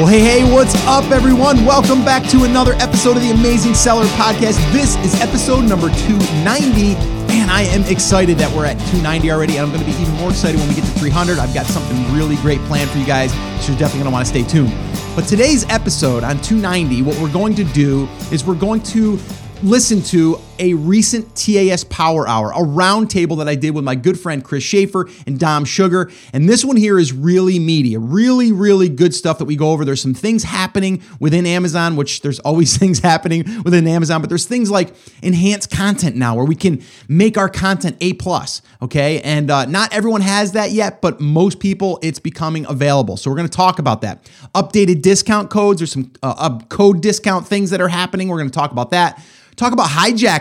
Well, 0.00 0.08
hey, 0.08 0.20
hey, 0.20 0.50
what's 0.50 0.74
up, 0.86 1.10
everyone? 1.10 1.66
Welcome 1.66 2.02
back 2.06 2.26
to 2.30 2.44
another 2.44 2.72
episode 2.76 3.18
of 3.18 3.22
the 3.22 3.32
Amazing 3.32 3.74
Seller 3.74 4.06
Podcast. 4.16 4.56
This 4.72 4.96
is 5.04 5.20
episode 5.20 5.68
number 5.68 5.90
290. 5.90 6.94
Man, 7.28 7.50
I 7.50 7.64
am 7.64 7.82
excited 7.82 8.38
that 8.38 8.50
we're 8.56 8.64
at 8.64 8.78
290 8.88 9.30
already, 9.30 9.58
and 9.58 9.66
I'm 9.66 9.68
going 9.68 9.84
to 9.84 9.86
be 9.86 10.00
even 10.00 10.14
more 10.14 10.30
excited 10.30 10.58
when 10.58 10.70
we 10.70 10.74
get 10.74 10.84
to 10.84 10.90
300. 10.92 11.38
I've 11.38 11.52
got 11.52 11.66
something 11.66 12.14
really 12.14 12.36
great 12.36 12.60
planned 12.60 12.88
for 12.88 12.96
you 12.96 13.04
guys, 13.04 13.30
so 13.30 13.72
you're 13.72 13.78
definitely 13.78 14.04
going 14.04 14.04
to 14.04 14.10
want 14.10 14.26
to 14.26 14.32
stay 14.32 14.42
tuned. 14.42 14.72
But 15.14 15.28
today's 15.28 15.68
episode 15.68 16.24
on 16.24 16.40
290, 16.40 17.02
what 17.02 17.18
we're 17.18 17.30
going 17.30 17.54
to 17.56 17.64
do 17.64 18.08
is 18.32 18.42
we're 18.42 18.54
going 18.54 18.82
to 18.84 19.18
listen 19.62 20.00
to 20.04 20.40
a 20.60 20.74
recent 20.74 21.34
TAS 21.34 21.84
Power 21.84 22.28
Hour, 22.28 22.52
a 22.52 22.62
roundtable 22.62 23.38
that 23.38 23.48
I 23.48 23.54
did 23.54 23.74
with 23.74 23.82
my 23.82 23.94
good 23.94 24.20
friend 24.20 24.44
Chris 24.44 24.62
Schaefer 24.62 25.08
and 25.26 25.40
Dom 25.40 25.64
Sugar. 25.64 26.10
And 26.32 26.48
this 26.48 26.64
one 26.64 26.76
here 26.76 26.98
is 26.98 27.12
really 27.12 27.58
meaty, 27.58 27.96
really, 27.96 28.52
really 28.52 28.90
good 28.90 29.14
stuff 29.14 29.38
that 29.38 29.46
we 29.46 29.56
go 29.56 29.70
over. 29.70 29.84
There's 29.84 30.02
some 30.02 30.14
things 30.14 30.44
happening 30.44 31.02
within 31.18 31.46
Amazon, 31.46 31.96
which 31.96 32.20
there's 32.20 32.38
always 32.40 32.76
things 32.78 33.00
happening 33.00 33.62
within 33.64 33.86
Amazon, 33.88 34.20
but 34.20 34.28
there's 34.28 34.44
things 34.44 34.70
like 34.70 34.94
enhanced 35.22 35.70
content 35.70 36.14
now 36.14 36.36
where 36.36 36.44
we 36.44 36.54
can 36.54 36.82
make 37.08 37.38
our 37.38 37.48
content 37.48 37.96
A 38.00 38.12
plus. 38.12 38.60
Okay, 38.82 39.20
and 39.22 39.50
uh, 39.50 39.64
not 39.64 39.92
everyone 39.94 40.20
has 40.20 40.52
that 40.52 40.72
yet, 40.72 41.00
but 41.00 41.20
most 41.20 41.58
people 41.58 41.98
it's 42.02 42.18
becoming 42.18 42.66
available. 42.66 43.16
So 43.16 43.30
we're 43.30 43.36
going 43.36 43.48
to 43.48 43.56
talk 43.56 43.78
about 43.78 44.02
that. 44.02 44.30
Updated 44.54 45.00
discount 45.00 45.48
codes. 45.50 45.80
There's 45.80 45.92
some 45.92 46.12
uh, 46.22 46.58
code 46.68 47.00
discount 47.00 47.46
things 47.46 47.70
that 47.70 47.80
are 47.80 47.88
happening. 47.88 48.28
We're 48.28 48.38
going 48.38 48.50
to 48.50 48.54
talk 48.54 48.72
about 48.72 48.90
that 48.90 49.22
talk 49.60 49.72
about 49.74 49.90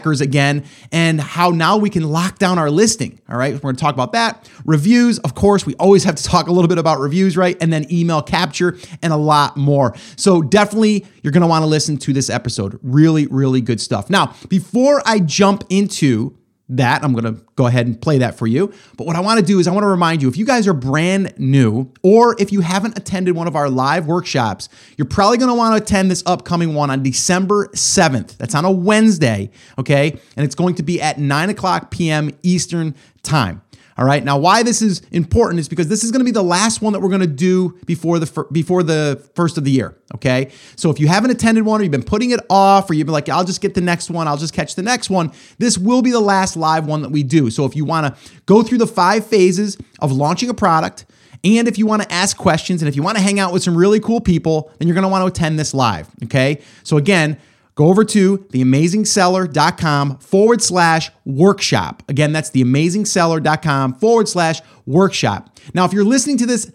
hijackers 0.10 0.22
again 0.22 0.66
and 0.92 1.22
how 1.22 1.50
now 1.50 1.78
we 1.78 1.90
can 1.90 2.04
lock 2.04 2.40
down 2.40 2.58
our 2.58 2.70
listing. 2.70 3.20
All 3.30 3.38
right, 3.38 3.54
we're 3.54 3.60
to 3.76 3.82
talk 3.82 3.94
about 3.94 4.14
that. 4.14 4.50
Reviews, 4.66 5.20
of 5.20 5.36
course, 5.36 5.66
we 5.66 5.76
always 5.76 6.04
have 6.04 6.16
to 6.16 6.24
talk 6.24 6.48
a 6.48 6.52
little 6.52 6.68
bit 6.68 6.78
about 6.78 7.00
reviews, 7.00 7.38
right? 7.38 7.58
And 7.62 7.72
then 7.72 7.92
email 7.92 8.22
capture 8.22 8.78
and 9.02 9.14
a 9.14 9.18
lot 9.18 9.58
more. 9.58 9.96
So 10.16 10.42
definitely 10.42 11.06
you're 11.24 11.32
want 11.48 11.64
to 11.64 11.68
listen 11.68 11.98
to 11.98 12.14
this 12.14 12.30
episode. 12.30 12.80
Really, 12.84 13.28
really 13.28 13.62
good 13.62 13.80
stuff. 13.80 14.10
Now, 14.10 14.36
before 14.50 15.02
I 15.06 15.20
jump 15.20 15.64
into 15.70 16.36
that. 16.70 17.04
I'm 17.04 17.14
going 17.14 17.36
to 17.36 17.42
go 17.56 17.68
ahead 17.68 17.88
and 17.88 18.00
play 18.00 18.20
that 18.20 18.38
for 18.38 18.48
you. 18.48 18.72
But 18.98 19.08
what 19.08 19.16
I 19.16 19.20
want 19.20 19.40
to 19.40 19.46
do 19.46 19.60
is 19.60 19.68
I 19.68 19.72
want 19.72 19.84
to 19.84 19.90
remind 19.90 20.22
you 20.22 20.30
if 20.30 20.38
you 20.38 20.46
guys 20.46 20.68
are 20.68 20.74
brand 20.74 21.34
new 21.38 21.92
or 22.04 22.36
if 22.40 22.52
you 22.52 22.62
haven't 22.62 22.98
attended 22.98 23.36
one 23.36 23.48
of 23.48 23.56
our 23.56 23.70
live 23.70 24.08
workshops, 24.08 24.70
you're 24.98 25.06
probably 25.06 25.38
going 25.38 25.50
to 25.50 25.56
want 25.56 25.78
to 25.78 25.84
attend 25.84 26.10
this 26.12 26.24
upcoming 26.26 26.74
one 26.74 26.90
on 26.90 27.04
December 27.04 27.68
7th. 27.74 28.38
That's 28.38 28.56
on 28.56 28.66
a 28.66 28.72
Wednesday, 28.72 29.52
okay? 29.78 30.12
And 30.36 30.46
it's 30.46 30.56
going 30.56 30.76
to 30.76 30.84
be 30.84 31.02
at 31.02 31.18
9 31.18 31.50
o'clock 31.50 31.92
p.m. 31.92 32.32
Eastern 32.44 32.96
Time. 33.24 33.62
All 34.00 34.06
right. 34.06 34.24
Now, 34.24 34.38
why 34.38 34.64
this 34.64 34.82
is 34.82 35.02
important 35.12 35.60
is 35.60 35.68
because 35.68 35.90
this 35.90 36.06
is 36.06 36.12
going 36.12 36.22
to 36.22 36.26
be 36.26 36.32
the 36.32 36.42
last 36.42 36.82
one 36.82 36.94
that 36.94 37.02
we're 37.02 37.10
going 37.10 37.20
to 37.20 37.28
do 37.28 37.78
before 37.86 38.18
the 38.18 38.46
before 38.50 38.82
the 38.82 39.22
first 39.36 39.58
of 39.58 39.66
the 39.66 39.72
year. 39.72 39.94
Okay. 40.16 40.54
So 40.78 40.90
if 40.90 41.02
you 41.02 41.10
haven't 41.10 41.32
attended 41.32 41.66
one, 41.66 41.82
or 41.82 41.84
you've 41.84 41.92
been 41.92 42.04
putting 42.04 42.32
it 42.32 42.40
off, 42.50 42.90
or 42.90 42.94
you've 42.94 43.08
been 43.08 43.14
like, 43.14 43.28
I'll 43.28 43.44
just 43.44 43.60
get 43.60 43.74
the 43.74 43.82
next 43.82 44.10
one, 44.10 44.26
I'll 44.26 44.38
just 44.38 44.54
catch 44.54 44.76
the 44.76 44.84
next 44.84 45.10
one. 45.10 45.34
This 45.58 45.78
will 45.78 46.02
be 46.02 46.12
the 46.12 46.22
last 46.22 46.56
live 46.56 46.86
one 46.86 47.02
that 47.02 47.12
we 47.12 47.24
do. 47.24 47.50
So 47.50 47.66
if 47.66 47.76
you 47.76 47.84
want 47.84 48.08
to 48.08 48.40
go 48.46 48.64
through 48.64 48.78
the 48.78 48.88
five 48.88 49.26
phases 49.26 49.78
of 50.00 50.14
launching 50.14 50.48
a 50.48 50.54
product. 50.54 51.06
And 51.44 51.68
if 51.68 51.78
you 51.78 51.86
want 51.86 52.02
to 52.02 52.12
ask 52.12 52.38
questions 52.38 52.82
and 52.82 52.88
if 52.88 52.96
you 52.96 53.04
want 53.04 53.18
to 53.18 53.24
hang 53.24 53.38
out 53.38 53.52
with 53.52 53.64
some 53.64 53.76
really 53.76 54.00
cool 54.00 54.22
people, 54.22 54.72
then 54.78 54.88
you're 54.88 54.96
going 54.96 55.04
to 55.04 55.10
want 55.10 55.24
to 55.24 55.28
attend 55.28 55.60
this 55.60 55.74
live. 55.74 56.08
Okay. 56.24 56.62
So 56.84 56.96
again, 56.96 57.38
go 57.80 57.88
over 57.88 58.04
to 58.04 58.40
theamazingseller.com 58.40 60.18
forward 60.18 60.62
slash 60.62 61.12
workshop. 61.24 62.04
Again, 62.10 62.34
that's 62.34 62.52
theamazingseller.com 62.52 63.94
forward 63.94 64.28
slash 64.28 64.60
workshop. 64.86 65.58
Now, 65.74 65.86
if 65.86 65.94
you're 65.94 66.04
listening 66.04 66.38
to 66.40 66.46
this 66.46 66.70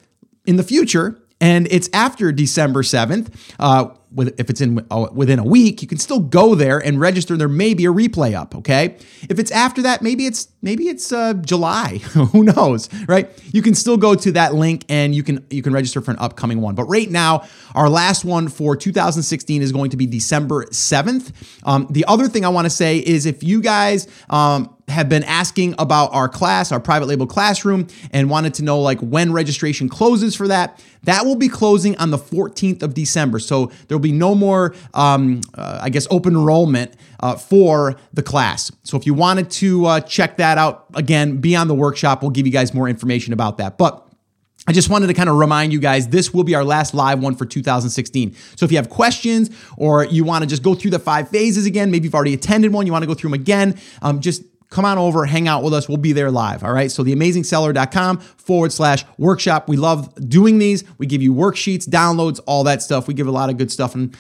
in 0.47 0.57
the 0.57 0.63
future 0.63 1.21
and 1.43 1.69
it's 1.71 1.91
after 1.93 2.33
December 2.33 2.83
7th, 2.83 3.35
uh, 3.59 3.89
with, 4.15 4.39
if 4.39 4.49
it's 4.49 4.61
in 4.61 4.87
uh, 4.91 5.09
within 5.13 5.39
a 5.39 5.45
week, 5.45 5.83
you 5.83 5.89
can 5.89 5.99
still 5.99 6.21
go 6.21 6.55
there 6.55 6.79
and 6.79 7.01
register. 7.01 7.37
There 7.37 7.49
may 7.49 7.75
be 7.75 7.85
a 7.85 7.93
replay 7.93 8.35
up. 8.35 8.55
Okay, 8.55 8.97
if 9.29 9.39
it's 9.39 9.51
after 9.51 9.83
that, 9.83 10.03
maybe 10.03 10.27
it's 10.27 10.49
maybe 10.63 10.89
it's 10.89 11.13
uh, 11.13 11.35
July. 11.35 11.99
Who 12.33 12.45
knows, 12.45 12.89
right? 13.07 13.31
You 13.53 13.63
can 13.63 13.75
still 13.75 13.97
go 13.97 14.15
to 14.15 14.33
that 14.33 14.55
link 14.55 14.85
and 14.89 15.15
you 15.15 15.23
can 15.23 15.45
you 15.51 15.63
can 15.63 15.73
register 15.73 16.01
for 16.01 16.11
an 16.11 16.19
upcoming 16.19 16.61
one. 16.61 16.75
But 16.75 16.85
right 16.85 17.11
now, 17.11 17.45
our 17.75 17.89
last 17.89 18.25
one 18.25 18.49
for 18.49 18.77
2016 18.77 19.63
is 19.63 19.73
going 19.73 19.91
to 19.91 19.97
be 19.97 20.07
December 20.07 20.67
7th. 20.67 21.33
Um, 21.65 21.87
the 21.91 22.05
other 22.07 22.29
thing 22.29 22.45
I 22.45 22.49
want 22.49 22.67
to 22.67 22.71
say 22.71 22.99
is 22.99 23.27
if 23.27 23.43
you 23.43 23.61
guys 23.61 24.07
um, 24.31 24.75
have 24.89 25.09
been 25.09 25.25
asking 25.25 25.75
about 25.79 26.13
our 26.13 26.29
class, 26.29 26.71
our 26.71 26.81
private 26.81 27.07
label 27.07 27.27
classroom, 27.27 27.87
and 28.13 28.29
wanted 28.29 28.55
to 28.55 28.63
know 28.63 28.81
like 28.81 29.01
when 29.01 29.33
registration 29.33 29.89
closes 29.89 30.35
for 30.35 30.49
that. 30.49 30.83
That 31.05 31.27
will 31.27 31.37
be 31.37 31.49
closing 31.49 31.97
on 31.99 32.11
the 32.11 32.19
14th 32.19 32.83
of 32.83 32.95
December. 32.95 33.39
So 33.39 33.71
there'll 33.89 34.01
be 34.05 34.13
no 34.13 34.35
more, 34.35 34.75
um, 34.95 35.41
uh, 35.55 35.81
I 35.83 35.91
guess, 35.91 36.07
open 36.11 36.35
enrollment 36.35 36.95
uh, 37.21 37.37
for 37.37 37.97
the 38.13 38.23
class. 38.23 38.71
So 38.85 38.97
if 38.97 39.07
you 39.07 39.15
wanted 39.15 39.51
to 39.53 39.87
uh, 39.87 40.01
check 40.01 40.37
that 40.37 40.59
out, 40.59 40.87
again, 40.95 41.39
be 41.39 41.57
on 41.57 41.69
the 41.69 41.75
workshop. 41.75 42.23
We'll 42.23 42.31
give 42.31 42.47
you 42.47 42.53
guys 42.53 42.73
more 42.73 42.89
information 42.89 43.33
about 43.33 43.59
that. 43.59 43.79
But 43.79 44.05
I 44.67 44.73
just 44.73 44.89
wanted 44.89 45.09
to 45.09 45.15
kind 45.15 45.29
of 45.29 45.37
remind 45.37 45.73
you 45.75 45.81
guys 45.81 46.09
this 46.09 46.33
will 46.33 46.45
be 46.45 46.55
our 46.55 46.65
last 46.65 46.95
live 46.95 47.21
one 47.21 47.35
for 47.35 47.45
2016. 47.45 48.35
So 48.57 48.65
if 48.65 48.73
you 48.73 48.79
have 48.79 48.89
questions 48.89 49.51
or 49.77 50.05
you 50.05 50.25
want 50.25 50.43
to 50.43 50.49
just 50.49 50.63
go 50.63 50.75
through 50.75 50.93
the 50.93 50.99
five 50.99 51.29
phases 51.29 51.67
again, 51.67 51.91
maybe 51.91 52.05
you've 52.05 52.15
already 52.15 52.33
attended 52.33 52.73
one, 52.73 52.87
you 52.87 52.93
want 52.93 53.03
to 53.03 53.07
go 53.07 53.13
through 53.13 53.31
them 53.31 53.41
again, 53.41 53.79
um, 54.01 54.21
just 54.21 54.43
come 54.75 54.85
on 54.85 54.99
over, 54.99 55.25
hang 55.25 55.47
out 55.47 55.63
with 55.63 55.73
us. 55.73 55.89
We'll 55.89 55.99
be 55.99 56.13
there 56.13 56.33
live. 56.33 56.65
All 56.65 56.73
right. 56.73 56.91
So 56.91 57.05
theamazingseller.com 57.05 58.19
forward 58.19 58.73
slash 58.73 59.05
workshop. 59.19 59.69
We 59.69 59.77
love 59.77 60.13
doing 60.29 60.59
these. 60.59 60.83
We 60.99 61.07
give 61.07 61.23
you 61.23 61.33
worksheets, 61.33 61.89
downloads, 61.89 62.41
all 62.45 62.65
that 62.65 62.83
stuff. 62.83 63.07
We 63.07 63.15
give 63.15 63.29
a 63.29 63.33
lot 63.33 63.51
of 63.51 63.57
good 63.57 63.71
stuff. 63.71 63.95
And 63.95 64.17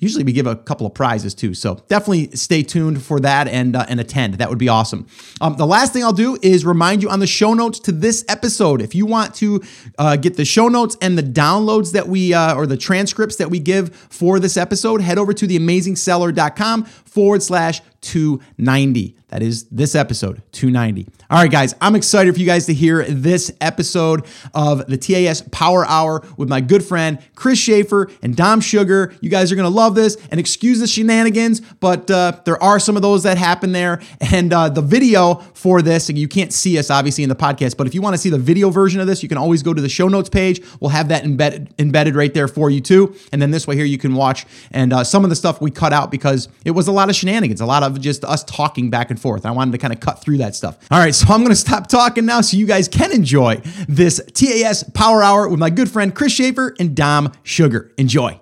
Usually 0.00 0.22
we 0.22 0.32
give 0.32 0.46
a 0.46 0.54
couple 0.54 0.86
of 0.86 0.92
prizes 0.94 1.34
too, 1.34 1.54
so 1.54 1.82
definitely 1.88 2.30
stay 2.36 2.62
tuned 2.62 3.02
for 3.02 3.18
that 3.20 3.48
and 3.48 3.74
uh, 3.74 3.86
and 3.88 3.98
attend. 3.98 4.34
That 4.34 4.50
would 4.50 4.58
be 4.58 4.68
awesome. 4.68 5.06
Um, 5.40 5.56
the 5.56 5.66
last 5.66 5.92
thing 5.94 6.04
I'll 6.04 6.12
do 6.12 6.38
is 6.42 6.64
remind 6.64 7.02
you 7.02 7.08
on 7.08 7.20
the 7.20 7.26
show 7.26 7.54
notes 7.54 7.80
to 7.80 7.92
this 7.92 8.24
episode. 8.28 8.82
If 8.82 8.94
you 8.94 9.06
want 9.06 9.34
to 9.36 9.62
uh, 9.98 10.16
get 10.16 10.36
the 10.36 10.44
show 10.44 10.68
notes 10.68 10.96
and 11.00 11.16
the 11.16 11.22
downloads 11.22 11.92
that 11.92 12.06
we 12.06 12.34
uh, 12.34 12.54
or 12.54 12.66
the 12.66 12.76
transcripts 12.76 13.36
that 13.36 13.50
we 13.50 13.58
give 13.58 13.92
for 13.96 14.38
this 14.38 14.56
episode, 14.58 15.00
head 15.00 15.18
over 15.18 15.32
to 15.32 15.48
theamazingseller.com 15.48 16.84
forward 16.84 17.42
slash 17.42 17.80
290. 18.02 19.17
That 19.28 19.42
is 19.42 19.64
this 19.64 19.94
episode, 19.94 20.42
290. 20.52 21.06
All 21.28 21.38
right, 21.38 21.50
guys, 21.50 21.74
I'm 21.82 21.94
excited 21.94 22.32
for 22.32 22.40
you 22.40 22.46
guys 22.46 22.64
to 22.64 22.72
hear 22.72 23.04
this 23.04 23.52
episode 23.60 24.24
of 24.54 24.86
the 24.86 24.96
TAS 24.96 25.42
Power 25.52 25.84
Hour 25.84 26.24
with 26.38 26.48
my 26.48 26.62
good 26.62 26.82
friend 26.82 27.18
Chris 27.34 27.58
Schaefer 27.58 28.10
and 28.22 28.34
Dom 28.34 28.62
Sugar. 28.62 29.12
You 29.20 29.28
guys 29.28 29.52
are 29.52 29.54
going 29.54 29.70
to 29.70 29.74
love 29.76 29.94
this 29.94 30.16
and 30.30 30.40
excuse 30.40 30.80
the 30.80 30.86
shenanigans, 30.86 31.60
but 31.60 32.10
uh, 32.10 32.40
there 32.46 32.60
are 32.62 32.80
some 32.80 32.96
of 32.96 33.02
those 33.02 33.24
that 33.24 33.36
happen 33.36 33.72
there. 33.72 34.00
And 34.20 34.50
uh, 34.50 34.70
the 34.70 34.80
video 34.80 35.34
for 35.52 35.82
this, 35.82 36.08
and 36.08 36.16
you 36.16 36.26
can't 36.26 36.52
see 36.52 36.78
us 36.78 36.88
obviously 36.88 37.22
in 37.22 37.28
the 37.28 37.36
podcast, 37.36 37.76
but 37.76 37.86
if 37.86 37.94
you 37.94 38.00
want 38.00 38.14
to 38.14 38.18
see 38.18 38.30
the 38.30 38.38
video 38.38 38.70
version 38.70 38.98
of 38.98 39.06
this, 39.06 39.22
you 39.22 39.28
can 39.28 39.36
always 39.36 39.62
go 39.62 39.74
to 39.74 39.82
the 39.82 39.88
show 39.90 40.08
notes 40.08 40.30
page. 40.30 40.62
We'll 40.80 40.90
have 40.90 41.08
that 41.08 41.24
embedded, 41.24 41.74
embedded 41.78 42.16
right 42.16 42.32
there 42.32 42.48
for 42.48 42.70
you 42.70 42.80
too. 42.80 43.14
And 43.30 43.42
then 43.42 43.50
this 43.50 43.66
way 43.66 43.76
here, 43.76 43.84
you 43.84 43.98
can 43.98 44.14
watch. 44.14 44.46
And 44.70 44.94
uh, 44.94 45.04
some 45.04 45.22
of 45.22 45.28
the 45.28 45.36
stuff 45.36 45.60
we 45.60 45.70
cut 45.70 45.92
out 45.92 46.10
because 46.10 46.48
it 46.64 46.70
was 46.70 46.88
a 46.88 46.92
lot 46.92 47.10
of 47.10 47.14
shenanigans, 47.14 47.60
a 47.60 47.66
lot 47.66 47.82
of 47.82 48.00
just 48.00 48.24
us 48.24 48.42
talking 48.44 48.88
back 48.88 49.10
and 49.10 49.17
and 49.18 49.22
forth. 49.22 49.44
I 49.44 49.50
wanted 49.50 49.72
to 49.72 49.78
kind 49.78 49.92
of 49.92 50.00
cut 50.00 50.22
through 50.22 50.38
that 50.38 50.54
stuff. 50.54 50.78
All 50.90 50.98
right, 50.98 51.14
so 51.14 51.32
I'm 51.32 51.40
going 51.40 51.50
to 51.50 51.56
stop 51.56 51.88
talking 51.88 52.24
now 52.24 52.40
so 52.40 52.56
you 52.56 52.66
guys 52.66 52.88
can 52.88 53.12
enjoy 53.12 53.60
this 53.88 54.20
TAS 54.32 54.84
Power 54.94 55.22
Hour 55.22 55.48
with 55.48 55.58
my 55.58 55.70
good 55.70 55.90
friend 55.90 56.14
Chris 56.14 56.32
Schaefer 56.32 56.74
and 56.78 56.94
Dom 56.94 57.32
Sugar. 57.42 57.92
Enjoy. 57.98 58.40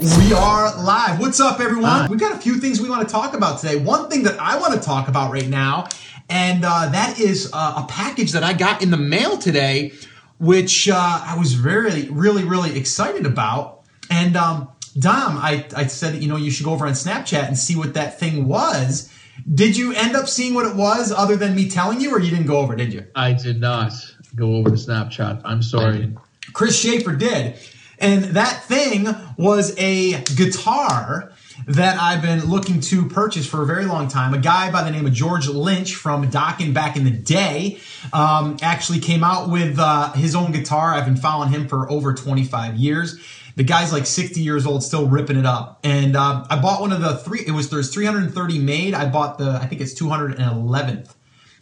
We 0.00 0.32
are 0.32 0.82
live. 0.82 1.20
What's 1.20 1.40
up, 1.40 1.60
everyone? 1.60 2.10
We've 2.10 2.18
got 2.18 2.34
a 2.34 2.38
few 2.38 2.58
things 2.58 2.80
we 2.80 2.88
want 2.88 3.06
to 3.06 3.12
talk 3.12 3.34
about 3.34 3.60
today. 3.60 3.76
One 3.76 4.08
thing 4.08 4.22
that 4.24 4.40
I 4.40 4.58
want 4.58 4.74
to 4.74 4.80
talk 4.80 5.08
about 5.08 5.30
right 5.30 5.48
now, 5.48 5.88
and 6.28 6.64
uh, 6.64 6.88
that 6.90 7.20
is 7.20 7.50
uh, 7.52 7.84
a 7.84 7.86
package 7.88 8.32
that 8.32 8.42
I 8.42 8.52
got 8.52 8.82
in 8.82 8.90
the 8.90 8.96
mail 8.96 9.36
today, 9.36 9.92
which 10.38 10.88
uh, 10.88 10.94
I 10.96 11.36
was 11.38 11.52
very, 11.52 12.08
really, 12.08 12.44
really 12.44 12.76
excited 12.76 13.26
about. 13.26 13.82
And 14.10 14.36
um, 14.36 14.68
Dom, 14.98 15.36
I, 15.36 15.66
I 15.76 15.86
said, 15.86 16.14
that 16.14 16.22
you 16.22 16.28
know, 16.28 16.36
you 16.36 16.50
should 16.50 16.64
go 16.64 16.72
over 16.72 16.86
on 16.86 16.94
Snapchat 16.94 17.46
and 17.46 17.56
see 17.56 17.76
what 17.76 17.94
that 17.94 18.18
thing 18.18 18.48
was. 18.48 19.12
Did 19.52 19.76
you 19.76 19.92
end 19.92 20.16
up 20.16 20.28
seeing 20.28 20.54
what 20.54 20.66
it 20.66 20.76
was 20.76 21.12
other 21.12 21.36
than 21.36 21.54
me 21.54 21.68
telling 21.68 22.00
you, 22.00 22.14
or 22.14 22.20
you 22.20 22.30
didn't 22.30 22.46
go 22.46 22.58
over, 22.58 22.74
did 22.74 22.92
you? 22.92 23.06
I 23.14 23.32
did 23.32 23.60
not 23.60 23.92
go 24.34 24.56
over 24.56 24.70
the 24.70 24.76
Snapchat. 24.76 25.42
I'm 25.44 25.62
sorry. 25.62 26.14
Chris 26.52 26.78
Schaefer 26.78 27.14
did. 27.14 27.56
And 27.98 28.24
that 28.36 28.64
thing 28.64 29.08
was 29.38 29.74
a 29.78 30.22
guitar 30.22 31.32
that 31.66 31.98
I've 31.98 32.20
been 32.20 32.44
looking 32.44 32.80
to 32.80 33.08
purchase 33.08 33.46
for 33.46 33.62
a 33.62 33.66
very 33.66 33.86
long 33.86 34.08
time. 34.08 34.34
A 34.34 34.38
guy 34.38 34.70
by 34.70 34.82
the 34.82 34.90
name 34.90 35.06
of 35.06 35.12
George 35.12 35.48
Lynch 35.48 35.94
from 35.94 36.30
Dokken 36.30 36.74
back 36.74 36.96
in 36.96 37.04
the 37.04 37.10
day 37.10 37.80
um, 38.12 38.58
actually 38.60 39.00
came 39.00 39.24
out 39.24 39.48
with 39.48 39.78
uh, 39.78 40.12
his 40.12 40.34
own 40.34 40.52
guitar. 40.52 40.94
I've 40.94 41.06
been 41.06 41.16
following 41.16 41.50
him 41.50 41.66
for 41.68 41.90
over 41.90 42.12
25 42.12 42.76
years. 42.76 43.18
The 43.56 43.64
guy's 43.64 43.92
like 43.92 44.06
60 44.06 44.40
years 44.40 44.66
old, 44.66 44.82
still 44.84 45.08
ripping 45.08 45.36
it 45.38 45.46
up. 45.46 45.80
And 45.82 46.14
uh, 46.14 46.44
I 46.48 46.60
bought 46.60 46.80
one 46.82 46.92
of 46.92 47.00
the 47.00 47.16
three. 47.16 47.42
It 47.46 47.52
was 47.52 47.70
there's 47.70 47.92
330 47.92 48.58
made. 48.58 48.94
I 48.94 49.08
bought 49.08 49.38
the 49.38 49.50
I 49.60 49.66
think 49.66 49.80
it's 49.80 49.94
211th 49.98 51.14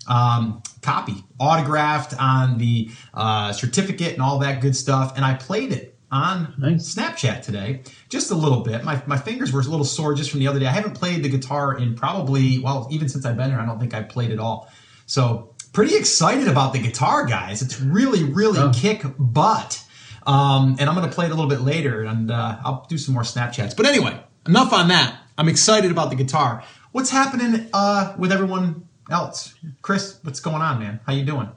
um, 0.06 0.62
copy, 0.82 1.25
autographed 1.38 2.14
on 2.20 2.58
the 2.58 2.91
uh, 3.14 3.52
certificate 3.52 4.12
and 4.12 4.23
all 4.23 4.38
that 4.41 4.61
good 4.61 4.76
stuff. 4.76 5.14
And 5.17 5.25
I 5.25 5.35
played 5.35 5.73
it 5.73 5.96
on 6.11 6.55
Nice. 6.58 6.94
Snapchat 6.94 7.43
today, 7.43 7.82
just 8.08 8.31
a 8.31 8.35
little 8.35 8.61
bit. 8.61 8.85
My, 8.85 9.02
my 9.06 9.17
fingers 9.17 9.52
were 9.52 9.61
a 9.61 9.64
little 9.64 9.85
sore 9.85 10.14
just 10.14 10.31
from 10.31 10.41
the 10.41 10.46
other 10.46 10.61
day. 10.61 10.67
I 10.67 10.70
haven't 10.70 10.94
played 10.94 11.23
the 11.23 11.29
guitar 11.29 11.76
in 11.76 11.94
probably, 11.94 12.58
well, 12.61 12.87
even 12.91 13.08
since 13.08 13.25
I've 13.26 13.37
been 13.37 13.50
here, 13.50 13.58
I 13.58 13.67
don't 13.67 13.81
think 13.81 13.94
I've 13.94 14.08
played 14.08 14.31
at 14.31 14.38
all. 14.38 14.70
So, 15.06 15.55
pretty 15.73 15.96
excited 15.96 16.46
about 16.46 16.73
the 16.73 16.79
guitar, 16.79 17.25
guys. 17.26 17.62
It's 17.62 17.81
really, 17.81 18.23
really 18.25 18.61
Oh. 18.61 18.70
kick 18.73 19.02
butt. 19.19 19.82
Um, 20.26 20.76
and 20.79 20.88
I'm 20.88 20.94
going 20.97 21.09
to 21.09 21.15
play 21.15 21.26
it 21.26 21.32
a 21.32 21.35
little 21.35 21.50
bit 21.50 21.61
later, 21.61 22.03
and 22.03 22.31
uh, 22.31 22.56
I'll 22.65 22.87
do 22.88 22.99
some 22.99 23.15
more 23.15 23.23
Snapchats. 23.23 23.76
But 23.76 23.87
anyway, 23.87 24.19
enough 24.47 24.73
on 24.73 24.88
that. 24.88 25.19
I'm 25.37 25.49
excited 25.49 25.91
about 25.91 26.11
the 26.11 26.17
guitar. 26.17 26.62
What's 26.93 27.11
happening 27.11 27.69
uh, 27.73 28.15
with 28.17 28.31
everyone 28.32 28.88
else? 29.11 29.55
Chris, 29.82 30.19
what's 30.23 30.41
going 30.41 30.62
on, 30.62 30.79
man? 30.79 31.00
How 31.06 31.12
you 31.12 31.25
doing? 31.25 31.49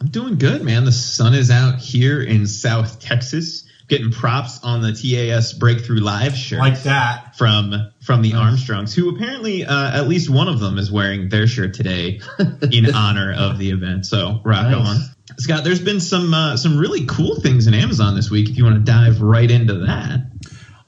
I'm 0.00 0.08
doing 0.08 0.36
good, 0.38 0.62
man. 0.62 0.84
The 0.84 0.92
sun 0.92 1.34
is 1.34 1.50
out 1.50 1.78
here 1.78 2.22
in 2.22 2.46
South 2.46 3.00
Texas. 3.00 3.65
Getting 3.88 4.10
props 4.10 4.62
on 4.64 4.82
the 4.82 4.92
TAS 4.92 5.52
Breakthrough 5.52 6.00
Live 6.00 6.34
shirt 6.36 6.58
Like 6.58 6.82
that. 6.82 7.36
from 7.36 7.72
from 8.02 8.20
the 8.22 8.32
Armstrongs, 8.34 8.92
who 8.94 9.14
apparently 9.14 9.64
uh, 9.64 9.96
at 10.00 10.08
least 10.08 10.28
one 10.28 10.48
of 10.48 10.58
them 10.58 10.76
is 10.78 10.90
wearing 10.90 11.28
their 11.28 11.46
shirt 11.46 11.74
today 11.74 12.20
in 12.72 12.92
honor 12.94 13.32
of 13.32 13.58
the 13.58 13.70
event. 13.70 14.04
So 14.06 14.40
rock 14.44 14.70
Nice. 14.70 14.74
on, 14.88 14.96
Scott. 15.38 15.62
There's 15.64 15.80
been 15.80 16.00
some 16.00 16.34
uh, 16.34 16.56
some 16.56 16.78
really 16.78 17.06
cool 17.06 17.36
things 17.40 17.68
in 17.68 17.74
Amazon 17.74 18.16
this 18.16 18.28
week. 18.30 18.48
If 18.48 18.56
you 18.58 18.64
want 18.64 18.76
to 18.84 18.92
dive 18.92 19.22
right 19.22 19.48
into 19.50 19.74
that, 19.86 20.30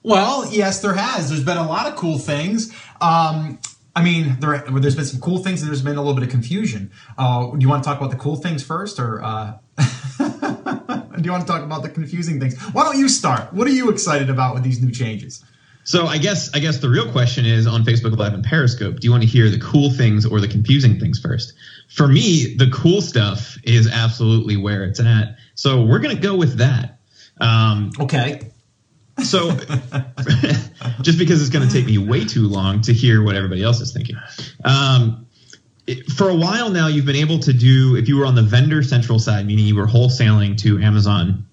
Well, 0.03 0.51
yes, 0.51 0.81
there 0.81 0.95
has. 0.95 1.29
There's 1.29 1.45
been 1.45 1.57
a 1.59 1.69
lot 1.69 1.87
of 1.87 1.95
cool 1.95 2.19
things. 2.19 2.73
Um, 3.01 3.61
I 3.95 4.03
mean, 4.03 4.39
there, 4.41 4.59
there's 4.71 4.97
been 4.97 5.05
some 5.05 5.21
cool 5.21 5.39
things 5.39 5.61
and 5.63 5.69
there's 5.71 5.83
been 5.83 5.97
a 5.97 6.01
little 6.01 6.15
bit 6.15 6.23
of 6.25 6.31
confusion. 6.31 6.91
Uh, 7.17 7.51
do 7.51 7.59
you 7.61 7.69
want 7.69 7.83
to 7.85 7.89
talk 7.89 7.99
about 7.99 8.11
the 8.11 8.17
cool 8.17 8.37
things 8.37 8.63
first, 8.65 8.99
or 9.01 9.23
uh, 9.25 9.59
do 11.23 11.27
you 11.27 11.33
want 11.33 11.47
to 11.47 11.53
talk 11.53 11.63
about 11.63 11.83
the 11.83 11.89
confusing 11.89 12.41
things? 12.41 12.61
Why 12.73 12.85
don't 12.85 12.99
you 12.99 13.09
start? 13.09 13.53
What 13.53 13.67
are 13.67 13.71
you 13.73 13.91
excited 13.91 14.31
about 14.31 14.55
with 14.55 14.63
these 14.63 14.83
new 14.83 14.91
changes? 14.91 15.45
So 15.85 16.07
I 16.07 16.19
guess 16.19 16.55
I 16.55 16.59
guess 16.59 16.79
the 16.79 16.89
real 16.91 17.11
question 17.11 17.47
is 17.47 17.67
on 17.67 17.83
Facebook 17.85 18.17
Live 18.19 18.35
and 18.35 18.45
Periscope. 18.45 19.01
Do 19.01 19.07
you 19.07 19.11
want 19.11 19.23
to 19.23 19.29
hear 19.29 19.49
the 19.49 19.59
cool 19.59 19.91
things 19.91 20.27
or 20.27 20.41
the 20.41 20.49
confusing 20.49 21.01
things 21.01 21.19
first? 21.19 21.55
For 21.89 22.07
me, 22.07 22.55
the 22.57 22.69
cool 22.71 23.01
stuff 23.01 23.57
is 23.65 23.89
absolutely 23.91 24.57
where 24.59 24.85
it's 24.85 25.01
at. 25.01 25.37
So 25.55 25.83
we're 25.85 26.01
gonna 26.01 26.17
go 26.17 26.37
with 26.37 26.59
that. 26.59 26.99
Um, 27.41 27.91
Okay. 27.99 28.51
so 29.25 29.51
just 31.03 31.19
because 31.19 31.41
it's 31.41 31.51
gonna 31.51 31.71
take 31.71 31.87
me 31.87 31.99
way 31.99 32.25
too 32.25 32.47
long 32.49 32.81
to 32.83 32.93
hear 32.93 33.23
what 33.23 33.37
everybody 33.37 33.63
else 33.63 33.81
is 33.81 33.93
thinking. 33.93 34.17
Um, 34.65 35.27
it- 35.27 35.28
for 36.15 36.29
a 36.29 36.35
while 36.35 36.71
now, 36.71 36.89
you've 36.89 37.07
been 37.07 37.17
able 37.17 37.39
to 37.41 37.53
do 37.53 37.97
if 37.97 38.09
you 38.09 38.19
were 38.19 38.27
on 38.27 38.35
the 38.35 38.43
vendor 38.43 38.83
central 38.83 39.19
side, 39.19 39.47
meaning 39.47 39.67
you 39.67 39.77
were 39.77 39.87
wholesaling 39.87 40.59
to 40.59 40.79
Amazon 40.81 41.49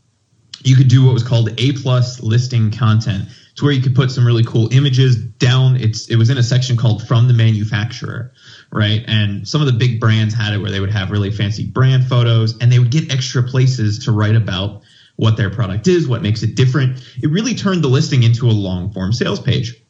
you 0.66 0.76
could 0.76 0.88
do 0.88 1.06
what 1.06 1.14
was 1.14 1.24
called 1.24 1.50
A 1.60 1.74
plus 1.74 2.22
listing 2.22 2.72
content. 2.72 3.30
It's 3.52 3.62
where 3.62 3.72
you 3.72 3.82
could 3.82 3.96
put 3.96 4.12
some 4.12 4.26
really 4.26 4.44
cool 4.44 4.74
images 4.74 5.16
down. 5.16 5.78
It's 5.78 6.10
it 6.10 6.18
was 6.18 6.30
in 6.30 6.38
a 6.38 6.44
section 6.44 6.76
called 6.76 7.08
from 7.08 7.28
the 7.28 7.34
manufacturer, 7.34 8.34
right? 8.72 9.04
And 9.08 9.48
some 9.48 9.62
of 9.62 9.68
the 9.68 9.74
big 9.74 10.00
brands 10.00 10.34
had 10.34 10.54
it 10.54 10.58
where 10.58 10.72
they 10.72 10.80
would 10.80 10.90
have 10.90 11.12
really 11.12 11.32
fancy 11.32 11.66
brand 11.66 12.08
photos 12.08 12.58
and 12.58 12.72
they 12.72 12.80
would 12.80 12.92
get 12.92 13.14
extra 13.14 13.44
places 13.44 14.06
to 14.06 14.12
write 14.12 14.36
about 14.36 14.82
what 15.18 15.38
their 15.38 15.50
product 15.50 15.88
is, 15.88 16.08
what 16.08 16.22
makes 16.22 16.44
it 16.44 16.56
different. 16.56 16.98
It 17.22 17.30
really 17.30 17.54
turned 17.54 17.84
the 17.84 17.88
listing 17.88 18.24
into 18.24 18.48
a 18.48 18.52
long 18.52 18.92
form 18.92 19.14
sales 19.14 19.40
page. 19.40 19.82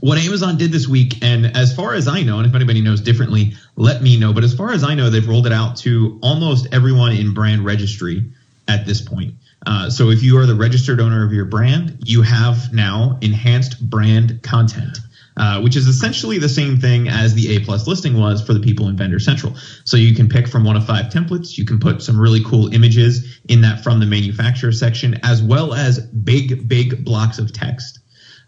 What 0.00 0.18
Amazon 0.18 0.58
did 0.58 0.72
this 0.72 0.86
week, 0.86 1.22
and 1.22 1.56
as 1.56 1.74
far 1.74 1.94
as 1.94 2.06
I 2.06 2.22
know, 2.22 2.38
and 2.38 2.46
if 2.46 2.54
anybody 2.54 2.82
knows 2.82 3.00
differently, 3.00 3.54
let 3.76 4.02
me 4.02 4.18
know. 4.18 4.32
But 4.32 4.44
as 4.44 4.54
far 4.54 4.72
as 4.72 4.84
I 4.84 4.94
know, 4.94 5.08
they've 5.08 5.26
rolled 5.26 5.46
it 5.46 5.52
out 5.52 5.76
to 5.78 6.18
almost 6.22 6.66
everyone 6.72 7.12
in 7.12 7.32
brand 7.32 7.64
registry 7.64 8.30
at 8.68 8.84
this 8.84 9.00
point. 9.00 9.34
Uh, 9.66 9.88
so 9.88 10.10
if 10.10 10.22
you 10.22 10.38
are 10.38 10.46
the 10.46 10.54
registered 10.54 11.00
owner 11.00 11.24
of 11.24 11.32
your 11.32 11.46
brand, 11.46 11.98
you 12.04 12.22
have 12.22 12.72
now 12.72 13.18
enhanced 13.22 13.88
brand 13.88 14.42
content. 14.42 14.98
Uh, 15.38 15.60
which 15.60 15.76
is 15.76 15.86
essentially 15.86 16.38
the 16.38 16.48
same 16.48 16.78
thing 16.78 17.08
as 17.08 17.34
the 17.34 17.54
A 17.54 17.60
plus 17.60 17.86
listing 17.86 18.18
was 18.18 18.40
for 18.42 18.54
the 18.54 18.60
people 18.60 18.88
in 18.88 18.96
Vendor 18.96 19.18
Central. 19.18 19.54
So 19.84 19.98
you 19.98 20.14
can 20.14 20.30
pick 20.30 20.48
from 20.48 20.64
one 20.64 20.76
of 20.76 20.86
five 20.86 21.12
templates. 21.12 21.58
You 21.58 21.66
can 21.66 21.78
put 21.78 22.00
some 22.00 22.18
really 22.18 22.42
cool 22.42 22.72
images 22.72 23.38
in 23.46 23.60
that 23.60 23.84
from 23.84 24.00
the 24.00 24.06
manufacturer 24.06 24.72
section, 24.72 25.20
as 25.22 25.42
well 25.42 25.74
as 25.74 25.98
big, 25.98 26.66
big 26.66 27.04
blocks 27.04 27.38
of 27.38 27.52
text 27.52 27.98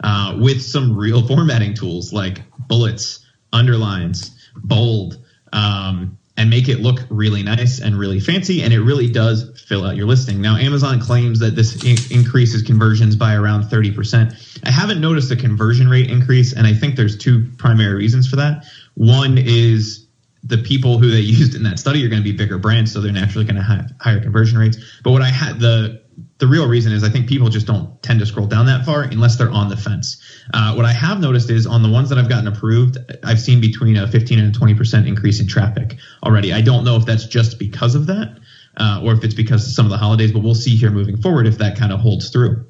uh, 0.03 0.37
with 0.39 0.63
some 0.63 0.97
real 0.97 1.27
formatting 1.27 1.75
tools 1.75 2.13
like 2.13 2.43
bullets, 2.69 3.25
underlines, 3.53 4.37
bold, 4.57 5.19
um, 5.53 6.19
and 6.37 6.49
make 6.51 6.69
it 6.69 6.79
look 6.79 7.01
really 7.11 7.43
nice 7.43 7.81
and 7.81 7.99
really 7.99 8.21
fancy. 8.21 8.63
And 8.63 8.73
it 8.73 8.81
really 8.81 9.11
does 9.11 9.61
fill 9.67 9.85
out 9.85 9.97
your 9.97 10.07
listing. 10.07 10.41
Now, 10.41 10.57
Amazon 10.57 11.01
claims 11.01 11.41
that 11.41 11.57
this 11.57 11.83
in- 11.85 12.17
increases 12.17 12.63
conversions 12.63 13.17
by 13.17 13.35
around 13.35 13.65
30%. 13.65 14.61
I 14.65 14.71
haven't 14.71 15.01
noticed 15.01 15.33
a 15.33 15.37
conversion 15.37 15.89
rate 15.89 16.09
increase, 16.11 16.53
and 16.53 16.67
I 16.67 16.75
think 16.75 16.95
there's 16.95 17.19
two 17.19 17.51
primary 17.59 17.95
reasons 17.95 18.29
for 18.29 18.37
that. 18.37 18.65
One 18.95 19.37
is 19.37 20.07
the 20.45 20.59
people 20.59 20.99
who 20.99 21.11
they 21.11 21.21
used 21.21 21.57
in 21.57 21.65
that 21.65 21.81
study 21.81 22.05
are 22.07 22.09
going 22.09 22.23
to 22.23 22.31
be 22.31 22.37
bigger 22.37 22.59
brands, 22.59 22.93
so 22.93 23.01
they're 23.01 23.11
naturally 23.11 23.45
going 23.45 23.57
to 23.57 23.63
have 23.63 23.93
higher 24.01 24.21
conversion 24.21 24.59
rates. 24.59 24.79
But 25.03 25.11
what 25.11 25.23
I 25.23 25.31
had 25.31 25.59
the 25.59 26.03
the 26.39 26.47
real 26.47 26.69
reason 26.69 26.93
is 26.93 27.03
I 27.03 27.09
think 27.09 27.29
people 27.29 27.49
just 27.49 27.67
don't 27.67 28.01
tend 28.03 28.21
to 28.21 28.27
scroll 28.27 28.47
down 28.47 28.67
that 28.67 28.85
far 28.85 29.03
unless 29.03 29.37
they're 29.37 29.51
on 29.51 29.69
the 29.69 29.77
fence. 29.77 30.23
Uh, 30.55 30.75
what 30.75 30.87
I 30.87 30.93
have 30.93 31.21
noticed 31.21 31.51
is 31.51 31.67
on 31.67 31.83
the 31.83 31.89
ones 31.91 32.09
that 32.11 32.19
I've 32.19 32.29
gotten 32.29 32.47
approved, 32.47 32.97
I've 33.25 33.41
seen 33.41 33.61
between 33.61 33.97
a 33.97 34.07
15 34.07 34.39
and 34.39 34.55
a 34.55 34.59
20 34.59 34.75
percent 34.75 35.09
increase 35.09 35.41
in 35.41 35.49
traffic 35.49 35.97
already. 36.25 36.53
I 36.53 36.61
don't 36.61 36.85
know 36.85 36.97
if 36.97 37.05
that's 37.05 37.27
just 37.27 37.59
because 37.59 37.95
of 37.95 38.07
that 38.07 38.39
uh, 38.77 39.03
or 39.05 39.13
if 39.13 39.25
it's 39.25 39.35
because 39.35 39.67
of 39.67 39.73
some 39.73 39.85
of 39.85 39.91
the 39.91 39.99
holidays, 39.99 40.33
but 40.33 40.43
we'll 40.43 40.55
see 40.55 40.77
here 40.77 40.91
moving 40.91 41.17
forward 41.21 41.47
if 41.47 41.59
that 41.59 41.77
kind 41.77 41.93
of 41.93 42.01
holds 42.01 42.31
through. 42.31 42.65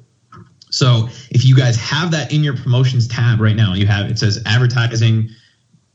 So 0.71 1.09
if 1.29 1.45
you 1.45 1.55
guys 1.55 1.77
have 1.77 2.11
that 2.11 2.33
in 2.33 2.43
your 2.43 2.55
promotions 2.55 3.07
tab 3.07 3.39
right 3.39 3.55
now, 3.55 3.73
you 3.73 3.87
have 3.87 4.09
it 4.09 4.19
says 4.19 4.41
advertising 4.45 5.29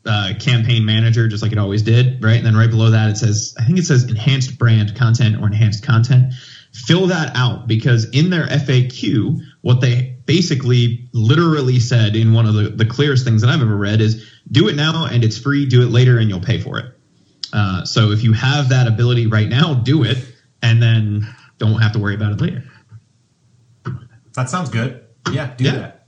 uh, 0.07 0.35
campaign 0.39 0.85
manager, 0.85 1.29
just 1.29 1.43
like 1.43 1.53
it 1.53 1.59
always 1.59 1.83
did, 1.83 2.23
right? 2.23 2.37
And 2.37 2.47
then 2.47 2.57
right 2.57 2.71
below 2.71 2.91
that, 2.91 3.11
it 3.11 3.17
says, 3.17 3.55
I 3.59 3.65
think 3.65 3.79
it 3.79 3.85
says 3.85 4.05
enhanced 4.05 4.59
brand 4.59 4.95
content 4.97 5.41
or 5.41 5.47
enhanced 5.47 5.85
content. 5.85 6.35
Fill 6.75 7.07
that 7.07 7.35
out 7.37 7.67
because 7.67 8.05
in 8.11 8.31
their 8.31 8.47
FAQ, 8.47 9.41
what 9.63 9.81
they 9.81 10.17
basically 10.27 11.09
literally 11.13 11.79
said 11.81 12.17
in 12.17 12.33
one 12.35 12.47
of 12.47 12.55
the, 12.55 12.69
the 12.71 12.85
clearest 12.85 13.25
things 13.25 13.41
that 13.43 13.49
I've 13.49 13.63
ever 13.63 13.77
read 13.77 14.01
is 14.01 14.29
do 14.51 14.69
it 14.69 14.75
now 14.77 15.07
and 15.07 15.23
it's 15.25 15.39
free, 15.39 15.67
do 15.67 15.83
it 15.83 15.91
later 15.91 16.19
and 16.19 16.29
you'll 16.29 16.41
pay 16.41 16.61
for 16.61 16.79
it. 16.79 16.87
Uh, 17.53 17.85
so 17.85 18.11
if 18.11 18.25
you 18.25 18.33
have 18.33 18.69
that 18.71 18.89
ability 18.89 19.27
right 19.29 19.49
now, 19.49 19.75
do 19.75 20.03
it 20.03 20.19
and 20.63 20.83
then 20.83 21.27
don't 21.59 21.81
have 21.81 21.93
to 21.93 21.99
worry 22.01 22.15
about 22.17 22.33
it 22.33 22.41
later. 22.41 22.65
That 24.35 24.51
sounds 24.51 24.69
good. 24.69 25.05
Yeah, 25.33 25.55
do 25.57 25.65
Yeah. 25.65 25.73
that. 25.73 26.07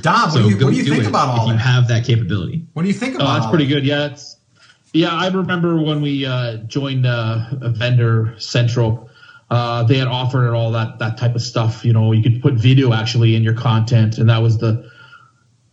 Dom, 0.00 0.22
what 0.22 0.32
So 0.32 0.42
do 0.44 0.48
you, 0.48 0.64
what 0.64 0.70
do 0.70 0.76
you 0.76 0.84
do 0.84 0.90
think 0.92 1.06
about 1.06 1.28
all 1.28 1.42
if 1.42 1.46
you 1.48 1.52
that? 1.52 1.58
have 1.58 1.88
that 1.88 2.04
capability. 2.04 2.66
what 2.72 2.82
do 2.82 2.88
you 2.88 2.94
think 2.94 3.14
Oh, 3.14 3.18
about 3.18 3.40
that's 3.40 3.50
pretty 3.50 3.66
good. 3.66 3.84
Yeah, 3.84 4.06
it's 4.06 4.36
yeah. 4.94 5.10
I 5.10 5.28
remember 5.28 5.80
when 5.80 6.00
we 6.00 6.24
uh, 6.26 6.56
joined 6.66 7.06
uh, 7.06 7.46
a 7.60 7.70
vendor 7.70 8.34
central. 8.38 9.08
Uh, 9.52 9.82
they 9.84 9.98
had 9.98 10.08
offered 10.08 10.48
it 10.48 10.54
all 10.54 10.72
that 10.72 10.98
that 10.98 11.18
type 11.18 11.34
of 11.34 11.42
stuff. 11.42 11.84
You 11.84 11.92
know, 11.92 12.12
you 12.12 12.22
could 12.22 12.40
put 12.40 12.54
video 12.54 12.94
actually 12.94 13.36
in 13.36 13.42
your 13.42 13.52
content, 13.52 14.16
and 14.16 14.30
that 14.30 14.38
was 14.38 14.56
the 14.56 14.90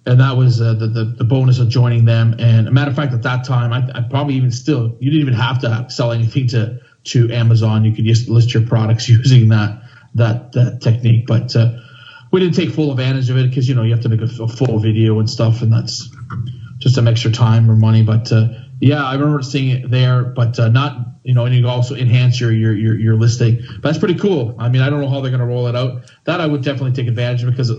and 0.05 0.19
that 0.19 0.35
was 0.35 0.59
uh, 0.59 0.73
the, 0.73 0.87
the 0.87 1.05
the 1.19 1.23
bonus 1.23 1.59
of 1.59 1.69
joining 1.69 2.03
them. 2.03 2.35
And 2.39 2.67
a 2.67 2.71
matter 2.71 2.91
of 2.91 2.97
fact, 2.97 3.13
at 3.13 3.23
that 3.23 3.45
time, 3.45 3.71
I, 3.71 3.87
I 3.95 4.01
probably 4.01 4.35
even 4.35 4.51
still 4.51 4.97
you 4.99 5.09
didn't 5.09 5.21
even 5.21 5.33
have 5.33 5.61
to 5.61 5.85
sell 5.89 6.11
anything 6.11 6.47
to 6.49 6.79
to 7.05 7.31
Amazon. 7.31 7.85
You 7.85 7.93
could 7.93 8.03
just 8.03 8.27
list 8.27 8.53
your 8.53 8.67
products 8.67 9.07
using 9.09 9.47
that 9.47 9.81
that 10.15 10.51
that 10.51 10.81
technique. 10.81 11.25
But 11.25 11.55
uh, 11.55 11.79
we 12.33 12.41
didn't 12.41 12.55
take 12.55 12.71
full 12.71 12.91
advantage 12.91 13.29
of 13.29 13.37
it 13.37 13.47
because 13.47 13.69
you 13.69 13.75
know 13.75 13.83
you 13.83 13.91
have 13.91 14.03
to 14.03 14.09
make 14.09 14.19
a, 14.19 14.43
a 14.43 14.47
full 14.49 14.79
video 14.79 15.19
and 15.19 15.29
stuff, 15.29 15.61
and 15.61 15.71
that's 15.71 16.09
just 16.79 16.95
some 16.95 17.07
extra 17.07 17.31
time 17.31 17.71
or 17.71 17.77
money. 17.77 18.03
But 18.03 18.29
uh, 18.33 18.49
yeah, 18.81 19.05
I 19.05 19.13
remember 19.13 19.41
seeing 19.41 19.69
it 19.69 19.89
there, 19.89 20.23
but 20.25 20.59
uh, 20.59 20.67
not 20.67 21.18
you 21.29 21.35
know, 21.35 21.45
and 21.45 21.53
you 21.53 21.67
also 21.67 21.93
enhance 21.93 22.41
your, 22.41 22.51
your 22.51 22.75
your 22.75 22.99
your 22.99 23.15
listing. 23.15 23.61
But 23.75 23.83
that's 23.83 23.99
pretty 23.99 24.15
cool. 24.15 24.55
I 24.57 24.67
mean, 24.67 24.81
I 24.81 24.89
don't 24.89 24.99
know 24.99 25.09
how 25.09 25.21
they're 25.21 25.29
going 25.29 25.41
to 25.41 25.45
roll 25.45 25.67
it 25.67 25.75
out. 25.75 26.11
That 26.23 26.41
I 26.41 26.47
would 26.47 26.63
definitely 26.63 26.93
take 26.93 27.07
advantage 27.07 27.43
of 27.43 27.51
because 27.51 27.71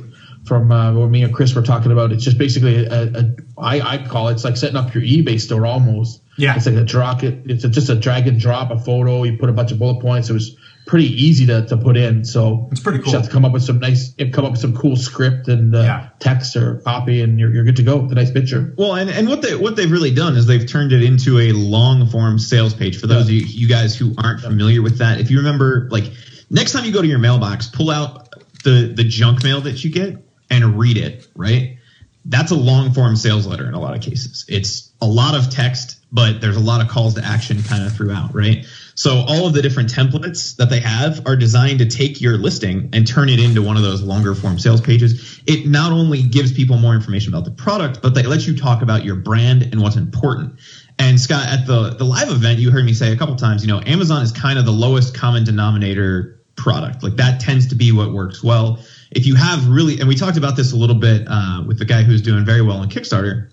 from 0.45 0.71
uh, 0.71 0.93
what 0.95 1.11
me 1.11 1.25
and 1.25 1.35
Chris 1.35 1.53
were 1.53 1.63
talking 1.63 1.91
about, 1.91 2.13
it's 2.13 2.23
just 2.23 2.39
basically 2.39 2.87
a, 2.87 3.03
a 3.13 3.35
I 3.59 3.81
I 3.81 4.07
call 4.07 4.29
it 4.29 4.35
it's 4.35 4.45
like 4.45 4.57
setting 4.57 4.77
up 4.77 4.95
your 4.95 5.03
eBay 5.03 5.41
store 5.41 5.67
almost. 5.67 6.23
Yeah. 6.39 6.55
it's 6.55 6.65
like 6.65 6.77
a 6.77 6.85
drop. 6.85 7.25
It, 7.25 7.43
it's 7.51 7.65
a, 7.65 7.69
just 7.69 7.91
a 7.91 7.97
drag 7.97 8.29
and 8.29 8.39
drop 8.39 8.71
a 8.71 8.79
photo. 8.79 9.25
You 9.25 9.37
put 9.37 9.51
a 9.51 9.53
bunch 9.53 9.73
of 9.73 9.81
bullet 9.81 10.01
points. 10.01 10.31
It 10.31 10.35
was 10.35 10.57
pretty 10.91 11.07
easy 11.07 11.47
to, 11.47 11.65
to 11.67 11.77
put 11.77 11.97
in. 11.97 12.25
So 12.25 12.69
It's 12.73 12.81
pretty 12.81 12.99
cool. 12.99 13.13
You 13.13 13.19
have 13.19 13.27
to 13.27 13.33
come 13.33 13.45
up 13.45 13.53
with 13.53 13.63
some 13.63 13.79
nice, 13.79 14.13
come 14.33 14.45
up 14.45 14.51
with 14.51 14.61
some 14.61 14.77
cool 14.77 14.97
script 14.97 15.47
and 15.47 15.73
uh, 15.73 15.83
Yeah. 15.83 16.09
text 16.19 16.57
or 16.57 16.79
copy, 16.81 17.23
and 17.23 17.39
you're, 17.39 17.55
you're 17.55 17.63
good 17.63 17.77
to 17.77 17.85
go 17.85 17.99
with 17.99 18.11
a 18.11 18.17
nice 18.17 18.33
picture. 18.33 18.75
Well, 18.77 18.97
and, 18.97 19.09
and 19.09 19.29
what 19.29 19.41
they 19.41 19.55
what 19.55 19.77
they've 19.77 19.91
really 19.91 20.13
done 20.13 20.37
is 20.37 20.49
they've 20.49 20.67
turned 20.67 20.91
it 20.91 21.05
into 21.05 21.39
a 21.39 21.53
long 21.53 22.09
form 22.09 22.41
sales 22.41 22.75
page. 22.75 22.99
For 23.01 23.07
those 23.07 23.27
of 23.27 23.31
you, 23.31 23.43
you 23.43 23.69
guys 23.69 23.97
who 23.97 24.17
aren't 24.19 24.41
familiar 24.41 24.83
with 24.83 24.99
that, 24.99 25.21
if 25.21 25.31
you 25.31 25.39
remember, 25.39 25.87
like 25.93 26.11
next 26.51 26.73
time 26.73 26.85
you 26.85 26.93
go 26.93 27.01
to 27.03 27.09
your 27.09 27.21
mailbox, 27.21 27.69
pull 27.69 27.91
out 27.91 28.29
the 28.65 28.93
the 28.93 29.05
junk 29.05 29.45
mail 29.45 29.61
that 29.61 29.85
you 29.85 29.93
get 29.93 30.17
and 30.51 30.77
read 30.77 30.97
it. 30.97 31.29
Right, 31.37 31.79
that's 32.25 32.51
a 32.51 32.57
long 32.57 32.93
form 32.95 33.15
sales 33.15 33.47
letter 33.47 33.69
in 33.69 33.75
a 33.75 33.81
lot 33.81 33.95
of 33.95 34.03
cases. 34.03 34.45
It's 34.49 34.91
a 35.01 35.07
lot 35.07 35.37
of 35.37 35.51
text 35.51 36.01
but 36.13 36.41
there's 36.41 36.57
a 36.57 36.61
lot 36.61 36.81
of 36.81 36.89
calls 36.89 37.15
to 37.15 37.25
action 37.25 37.63
kind 37.63 37.85
of 37.85 37.93
throughout, 37.93 38.35
right? 38.35 38.67
So 39.01 39.25
all 39.27 39.47
of 39.47 39.55
the 39.55 39.63
different 39.63 39.91
templates 39.91 40.57
that 40.57 40.69
they 40.69 40.81
have 40.81 41.27
are 41.27 41.35
designed 41.35 41.79
to 41.79 41.87
take 41.87 42.21
your 42.21 42.37
listing 42.37 42.91
and 42.93 43.07
turn 43.07 43.31
it 43.31 43.41
into 43.41 43.63
one 43.63 43.79
of 43.79 43.83
those 43.83 44.03
longer 44.03 44.35
form 44.35 44.59
sales 44.59 44.83
pages. 44.83 45.41
It 45.47 45.67
not 45.67 45.91
only 45.91 46.23
gives 46.23 46.53
people 46.53 46.77
more 46.77 46.95
information 46.95 47.33
about 47.33 47.47
the 47.47 47.51
product, 47.51 48.03
but 48.03 48.15
they 48.15 48.25
let 48.25 48.47
you 48.47 48.55
talk 48.55 48.83
about 48.83 49.03
your 49.03 49.17
brand 49.17 49.63
and 49.63 49.81
what's 49.81 49.97
important. 49.97 50.61
And 50.99 51.19
Scott, 51.19 51.47
at 51.49 51.67
the 51.67 51.95
the 51.97 52.05
live 52.05 52.29
event, 52.29 52.59
you 52.59 52.71
heard 52.71 52.85
me 52.85 52.93
say 52.93 53.11
a 53.11 53.17
couple 53.17 53.35
times, 53.37 53.65
you 53.65 53.69
know, 53.73 53.81
Amazon 53.87 54.21
is 54.21 54.33
kind 54.33 54.59
of 54.59 54.67
the 54.67 54.71
lowest 54.71 55.15
common 55.15 55.45
denominator 55.45 56.39
product. 56.57 57.03
Like 57.03 57.17
that 57.17 57.41
tends 57.41 57.69
to 57.69 57.75
be 57.75 57.93
what 57.93 58.13
works 58.13 58.45
well. 58.45 58.81
If 59.13 59.25
you 59.25 59.35
have 59.35 59.67
really, 59.67 59.99
and 59.99 60.09
we 60.09 60.15
talked 60.15 60.37
about 60.37 60.57
this 60.57 60.73
a 60.73 60.77
little 60.77 60.97
bit 60.97 61.27
uh, 61.27 61.65
with 61.67 61.79
the 61.79 61.87
guy 61.87 62.03
who's 62.03 62.21
doing 62.21 62.45
very 62.45 62.61
well 62.61 62.77
on 62.77 62.91
Kickstarter, 62.91 63.51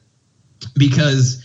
because 0.75 1.41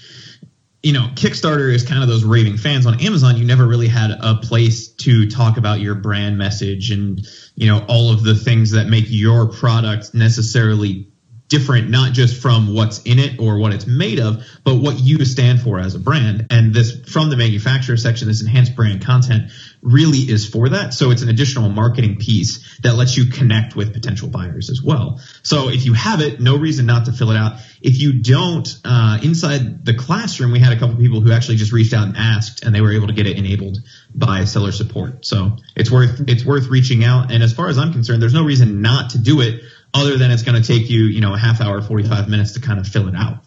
you 0.82 0.92
know, 0.92 1.08
Kickstarter 1.14 1.72
is 1.72 1.84
kind 1.84 2.02
of 2.02 2.08
those 2.08 2.24
raving 2.24 2.56
fans. 2.56 2.86
On 2.86 3.00
Amazon, 3.00 3.36
you 3.36 3.44
never 3.44 3.66
really 3.66 3.88
had 3.88 4.10
a 4.10 4.36
place 4.36 4.88
to 4.88 5.30
talk 5.30 5.56
about 5.56 5.80
your 5.80 5.94
brand 5.94 6.38
message 6.38 6.90
and, 6.90 7.24
you 7.54 7.68
know, 7.68 7.84
all 7.88 8.12
of 8.12 8.24
the 8.24 8.34
things 8.34 8.72
that 8.72 8.88
make 8.88 9.04
your 9.08 9.48
product 9.48 10.12
necessarily 10.12 11.08
different, 11.46 11.90
not 11.90 12.14
just 12.14 12.40
from 12.40 12.74
what's 12.74 13.02
in 13.02 13.18
it 13.18 13.38
or 13.38 13.58
what 13.58 13.72
it's 13.74 13.86
made 13.86 14.18
of, 14.18 14.42
but 14.64 14.76
what 14.76 14.98
you 14.98 15.24
stand 15.24 15.60
for 15.60 15.78
as 15.78 15.94
a 15.94 16.00
brand. 16.00 16.46
And 16.50 16.74
this 16.74 16.98
from 17.12 17.30
the 17.30 17.36
manufacturer 17.36 17.96
section, 17.96 18.26
this 18.26 18.40
enhanced 18.40 18.74
brand 18.74 19.04
content 19.04 19.52
really 19.82 20.18
is 20.18 20.48
for 20.48 20.68
that. 20.68 20.94
So 20.94 21.10
it's 21.10 21.22
an 21.22 21.28
additional 21.28 21.68
marketing 21.68 22.16
piece 22.16 22.78
that 22.82 22.94
lets 22.94 23.16
you 23.16 23.26
connect 23.26 23.74
with 23.74 23.92
potential 23.92 24.28
buyers 24.28 24.70
as 24.70 24.80
well. 24.80 25.20
So 25.42 25.68
if 25.68 25.84
you 25.84 25.92
have 25.92 26.20
it, 26.20 26.40
no 26.40 26.56
reason 26.56 26.86
not 26.86 27.06
to 27.06 27.12
fill 27.12 27.32
it 27.32 27.36
out. 27.36 27.56
If 27.80 28.00
you 28.00 28.22
don't, 28.22 28.68
uh, 28.84 29.18
inside 29.22 29.84
the 29.84 29.94
classroom, 29.94 30.52
we 30.52 30.60
had 30.60 30.72
a 30.72 30.78
couple 30.78 30.96
people 30.96 31.20
who 31.20 31.32
actually 31.32 31.56
just 31.56 31.72
reached 31.72 31.92
out 31.92 32.06
and 32.06 32.16
asked, 32.16 32.64
and 32.64 32.72
they 32.72 32.80
were 32.80 32.92
able 32.92 33.08
to 33.08 33.12
get 33.12 33.26
it 33.26 33.36
enabled 33.36 33.78
by 34.14 34.44
seller 34.44 34.70
support. 34.70 35.26
So 35.26 35.56
it's 35.74 35.90
worth 35.90 36.22
it's 36.28 36.44
worth 36.44 36.68
reaching 36.68 37.02
out. 37.02 37.32
And 37.32 37.42
as 37.42 37.52
far 37.52 37.68
as 37.68 37.76
I'm 37.76 37.92
concerned, 37.92 38.22
there's 38.22 38.34
no 38.34 38.44
reason 38.44 38.82
not 38.82 39.10
to 39.10 39.18
do 39.18 39.40
it 39.40 39.62
other 39.92 40.16
than 40.16 40.30
it's 40.30 40.44
going 40.44 40.62
to 40.62 40.66
take 40.66 40.88
you, 40.88 41.04
you 41.04 41.20
know, 41.20 41.34
a 41.34 41.38
half 41.38 41.60
hour, 41.60 41.82
45 41.82 42.28
minutes 42.28 42.52
to 42.52 42.60
kind 42.60 42.78
of 42.78 42.86
fill 42.86 43.08
it 43.08 43.14
out. 43.16 43.38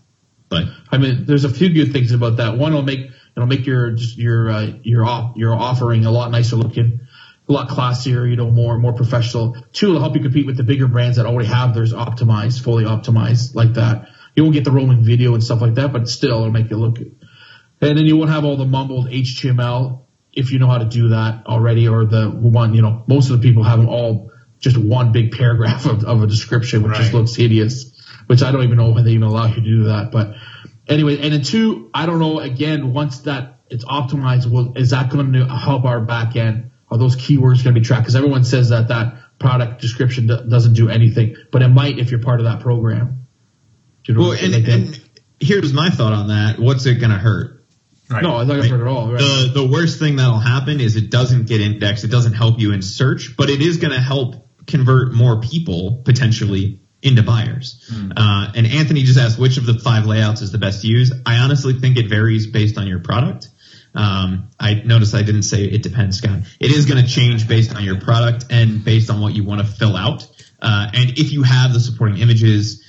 But 0.50 0.66
I 0.92 0.98
mean, 0.98 1.26
there's 1.26 1.46
a 1.46 1.50
few 1.50 1.70
good 1.70 1.94
things 1.94 2.12
about 2.12 2.38
that. 2.38 2.58
One, 2.58 2.74
it'll 2.74 2.84
make 2.84 3.10
it'll 3.36 3.48
make 3.48 3.66
your 3.66 3.92
just 3.92 4.18
your 4.18 4.50
uh, 4.50 4.72
your 4.84 5.06
off, 5.06 5.36
your 5.36 5.54
offering 5.54 6.06
a 6.06 6.12
lot 6.12 6.32
nicer 6.32 6.56
looking, 6.56 7.02
a 7.48 7.52
lot 7.52 7.70
classier, 7.70 8.30
you 8.30 8.36
know, 8.36 8.50
more 8.50 8.78
more 8.78 8.94
professional. 8.94 9.58
Two, 9.74 9.90
it'll 9.90 10.02
help 10.02 10.16
you 10.16 10.22
compete 10.22 10.46
with 10.46 10.58
the 10.58 10.64
bigger 10.64 10.88
brands 10.88 11.18
that 11.18 11.26
already 11.26 11.50
have 11.50 11.74
theirs 11.74 11.94
optimized, 11.94 12.64
fully 12.64 12.86
optimized 12.86 13.56
like 13.56 13.74
that. 13.74 14.10
You 14.36 14.44
won't 14.44 14.54
get 14.54 14.66
the 14.66 14.72
rolling 14.72 15.04
video 15.04 15.34
and 15.34 15.44
stuff 15.44 15.62
like 15.62 15.76
that, 15.76 15.94
but 15.94 16.10
still, 16.10 16.40
it'll 16.40 16.52
make 16.52 16.70
it 16.72 16.76
look 16.76 16.96
good. 16.96 17.16
And 17.82 17.98
then 17.98 18.06
you 18.06 18.18
won't 18.18 18.32
have 18.32 18.46
all 18.46 18.58
the 18.58 18.66
mumbled 18.66 19.08
HTML 19.08 20.06
if 20.36 20.52
you 20.52 20.60
know 20.60 20.68
how 20.68 20.78
to 20.78 20.86
do 20.86 21.10
that 21.10 21.46
already, 21.48 21.88
or 21.88 22.06
the 22.06 22.30
one, 22.30 22.74
you 22.74 22.82
know, 22.82 23.04
most 23.08 23.30
of 23.30 23.42
the 23.42 23.48
people 23.48 23.64
have 23.64 23.80
them 23.80 23.88
all 23.88 24.32
just 24.60 24.78
one 24.78 25.12
big 25.12 25.32
paragraph 25.32 25.86
of, 25.90 26.04
of 26.04 26.22
a 26.22 26.28
description, 26.28 26.84
which 26.84 26.98
just 26.98 27.14
looks 27.14 27.36
hideous. 27.36 27.92
Which 28.28 28.42
I 28.42 28.52
don't 28.52 28.64
even 28.64 28.78
know 28.78 28.90
why 28.90 29.04
they 29.04 29.12
even 29.12 29.24
allow 29.24 29.46
you 29.46 29.56
to 29.56 29.62
do 29.62 29.84
that. 29.86 30.12
But 30.12 30.34
anyway, 30.88 31.20
and 31.20 31.34
then 31.34 31.42
two, 31.44 31.90
I 31.94 32.06
don't 32.06 32.20
know. 32.20 32.40
Again, 32.40 32.94
once 32.94 33.20
that 33.22 33.60
it's 33.70 33.86
optimized, 33.86 34.50
well, 34.50 34.74
is 34.76 34.92
that 34.92 35.10
going 35.10 35.34
to 35.34 35.48
help 35.48 35.86
our 35.86 36.02
back 36.02 36.36
end? 36.36 36.72
Are 36.90 36.98
those 36.98 37.16
keywords 37.16 37.64
going 37.64 37.74
to 37.74 37.80
be 37.80 37.82
tracked? 37.82 38.04
Because 38.04 38.16
everyone 38.16 38.44
says 38.44 38.70
that 38.70 38.90
that 38.90 39.18
product 39.40 39.82
description 39.82 40.28
do- 40.28 40.46
doesn't 40.48 40.74
do 40.74 40.90
anything, 40.90 41.36
but 41.52 41.62
it 41.62 41.70
might 41.70 41.98
if 41.98 42.12
you're 42.12 42.22
part 42.22 42.40
of 42.40 42.46
that 42.46 42.60
program. 42.60 43.28
You 44.06 44.14
know 44.14 44.20
well, 44.22 44.32
and. 44.34 44.54
Like, 44.54 44.68
and 44.68 45.10
here's 45.40 45.74
my 45.74 45.90
thought 45.90 46.14
on 46.14 46.28
that. 46.28 46.60
What's 46.60 46.86
it 46.86 46.96
going 46.96 47.12
to 47.12 47.18
hurt? 47.18 47.66
Right. 48.10 48.22
no, 48.22 48.36
I 48.36 48.46
don't 48.46 48.62
think 48.62 48.66
it's 48.66 48.74
at 48.74 48.88
all. 48.88 49.12
Right? 49.12 49.20
The 49.20 49.52
the 49.62 49.68
worst 49.68 49.98
thing 49.98 50.18
that'll 50.18 50.38
happen 50.38 50.80
is 50.80 50.96
it 50.96 51.10
doesn't 51.10 51.48
get 51.48 51.60
indexed. 51.60 52.04
It 52.04 52.12
doesn't 52.12 52.34
help 52.34 52.60
you 52.60 52.72
in 52.72 52.84
search, 52.84 53.36
but 53.36 53.50
it 53.50 53.62
is 53.62 53.78
going 53.78 53.94
to 53.94 54.00
help 54.00 54.48
convert 54.68 55.14
more 55.14 55.42
people 55.42 56.04
potentially 56.06 56.82
into 57.06 57.24
buyers. 57.24 57.90
Uh, 58.16 58.52
and 58.56 58.68
Anthony 58.68 59.04
just 59.04 59.20
asked 59.20 59.40
which 59.40 59.58
of 59.58 59.66
the 59.66 59.78
five 59.80 60.06
layouts 60.06 60.42
is 60.42 60.52
the 60.52 60.58
best 60.58 60.82
to 60.82 60.88
use. 60.88 61.12
I 61.26 61.38
honestly 61.38 61.74
think 61.74 61.98
it 61.98 62.10
varies 62.10 62.48
based 62.48 62.78
on 62.78 62.88
your 62.88 63.00
product. 63.00 63.50
Um, 63.94 64.50
I 64.60 64.74
notice 64.74 65.14
I 65.14 65.24
didn't 65.24 65.44
say 65.44 65.64
it 65.64 65.82
depends, 65.84 66.18
Scott. 66.18 66.42
It 66.60 66.72
is 66.72 66.86
going 66.86 67.04
to 67.04 67.10
change 67.10 67.48
based 67.48 67.74
on 67.74 67.84
your 67.84 68.02
product 68.02 68.46
and 68.50 68.84
based 68.84 69.10
on 69.10 69.22
what 69.22 69.34
you 69.36 69.44
want 69.46 69.62
to 69.62 69.68
fill 69.68 69.96
out. 69.96 70.28
Uh, 70.62 70.90
and 70.94 71.12
if 71.12 71.32
you 71.32 71.44
have 71.44 71.74
the 71.74 71.80
supporting 71.80 72.18
images, 72.18 72.82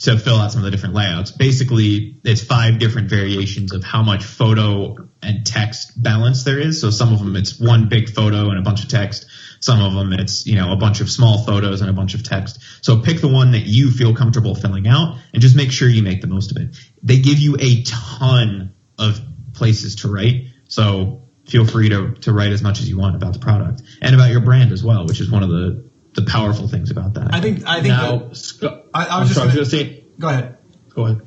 to 0.00 0.18
fill 0.18 0.36
out 0.36 0.52
some 0.52 0.60
of 0.60 0.64
the 0.64 0.70
different 0.70 0.94
layouts. 0.94 1.30
Basically, 1.30 2.16
it's 2.24 2.42
five 2.42 2.78
different 2.78 3.08
variations 3.08 3.72
of 3.72 3.82
how 3.82 4.02
much 4.02 4.24
photo 4.24 4.96
and 5.22 5.46
text 5.46 6.00
balance 6.00 6.44
there 6.44 6.58
is. 6.58 6.80
So 6.80 6.90
some 6.90 7.12
of 7.12 7.18
them 7.18 7.34
it's 7.36 7.58
one 7.58 7.88
big 7.88 8.10
photo 8.10 8.50
and 8.50 8.58
a 8.58 8.62
bunch 8.62 8.82
of 8.82 8.88
text. 8.88 9.26
Some 9.60 9.80
of 9.82 9.94
them 9.94 10.12
it's, 10.12 10.46
you 10.46 10.54
know, 10.56 10.72
a 10.72 10.76
bunch 10.76 11.00
of 11.00 11.10
small 11.10 11.44
photos 11.44 11.80
and 11.80 11.90
a 11.90 11.92
bunch 11.92 12.14
of 12.14 12.22
text. 12.22 12.60
So 12.82 13.00
pick 13.00 13.20
the 13.20 13.28
one 13.28 13.52
that 13.52 13.66
you 13.66 13.90
feel 13.90 14.14
comfortable 14.14 14.54
filling 14.54 14.86
out 14.86 15.18
and 15.32 15.42
just 15.42 15.56
make 15.56 15.72
sure 15.72 15.88
you 15.88 16.02
make 16.02 16.20
the 16.20 16.26
most 16.28 16.50
of 16.50 16.56
it. 16.58 16.76
They 17.02 17.18
give 17.20 17.38
you 17.38 17.56
a 17.58 17.82
ton 17.82 18.74
of 18.98 19.20
places 19.54 19.96
to 19.96 20.08
write. 20.12 20.46
So 20.68 21.24
feel 21.48 21.66
free 21.66 21.88
to, 21.88 22.12
to 22.22 22.32
write 22.32 22.52
as 22.52 22.62
much 22.62 22.80
as 22.80 22.88
you 22.88 22.98
want 22.98 23.16
about 23.16 23.32
the 23.32 23.38
product 23.40 23.82
and 24.02 24.14
about 24.14 24.30
your 24.30 24.40
brand 24.40 24.72
as 24.72 24.84
well, 24.84 25.06
which 25.06 25.20
is 25.20 25.30
one 25.30 25.42
of 25.42 25.48
the, 25.48 25.88
the 26.14 26.22
powerful 26.22 26.68
things 26.68 26.90
about 26.90 27.14
that. 27.14 27.32
I 27.34 27.40
think 27.40 27.66
I 27.66 27.76
think 27.76 27.88
now, 27.88 28.18
that- 28.18 28.84
I- 28.94 29.04
I 29.06 29.20
was 29.20 29.22
I'm 29.22 29.22
just 29.26 29.34
sorry, 29.34 29.48
gonna- 29.48 29.60
was 29.60 29.70
going 29.72 29.86
to 29.88 29.92
say, 29.94 30.04
go 30.18 30.28
ahead. 30.28 30.58
Go 30.94 31.04
ahead. 31.06 31.20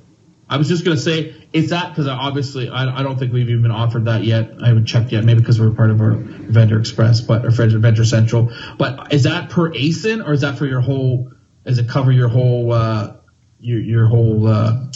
I 0.51 0.57
was 0.57 0.67
just 0.67 0.83
gonna 0.83 0.97
say, 0.97 1.33
is 1.53 1.69
that 1.69 1.89
because 1.89 2.07
obviously 2.07 2.67
I, 2.67 2.99
I 2.99 3.03
don't 3.03 3.17
think 3.17 3.31
we've 3.31 3.49
even 3.49 3.71
offered 3.71 4.05
that 4.05 4.25
yet. 4.25 4.51
I 4.61 4.67
haven't 4.67 4.85
checked 4.85 5.13
yet. 5.13 5.23
Maybe 5.23 5.39
because 5.39 5.61
we're 5.61 5.71
part 5.71 5.91
of 5.91 6.01
our 6.01 6.11
Vendor 6.11 6.77
Express, 6.77 7.21
but 7.21 7.45
or 7.45 7.51
Vendor 7.51 8.03
Central. 8.03 8.51
But 8.77 9.13
is 9.13 9.23
that 9.23 9.49
per 9.49 9.71
ASIN 9.71 10.27
or 10.27 10.33
is 10.33 10.41
that 10.41 10.57
for 10.57 10.65
your 10.65 10.81
whole? 10.81 11.31
Does 11.65 11.77
it 11.77 11.87
cover 11.87 12.11
your 12.11 12.27
whole 12.27 12.73
uh, 12.73 13.13
your 13.61 13.79
your 13.79 14.05
whole 14.07 14.45
uh, 14.45 14.87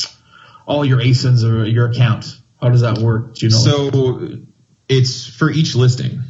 all 0.66 0.84
your 0.84 1.00
ASINs 1.00 1.50
or 1.50 1.64
your 1.64 1.90
account? 1.90 2.38
How 2.62 2.68
does 2.68 2.82
that 2.82 2.98
work? 2.98 3.36
Do 3.36 3.46
you 3.46 3.52
know? 3.54 3.58
So 3.58 4.40
it's 4.90 5.26
for 5.26 5.50
each 5.50 5.74
listing. 5.74 6.22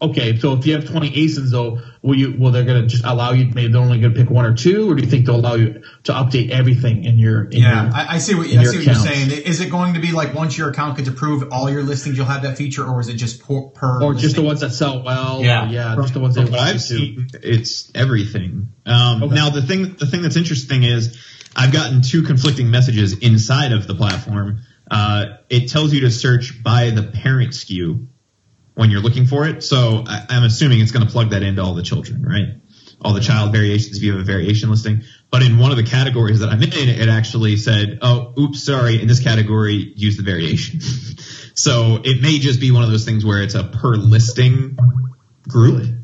Okay, 0.00 0.38
so 0.38 0.54
if 0.54 0.66
you 0.66 0.74
have 0.74 0.88
20 0.88 1.10
ASINs 1.10 1.50
though, 1.50 1.80
will 2.02 2.16
you 2.16 2.34
will 2.38 2.50
they're 2.50 2.64
gonna 2.64 2.86
just 2.86 3.04
allow 3.04 3.32
you? 3.32 3.46
Maybe 3.46 3.72
they're 3.72 3.80
only 3.80 4.00
gonna 4.00 4.14
pick 4.14 4.30
one 4.30 4.44
or 4.44 4.54
two, 4.54 4.90
or 4.90 4.94
do 4.94 5.02
you 5.02 5.10
think 5.10 5.26
they'll 5.26 5.36
allow 5.36 5.54
you 5.54 5.82
to 6.04 6.12
update 6.12 6.50
everything 6.50 7.04
in 7.04 7.18
your? 7.18 7.44
In 7.44 7.62
Yeah, 7.62 7.84
your, 7.84 7.94
I, 7.94 8.06
I 8.14 8.18
see 8.18 8.34
what 8.34 8.46
I 8.46 8.64
see 8.64 8.78
what 8.78 8.86
you're 8.86 8.94
saying. 8.94 9.30
Is 9.30 9.60
it 9.60 9.70
going 9.70 9.94
to 9.94 10.00
be 10.00 10.12
like 10.12 10.34
once 10.34 10.56
your 10.56 10.70
account 10.70 10.96
gets 10.96 11.08
approved, 11.08 11.52
all 11.52 11.70
your 11.70 11.82
listings 11.82 12.16
you'll 12.16 12.26
have 12.26 12.42
that 12.42 12.56
feature, 12.56 12.86
or 12.86 13.00
is 13.00 13.08
it 13.08 13.14
just 13.14 13.42
per, 13.46 13.62
per 13.62 14.02
or 14.02 14.14
just 14.14 14.36
the 14.36 14.42
ones 14.42 14.60
that 14.60 14.70
sell 14.70 15.02
well. 15.02 15.42
Yeah. 15.42 15.66
or, 15.66 15.72
yeah, 15.72 15.96
just 15.96 16.14
the 16.14 16.20
ones 16.20 16.34
that 16.36 16.42
From 16.42 16.52
what 16.52 16.60
I've 16.60 16.82
seen, 16.82 17.28
it's 17.42 17.90
everything. 17.94 18.68
Um, 18.86 19.22
Okay. 19.22 19.34
Now 19.34 19.50
the 19.50 19.62
thing, 19.62 19.96
the 19.98 20.06
thing 20.06 20.22
that's 20.22 20.36
interesting 20.36 20.84
is 20.84 21.18
I've 21.54 21.72
gotten 21.72 22.02
two 22.02 22.22
conflicting 22.22 22.70
messages 22.70 23.18
inside 23.18 23.72
of 23.72 23.86
the 23.86 23.94
platform. 23.94 24.60
Uh, 24.90 25.36
it 25.50 25.68
tells 25.68 25.92
you 25.92 26.00
to 26.02 26.10
search 26.10 26.62
by 26.62 26.90
the 26.90 27.02
parent 27.02 27.50
SKU 27.50 28.06
when 28.78 28.90
you're 28.90 29.00
looking 29.00 29.26
for 29.26 29.44
it. 29.44 29.64
So 29.64 30.04
I, 30.06 30.26
I'm 30.28 30.44
assuming 30.44 30.78
it's 30.80 30.92
going 30.92 31.04
to 31.04 31.10
plug 31.10 31.30
that 31.30 31.42
into 31.42 31.60
all 31.60 31.74
the 31.74 31.82
children, 31.82 32.22
right? 32.22 32.46
All 33.02 33.12
the 33.12 33.20
child 33.20 33.50
variations 33.50 33.96
if 33.96 34.04
you 34.04 34.12
have 34.12 34.20
a 34.20 34.24
variation 34.24 34.70
listing. 34.70 35.02
But 35.32 35.42
in 35.42 35.58
one 35.58 35.72
of 35.72 35.76
the 35.78 35.82
categories 35.82 36.38
that 36.38 36.48
I'm 36.48 36.62
in, 36.62 36.88
it 36.88 37.08
actually 37.08 37.56
said, 37.56 37.98
"Oh, 38.02 38.34
oops, 38.38 38.62
sorry. 38.64 39.02
In 39.02 39.08
this 39.08 39.18
category, 39.20 39.92
use 39.96 40.16
the 40.16 40.22
variation." 40.22 40.80
so 41.54 42.00
it 42.04 42.22
may 42.22 42.38
just 42.38 42.60
be 42.60 42.70
one 42.70 42.84
of 42.84 42.90
those 42.90 43.04
things 43.04 43.24
where 43.24 43.42
it's 43.42 43.56
a 43.56 43.64
per 43.64 43.96
listing 43.96 44.76
group. 45.48 45.78
Really? 45.82 45.94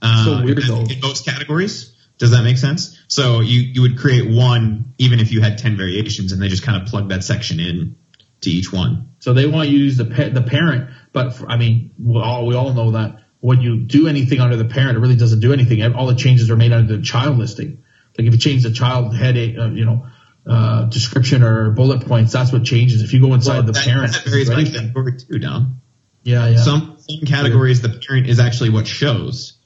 Uh, 0.00 0.24
So 0.24 0.44
weird, 0.44 0.58
in- 0.60 0.90
in 0.92 1.00
most 1.00 1.24
categories. 1.24 1.92
Does 2.18 2.30
that 2.30 2.44
make 2.44 2.58
sense? 2.58 2.96
So 3.08 3.40
you, 3.40 3.60
you 3.60 3.82
would 3.82 3.98
create 3.98 4.30
one 4.30 4.94
even 4.98 5.18
if 5.18 5.32
you 5.32 5.40
had 5.40 5.58
10 5.58 5.76
variations 5.76 6.30
and 6.30 6.40
they 6.40 6.46
just 6.46 6.62
kind 6.62 6.80
of 6.80 6.88
plug 6.88 7.08
that 7.08 7.24
section 7.24 7.58
in 7.58 7.96
to 8.42 8.50
each 8.50 8.72
one. 8.72 9.08
So 9.18 9.32
they 9.32 9.46
want 9.46 9.68
you 9.68 9.78
to 9.78 9.84
use 9.84 9.96
the 9.96 10.04
pa- 10.04 10.28
the 10.32 10.42
parent, 10.42 10.90
but 11.14 11.30
for, 11.30 11.48
I 11.48 11.56
mean, 11.56 11.94
we 11.98 12.20
all 12.20 12.46
we 12.46 12.54
all 12.54 12.74
know 12.74 12.90
that 12.90 13.20
when 13.40 13.62
you 13.62 13.78
do 13.78 14.08
anything 14.08 14.40
under 14.40 14.56
the 14.56 14.66
parent, 14.66 14.98
it 14.98 15.00
really 15.00 15.16
doesn't 15.16 15.40
do 15.40 15.52
anything. 15.54 15.82
All 15.94 16.06
the 16.06 16.16
changes 16.16 16.50
are 16.50 16.56
made 16.56 16.72
under 16.72 16.96
the 16.96 17.02
child 17.02 17.38
listing. 17.38 17.82
Like 18.18 18.26
if 18.26 18.34
you 18.34 18.38
change 18.38 18.64
the 18.64 18.72
child 18.72 19.16
headache, 19.16 19.56
uh, 19.56 19.70
you 19.70 19.84
know, 19.84 20.06
uh, 20.46 20.84
description 20.86 21.42
or 21.42 21.70
bullet 21.70 22.06
points, 22.06 22.32
that's 22.32 22.52
what 22.52 22.64
changes. 22.64 23.02
If 23.02 23.12
you 23.12 23.20
go 23.20 23.32
inside 23.32 23.64
the 23.64 23.72
that, 23.72 23.84
parent, 23.84 24.12
that 24.12 24.24
varies 24.24 24.50
by 24.50 24.64
category 24.64 25.16
too, 25.16 25.38
Dom. 25.38 25.80
Yeah, 26.24 26.48
yeah. 26.48 26.56
Some 26.58 26.98
some 26.98 27.26
categories 27.26 27.80
the 27.80 27.90
parent 27.90 28.26
is 28.26 28.40
actually 28.40 28.70
what 28.70 28.86
shows, 28.86 29.56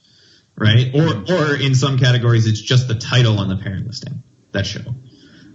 right? 0.55 0.93
Or 0.93 1.33
or 1.33 1.55
in 1.55 1.73
some 1.73 1.97
categories 1.97 2.45
it's 2.45 2.61
just 2.61 2.87
the 2.87 2.95
title 2.95 3.39
on 3.39 3.49
the 3.49 3.57
parent 3.57 3.87
listing 3.87 4.23
that 4.51 4.67
show. 4.67 4.95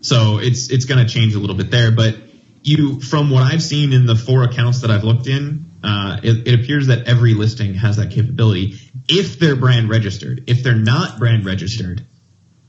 So 0.01 0.39
it's 0.39 0.71
it's 0.71 0.87
going 0.87 1.07
to 1.07 1.13
change 1.13 1.35
a 1.35 1.39
little 1.39 1.57
bit 1.57 1.71
there, 1.71 1.93
but 1.93 2.17
you 2.65 3.01
from 3.01 3.31
what 3.31 3.43
I've 3.43 3.63
seen 3.63 3.93
in 3.93 4.07
the 4.07 4.17
four 4.17 4.43
accounts 4.43 4.81
that 4.81 4.91
I've 4.91 5.05
looked 5.05 5.27
in, 5.27 5.64
uh, 5.85 6.21
it, 6.23 6.49
it 6.49 6.61
appears 6.61 6.87
that 6.87 7.07
every 7.07 7.35
listing 7.35 7.75
has 7.75 7.97
that 7.97 8.11
capability 8.11 8.79
if 9.09 9.39
they're 9.39 9.57
brand 9.57 9.89
registered. 9.91 10.45
If 10.47 10.63
they're 10.63 10.75
not 10.75 11.19
brand 11.19 11.45
registered, 11.45 12.07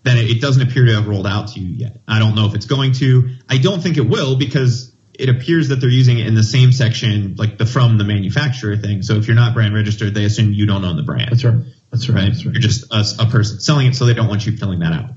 then 0.04 0.18
it, 0.18 0.30
it 0.30 0.42
doesn't 0.42 0.62
appear 0.62 0.86
to 0.86 0.96
have 0.96 1.08
rolled 1.08 1.28
out 1.28 1.50
to 1.50 1.60
you 1.60 1.70
yet. 1.70 2.02
I 2.08 2.20
don't 2.20 2.36
know 2.36 2.46
if 2.46 2.56
it's 2.56 2.66
going 2.66 2.94
to. 2.94 3.36
I 3.50 3.58
don't 3.58 3.82
think 3.82 3.98
it 3.98 4.08
will 4.08 4.36
because 4.36 4.94
it 5.14 5.30
appears 5.30 5.70
that 5.70 5.78
they're 5.78 5.90
using 5.90 6.20
it 6.20 6.28
in 6.28 6.36
the 6.36 6.44
same 6.44 6.72
section, 6.72 7.36
like 7.38 7.58
the 7.58 7.66
from 7.66 7.98
the 7.98 8.04
manufacturer 8.04 8.76
thing. 8.76 9.02
So 9.02 9.16
if 9.16 9.28
you're 9.28 9.36
not 9.36 9.54
brand 9.54 9.74
registered, 9.74 10.14
they 10.14 10.26
assume 10.26 10.52
you 10.52 10.66
don't 10.66 10.84
own 10.84 10.98
the 10.98 11.04
brand. 11.04 11.32
That's 11.32 11.44
right. 11.44 11.64
That's 11.92 12.10
right. 12.10 12.16
Right? 12.16 12.28
That's 12.28 12.46
right. 12.46 12.54
You're 12.54 12.62
just 12.62 12.92
a, 12.92 13.24
a 13.24 13.30
person 13.30 13.60
selling 13.60 13.88
it, 13.88 13.96
so 13.96 14.06
they 14.06 14.14
don't 14.14 14.28
want 14.28 14.46
you 14.46 14.58
filling 14.58 14.80
that 14.80 14.94
out. 14.94 15.12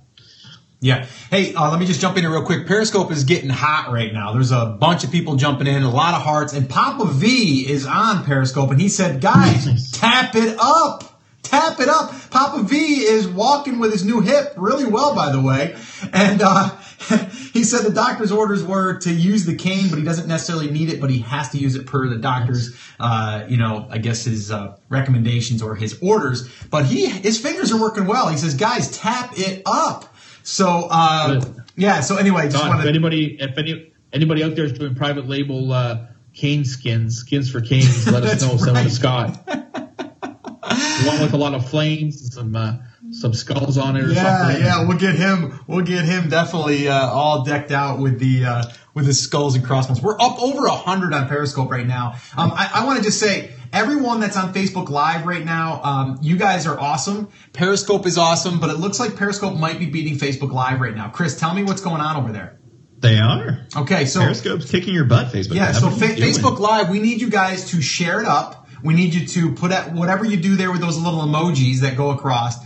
Yeah. 0.80 1.06
Hey, 1.30 1.54
uh, 1.54 1.70
let 1.70 1.80
me 1.80 1.87
just 1.87 2.00
jump 2.00 2.16
in 2.16 2.23
here 2.23 2.30
real 2.30 2.44
quick. 2.44 2.66
Periscope 2.66 3.11
is 3.11 3.25
getting 3.25 3.50
hot 3.50 3.90
right 3.92 4.12
now. 4.12 4.32
There's 4.32 4.52
a 4.52 4.66
bunch 4.66 5.02
of 5.02 5.11
people 5.11 5.35
jumping 5.35 5.66
in, 5.66 5.82
a 5.82 5.90
lot 5.90 6.14
of 6.14 6.23
hearts, 6.23 6.52
and 6.52 6.68
Papa 6.68 7.06
V 7.06 7.68
is 7.68 7.85
on 7.85 8.25
Periscope, 8.25 8.70
and 8.70 8.80
he 8.80 8.88
said, 8.88 9.20
"Guys, 9.20 9.90
tap 9.92 10.37
it 10.37 10.56
up." 10.61 11.18
Tap 11.40 11.80
it 11.80 11.88
up. 11.88 12.12
Papa 12.30 12.62
V 12.64 12.76
is 12.76 13.26
walking 13.26 13.78
with 13.78 13.92
his 13.92 14.04
new 14.04 14.20
hip 14.20 14.52
really 14.56 14.85
well, 14.85 15.14
by 15.14 15.32
the 15.32 15.40
way. 15.40 15.76
And 16.12 16.42
uh, 16.42 16.68
he 17.54 17.64
said 17.64 17.87
the 17.87 17.92
doctor's 17.94 18.30
orders 18.30 18.62
were 18.62 18.99
to 18.99 19.11
use 19.11 19.47
the 19.47 19.54
cane, 19.54 19.88
but 19.88 19.99
he 19.99 20.04
doesn't 20.04 20.28
necessarily 20.28 20.70
need 20.70 20.90
it, 20.90 21.00
but 21.00 21.08
he 21.08 21.20
has 21.20 21.49
to 21.50 21.58
use 21.58 21.75
it 21.75 21.87
per 21.87 22.06
the 22.06 22.18
doctor's, 22.18 22.76
uh, 23.00 23.47
you 23.49 23.56
know, 23.56 23.87
I 23.88 23.97
guess 23.97 24.25
his 24.25 24.50
uh, 24.50 24.76
recommendations 24.90 25.62
or 25.62 25.75
his 25.75 25.99
orders. 26.02 26.47
But 26.70 26.85
he, 26.85 27.06
his 27.06 27.40
fingers 27.40 27.73
are 27.73 27.80
working 27.80 28.06
well. 28.06 28.28
He 28.28 28.37
says, 28.37 28.54
guys, 28.54 28.90
tap 28.90 29.32
it 29.38 29.62
up. 29.64 30.14
So, 30.49 30.88
uh, 30.90 31.43
yeah. 31.76 32.00
So 32.00 32.17
anyway, 32.17 32.45
just 32.45 32.57
Don, 32.57 32.69
wanted 32.69 32.85
if 32.85 32.88
anybody, 32.88 33.37
if 33.38 33.59
any, 33.59 33.93
anybody 34.14 34.43
out 34.43 34.55
there 34.57 34.64
is 34.64 34.73
doing 34.73 34.95
private 34.95 35.28
label 35.28 35.73
uh, 35.73 36.07
cane 36.33 36.64
skins, 36.64 37.19
skins 37.19 37.50
for 37.50 37.61
canes, 37.61 38.11
let 38.11 38.25
us 38.25 38.40
know. 38.43 38.57
Send 38.57 38.69
them 38.69 38.75
right. 38.76 38.85
to 38.85 38.90
Scott. 38.90 39.47
One 41.07 41.21
with 41.21 41.33
a 41.33 41.37
lot 41.37 41.55
of 41.55 41.69
flames, 41.69 42.23
and 42.23 42.33
some 42.33 42.57
uh, 42.57 42.76
some 43.11 43.33
skulls 43.35 43.78
on 43.78 43.97
it, 43.97 44.05
or 44.05 44.11
Yeah, 44.12 44.38
something. 44.47 44.64
yeah, 44.64 44.87
we'll 44.87 44.99
get 44.99 45.14
him. 45.17 45.61
We'll 45.67 45.85
get 45.85 46.05
him 46.05 46.28
definitely 46.28 46.88
uh, 46.88 46.95
all 47.09 47.45
decked 47.45 47.71
out 47.71 47.99
with 47.99 48.19
the 48.19 48.45
uh, 48.45 48.62
with 48.95 49.07
the 49.07 49.14
skulls 49.14 49.55
and 49.55 49.64
crossbones. 49.64 50.00
We're 50.02 50.19
up 50.21 50.40
over 50.43 50.67
a 50.67 50.73
hundred 50.73 51.12
on 51.14 51.28
Periscope 51.28 51.71
right 51.71 51.87
now. 51.87 52.14
Um, 52.37 52.52
I, 52.55 52.71
I 52.75 52.85
want 52.87 52.99
to 52.99 53.05
just 53.05 53.21
say, 53.21 53.52
everyone 53.72 54.20
that's 54.20 54.37
on 54.37 54.52
Facebook 54.54 54.88
Live 54.88 55.26
right 55.26 55.44
now, 55.44 55.82
um, 55.82 56.18
you 56.22 56.37
guys 56.37 56.66
are 56.66 56.78
awesome. 56.78 57.28
Periscope 57.52 58.06
is 58.06 58.18
awesome, 58.18 58.60
but 58.60 58.70
it 58.70 58.78
looks 58.78 58.98
like 59.00 59.16
Periscope 59.16 59.58
might 59.58 59.78
be 59.78 59.87
beating 59.87 60.16
Facebook 60.16 60.52
Live 60.52 60.80
right 60.80 60.94
now. 60.94 61.08
Chris, 61.08 61.38
tell 61.38 61.54
me 61.54 61.64
what's 61.64 61.80
going 61.80 62.00
on 62.00 62.16
over 62.16 62.32
there. 62.32 62.58
They 62.98 63.18
are. 63.18 63.66
Okay, 63.76 64.06
so 64.06 64.20
Periscope's 64.20 64.70
kicking 64.70 64.92
your 64.94 65.04
butt, 65.04 65.32
Facebook. 65.32 65.54
yeah, 65.54 65.72
so 65.72 65.90
fa- 65.90 66.06
Facebook 66.06 66.58
Live, 66.58 66.90
we 66.90 67.00
need 67.00 67.20
you 67.20 67.30
guys 67.30 67.70
to 67.70 67.80
share 67.80 68.20
it 68.20 68.26
up. 68.26 68.66
We 68.82 68.94
need 68.94 69.14
you 69.14 69.26
to 69.26 69.54
put 69.54 69.72
at 69.72 69.92
whatever 69.92 70.25
you 70.25 70.37
do 70.37 70.56
there 70.56 70.70
with 70.70 70.80
those 70.80 70.98
little 70.98 71.20
emojis 71.20 71.80
that 71.80 71.96
go 71.96 72.10
across. 72.10 72.56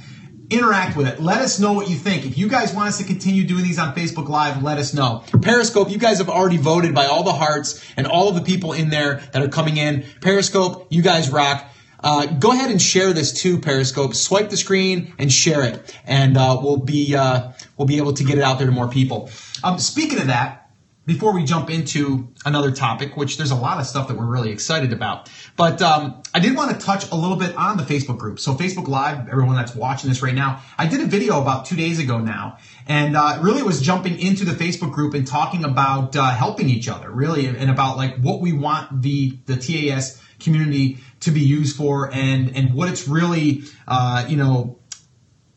Interact 0.53 0.99
with 0.99 1.09
it. 1.09 1.19
Let 1.19 1.41
us 1.41 1.59
know 1.59 1.73
what 1.73 1.89
you 1.89 1.97
think. 1.97 2.27
If 2.27 2.37
you 2.37 2.47
guys 2.47 2.75
want 2.75 2.89
us 2.89 2.99
to 2.99 3.05
continue 3.05 3.45
doing 3.45 3.63
these 3.63 3.79
on 3.79 3.95
Facebook 3.95 4.29
Live, 4.29 4.63
let 4.63 4.77
us 4.77 4.93
know. 4.93 5.25
Periscope, 5.41 5.91
you 5.91 5.99
guys 5.99 6.19
have 6.19 6.29
already 6.29 6.59
voted 6.59 6.95
by 6.95 7.07
all 7.07 7.23
the 7.23 7.33
hearts 7.33 7.83
and 7.97 8.07
all 8.07 8.29
of 8.29 8.35
the 8.35 8.43
people 8.43 8.75
in 8.75 8.91
there 8.91 9.23
that 9.33 9.43
are 9.43 9.49
coming 9.49 9.79
in. 9.79 10.05
Periscope, 10.21 10.89
you 10.91 11.01
guys 11.01 11.31
rock. 11.31 11.73
Uh, 12.01 12.27
go 12.27 12.53
ahead 12.53 12.71
and 12.71 12.83
share 12.83 13.15
this 13.15 13.33
too, 13.33 13.61
Periscope. 13.61 14.15
Swipe 14.15 14.51
the 14.51 14.57
screen 14.57 15.15
and 15.19 15.33
share 15.33 15.63
it, 15.63 15.97
and 16.05 16.37
uh, 16.37 16.59
we'll 16.61 16.77
be 16.77 17.15
uh, 17.15 17.53
we'll 17.79 17.87
be 17.87 17.97
able 17.97 18.13
to 18.13 18.25
get 18.25 18.37
it 18.37 18.45
out 18.45 18.59
there 18.59 18.67
to 18.67 18.73
more 18.73 18.89
people. 18.89 19.31
Um, 19.65 19.79
speaking 19.79 20.19
of 20.19 20.27
that, 20.27 20.62
before 21.05 21.35
we 21.35 21.45
jump 21.45 21.69
into 21.69 22.29
another 22.45 22.71
topic, 22.71 23.17
which 23.17 23.37
there's 23.37 23.51
a 23.51 23.57
lot 23.57 23.81
of 23.81 23.87
stuff 23.87 24.09
that 24.09 24.17
we're 24.17 24.27
really 24.27 24.51
excited 24.51 24.93
about. 24.93 25.29
But 25.57 25.83
um, 25.83 26.23
I 26.33 26.39
did 26.39 26.57
want 26.57 26.79
to 26.79 26.85
touch 26.85 27.11
a 27.11 27.17
little 27.17 27.37
bit 27.37 27.57
on 27.57 27.77
the 27.77 27.83
Facebook 27.83 28.19
group. 28.19 28.39
So 28.39 28.55
Facebook 28.55 28.87
Live, 28.87 29.29
everyone 29.29 29.57
that's 29.57 29.75
watching 29.75 30.09
this 30.09 30.23
right 30.23 30.35
now, 30.35 30.63
I 30.79 30.87
did 30.87 31.01
a 31.01 31.07
video 31.07 31.41
about 31.41 31.67
two 31.67 31.77
days 31.77 31.99
ago 31.99 32.19
now, 32.19 32.59
and 32.87 33.17
uh, 33.17 33.39
really 33.43 33.63
was 33.63 33.81
jumping 33.81 34.19
into 34.19 34.45
the 34.45 34.53
Facebook 34.53 34.93
group 34.93 35.15
and 35.15 35.27
talking 35.27 35.65
about 35.65 36.15
uh, 36.15 36.31
helping 36.31 36.69
each 36.69 36.89
other, 36.89 37.11
really, 37.11 37.47
and 37.47 37.71
about 37.71 37.97
like 37.97 38.17
what 38.19 38.41
we 38.41 38.53
want 38.53 39.03
the 39.03 39.39
the 39.47 39.57
TAS 39.57 40.23
community 40.39 40.99
to 41.21 41.31
be 41.31 41.41
used 41.41 41.77
for, 41.77 42.13
and 42.13 42.57
and 42.57 42.75
what 42.75 42.89
it's 42.89 43.09
really, 43.09 43.63
uh, 43.89 44.25
you 44.29 44.37
know, 44.37 44.79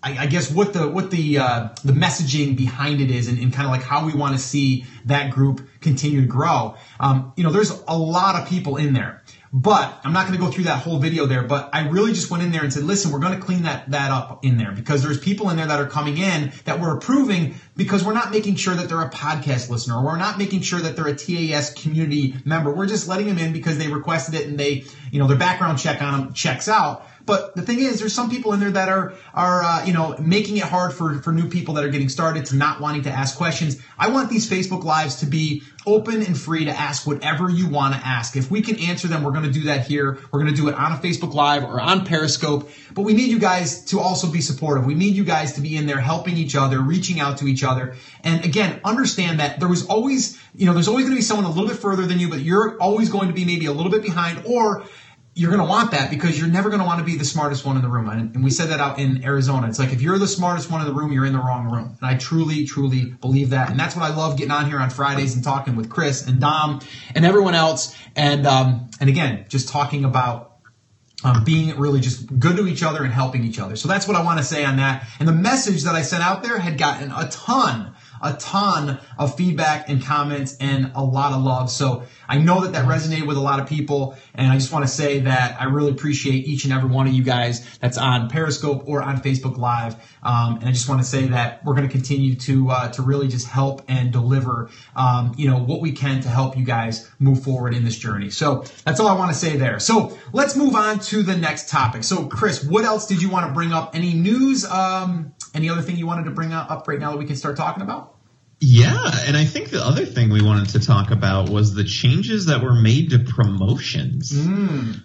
I, 0.06 0.18
I 0.20 0.26
guess 0.28 0.52
what 0.52 0.72
the 0.74 0.88
what 0.88 1.10
the 1.10 1.40
uh, 1.40 1.70
the 1.84 1.92
messaging 1.92 2.56
behind 2.56 3.02
it 3.02 3.10
is, 3.10 3.28
and, 3.28 3.40
and 3.40 3.52
kind 3.52 3.66
of 3.66 3.72
like 3.72 3.82
how 3.82 4.06
we 4.06 4.14
want 4.14 4.34
to 4.34 4.40
see 4.40 4.86
that 5.06 5.32
group 5.32 5.68
continue 5.82 6.22
to 6.22 6.28
grow. 6.28 6.76
Um, 7.00 7.34
you 7.36 7.44
know, 7.44 7.52
there's 7.52 7.72
a 7.72 7.98
lot 7.98 8.40
of 8.40 8.48
people 8.48 8.78
in 8.78 8.94
there, 8.94 9.24
but 9.52 10.00
I'm 10.04 10.14
not 10.14 10.28
going 10.28 10.38
to 10.38 10.46
go 10.46 10.52
through 10.52 10.66
that 10.66 10.84
whole 10.84 11.00
video 11.00 11.26
there. 11.26 11.42
But 11.42 11.72
I 11.74 11.88
really 11.88 12.14
just 12.14 12.30
went 12.30 12.44
in 12.44 12.52
there 12.52 12.62
and 12.62 12.72
said, 12.72 12.84
listen, 12.84 13.12
we're 13.12 13.20
going 13.20 13.38
to 13.38 13.44
clean 13.44 13.64
that 13.64 13.90
that 13.90 14.12
up 14.12 14.46
in 14.46 14.58
there 14.58 14.72
because 14.72 15.02
there's 15.02 15.20
people 15.20 15.50
in 15.50 15.58
there 15.58 15.66
that 15.66 15.80
are 15.80 15.88
coming 15.88 16.20
in 16.20 16.52
that 16.66 16.80
we're 16.80 16.96
approving 16.96 17.56
because 17.76 18.04
we're 18.04 18.14
not 18.14 18.30
making 18.30 18.58
sure 18.58 18.76
that 18.76 18.88
they're 18.88 19.02
a 19.02 19.10
podcast 19.10 19.72
listener, 19.72 19.98
or 19.98 20.06
we're 20.06 20.18
not 20.18 20.38
making 20.38 20.62
sure 20.62 20.80
that 20.80 20.96
they're 20.96 21.08
a 21.08 21.16
TAS 21.16 21.74
community 21.74 22.36
member. 22.46 22.72
We're 22.72 22.86
just 22.86 23.08
letting 23.08 23.26
them 23.26 23.40
in 23.40 23.54
because 23.54 23.80
they 23.80 23.88
requested 23.88 24.36
it 24.36 24.46
and 24.46 24.60
they, 24.60 24.84
you 25.10 25.18
know, 25.18 25.26
their 25.26 25.38
background 25.38 25.80
check 25.80 26.00
on 26.04 26.20
them 26.26 26.34
checks 26.34 26.68
out. 26.68 27.08
But 27.26 27.56
the 27.56 27.62
thing 27.62 27.80
is, 27.80 28.00
there's 28.00 28.14
some 28.14 28.30
people 28.30 28.54
in 28.54 28.60
there 28.60 28.72
that 28.72 28.90
are 28.90 29.14
are 29.34 29.64
uh, 29.64 29.86
you 29.86 29.94
know 29.94 30.16
making 30.20 30.58
it 30.58 30.64
hard 30.64 30.94
for 30.94 31.20
for 31.20 31.32
new 31.32 31.50
people 31.50 31.76
that 31.76 31.84
are 31.84 31.90
getting 31.90 32.10
started 32.10 32.46
to 32.48 32.56
not 32.56 32.80
wanting 32.80 33.04
to 33.04 33.12
ask 33.12 33.36
questions. 33.36 33.82
I 33.98 34.10
want 34.10 34.30
these 34.30 34.50
Facebook 34.50 34.84
lives 34.84 35.18
to 35.18 35.26
be 35.26 35.64
open 35.88 36.22
and 36.24 36.38
free 36.38 36.66
to 36.66 36.72
ask 36.72 37.06
whatever 37.06 37.50
you 37.50 37.68
want 37.68 37.94
to 37.94 38.06
ask. 38.06 38.36
If 38.36 38.50
we 38.50 38.62
can 38.62 38.80
answer 38.80 39.08
them, 39.08 39.24
we're 39.24 39.32
going 39.32 39.44
to 39.44 39.52
do 39.52 39.64
that 39.64 39.86
here. 39.86 40.20
We're 40.32 40.40
going 40.40 40.54
to 40.54 40.60
do 40.60 40.68
it 40.68 40.76
on 40.76 40.92
a 40.92 40.96
Facebook 40.96 41.34
Live 41.34 41.64
or 41.64 41.80
on 41.80 42.06
Periscope. 42.06 42.70
But 42.94 43.04
we 43.04 43.14
need 43.14 43.30
you 43.30 43.40
guys 43.40 43.86
to 43.86 44.00
also 44.00 44.32
be 44.32 44.42
supportive. 44.42 44.86
We 44.86 44.96
need 44.96 45.16
you 45.16 45.24
guys 45.24 45.54
to 45.54 45.62
be 45.62 45.78
in 45.78 45.86
there 45.86 46.00
helping 46.00 46.38
each 46.38 46.56
other, 46.56 46.80
reaching 46.80 47.20
out 47.20 47.38
to 47.40 47.48
each 47.48 47.64
other. 47.64 47.96
And 48.24 48.44
again, 48.44 48.80
understand 48.84 49.40
that 49.40 49.60
there 49.60 49.70
was 49.70 49.86
always, 49.86 50.40
you 50.56 50.66
know, 50.66 50.74
there's 50.74 50.88
always 50.88 51.06
going 51.06 51.16
to 51.16 51.20
be 51.20 51.24
someone 51.24 51.46
a 51.46 51.50
little 51.50 51.68
bit 51.68 51.78
further 51.78 52.06
than 52.06 52.20
you, 52.20 52.30
but 52.30 52.40
you're 52.40 52.78
always 52.80 53.10
going 53.10 53.28
to 53.28 53.34
be 53.34 53.46
maybe 53.46 53.68
a 53.68 53.72
little 53.72 53.92
bit 53.92 54.02
behind 54.02 54.44
or 54.46 54.86
you're 55.38 55.52
going 55.52 55.62
to 55.62 55.70
want 55.70 55.92
that 55.92 56.10
because 56.10 56.40
you're 56.40 56.48
never 56.48 56.70
going 56.70 56.80
to 56.80 56.86
want 56.86 57.00
to 57.00 57.06
be 57.06 57.18
the 57.18 57.26
smartest 57.26 57.66
one 57.66 57.76
in 57.76 57.82
the 57.82 57.90
room. 57.90 58.08
And, 58.08 58.42
we 58.42 58.50
said 58.50 58.70
that 58.70 58.80
out 58.80 59.00
in 59.00 59.24
Arizona. 59.26 59.68
It's 59.68 59.80
like 59.80 59.92
if 59.92 60.02
you're 60.02 60.18
the 60.18 60.30
smartest 60.30 60.72
one 60.72 60.80
in 60.80 60.88
the 60.88 60.94
room, 60.94 61.12
you're 61.12 61.26
in 61.26 61.34
the 61.34 61.40
wrong 61.40 61.70
room. 61.70 61.98
And 62.00 62.10
I 62.10 62.16
truly, 62.16 62.66
truly 62.66 63.06
believe 63.06 63.50
that. 63.50 63.70
And 63.70 63.78
that's 63.78 63.98
what 63.98 64.10
I 64.10 64.16
love 64.16 64.38
getting 64.38 64.52
on 64.52 64.68
here 64.68 64.80
on 64.80 64.90
Fridays 64.90 65.36
and 65.36 65.44
talking 65.44 65.76
with 65.76 65.90
Chris 65.90 66.26
and 66.26 66.40
Dom 66.40 66.80
and 67.14 67.26
everyone 67.26 67.54
else. 67.54 67.98
And 68.16 68.48
um, 68.48 68.90
and 69.02 69.10
again, 69.10 69.46
just 69.50 69.68
talking 69.68 70.06
about 70.06 70.56
um, 71.26 71.44
being 71.44 71.78
really 71.78 72.00
just 72.00 72.40
good 72.40 72.56
to 72.56 72.68
each 72.68 72.84
other 72.84 73.04
and 73.04 73.12
helping 73.12 73.44
each 73.44 73.60
other. 73.60 73.76
So 73.76 73.88
that's 73.88 74.08
what 74.08 74.16
I 74.16 74.24
want 74.24 74.38
to 74.40 74.46
say 74.46 74.64
on 74.64 74.78
that. 74.78 75.08
And 75.20 75.28
the 75.28 75.34
message 75.34 75.84
that 75.84 75.96
I 75.96 76.04
sent 76.04 76.24
out 76.24 76.44
there 76.44 76.60
had 76.60 76.78
gotten 76.78 77.12
a 77.12 77.28
ton, 77.30 77.94
a 78.22 78.34
ton 78.34 79.00
of 79.18 79.36
feedback 79.36 79.90
and 79.90 80.04
comments 80.04 80.58
and 80.60 80.92
a 80.96 81.04
lot 81.04 81.34
of 81.34 81.42
love. 81.42 81.70
So 81.70 82.04
I 82.28 82.38
know 82.38 82.62
that 82.62 82.74
that 82.74 82.86
resonated 82.86 83.28
with 83.28 83.38
a 83.38 83.42
lot 83.42 83.60
of 83.60 83.68
people. 83.68 84.18
And 84.34 84.52
I 84.52 84.56
just 84.56 84.72
want 84.72 84.86
to 84.86 84.92
say 84.92 85.20
that 85.20 85.62
I 85.62 85.66
really 85.66 85.92
appreciate 85.92 86.48
each 86.48 86.66
and 86.66 86.74
every 86.74 86.90
one 86.90 87.08
of 87.08 87.14
you 87.14 87.24
guys 87.24 87.78
that's 87.80 87.98
on 87.98 88.30
Periscope 88.30 88.84
or 88.88 89.02
on 89.02 89.22
Facebook 89.22 89.58
Live. 89.58 89.96
Um, 90.24 90.58
and 90.58 90.66
I 90.66 90.72
just 90.72 90.90
want 90.90 91.02
to 91.02 91.08
say 91.08 91.28
that 91.28 91.64
we're 91.64 91.76
going 91.76 91.88
to 91.88 91.92
continue 91.92 92.36
to 92.36 92.70
uh, 92.70 92.90
to 92.94 93.02
really 93.02 93.28
just 93.28 93.48
help 93.48 93.84
and 93.88 94.12
deliver, 94.12 94.70
um, 94.96 95.34
you 95.38 95.50
know, 95.50 95.60
what 95.60 95.82
we 95.82 95.92
can 95.92 96.22
to 96.22 96.30
help 96.30 96.58
you 96.58 96.66
guys 96.66 97.10
move 97.20 97.44
forward 97.44 97.74
in 97.74 97.84
this 97.84 97.98
journey. 97.98 98.30
So 98.30 98.66
that's 98.84 99.00
all 99.00 99.08
I 99.08 99.18
want 99.18 99.32
to 99.32 99.38
say 99.38 99.58
there. 99.58 99.80
So 99.80 100.18
let's 100.34 100.56
move 100.56 100.76
on 100.76 101.00
to 101.00 101.22
the 101.24 101.38
next 101.38 101.70
topic. 101.70 102.04
So 102.04 102.28
Chris, 102.28 102.64
what 102.64 102.86
else 102.86 103.06
did 103.06 103.22
you 103.22 103.30
want 103.30 103.48
to 103.48 103.54
bring 103.54 103.72
up? 103.72 103.96
Any 103.96 104.14
news? 104.14 104.66
Um, 104.66 105.35
any 105.56 105.70
other 105.70 105.82
thing 105.82 105.98
you 105.98 106.06
wanted 106.06 106.26
to 106.26 106.32
bring 106.32 106.54
up 106.54 106.88
right 106.88 107.00
now 107.00 107.12
that 107.12 107.18
we 107.18 107.26
can 107.26 107.36
start 107.36 107.58
talking 107.58 107.82
about? 107.82 108.16
Yeah, 108.62 109.12
and 109.26 109.36
I 109.36 109.44
think 109.44 109.70
the 109.70 109.86
other 109.86 110.06
thing 110.06 110.30
we 110.30 110.42
wanted 110.42 110.70
to 110.70 110.80
talk 110.80 111.12
about 111.12 111.50
was 111.50 111.74
the 111.74 111.84
changes 111.84 112.46
that 112.46 112.64
were 112.64 112.74
made 112.74 113.10
to 113.10 113.20
promotions. 113.20 114.34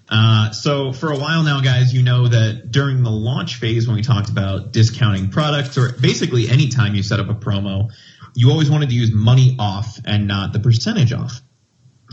Uh, 0.09 0.53
so 0.53 0.93
for 0.93 1.11
a 1.11 1.19
while 1.19 1.43
now, 1.43 1.61
guys, 1.61 1.93
you 1.93 2.03
know 2.03 2.29
that 2.29 2.71
during 2.71 3.03
the 3.03 3.11
launch 3.11 3.57
phase, 3.57 3.89
when 3.89 3.97
we 3.97 4.03
talked 4.03 4.31
about 4.31 4.73
discounting 4.73 5.31
products, 5.31 5.77
or 5.77 5.93
basically 5.93 6.49
any 6.49 6.69
time 6.69 6.95
you 6.95 7.03
set 7.03 7.19
up 7.19 7.29
a 7.29 7.35
promo, 7.35 7.91
you 8.35 8.51
always 8.51 8.71
wanted 8.71 8.89
to 8.91 8.95
use 8.95 9.11
money 9.13 9.57
off 9.59 9.99
and 10.05 10.29
not 10.29 10.53
the 10.53 10.61
percentage 10.61 11.13
off. 11.13 11.41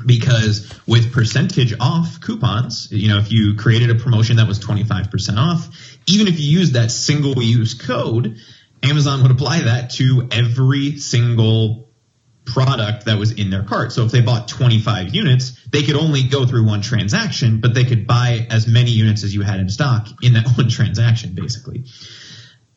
Because 0.05 0.71
with 0.85 1.11
percentage 1.11 1.73
off 1.79 2.19
coupons, 2.19 2.89
you 2.91 3.07
know, 3.07 3.17
if 3.17 3.31
you 3.31 3.55
created 3.55 3.89
a 3.89 3.95
promotion 3.95 4.37
that 4.37 4.47
was 4.47 4.59
25% 4.59 5.37
off, 5.37 5.86
even 6.07 6.27
if 6.27 6.39
you 6.39 6.59
used 6.59 6.73
that 6.73 6.89
single 6.89 7.41
use 7.41 7.73
code, 7.73 8.37
Amazon 8.81 9.21
would 9.23 9.31
apply 9.31 9.61
that 9.61 9.91
to 9.91 10.27
every 10.31 10.97
single 10.97 11.87
product 12.45 13.05
that 13.05 13.19
was 13.19 13.31
in 13.31 13.49
their 13.49 13.63
cart. 13.63 13.91
So 13.91 14.05
if 14.05 14.11
they 14.11 14.21
bought 14.21 14.47
25 14.47 15.13
units, 15.13 15.59
they 15.69 15.83
could 15.83 15.95
only 15.95 16.23
go 16.23 16.45
through 16.45 16.65
one 16.65 16.81
transaction, 16.81 17.59
but 17.59 17.73
they 17.73 17.83
could 17.83 18.07
buy 18.07 18.47
as 18.49 18.67
many 18.67 18.91
units 18.91 19.23
as 19.23 19.35
you 19.35 19.41
had 19.41 19.59
in 19.59 19.69
stock 19.69 20.07
in 20.21 20.33
that 20.33 20.47
one 20.57 20.69
transaction, 20.69 21.35
basically. 21.35 21.85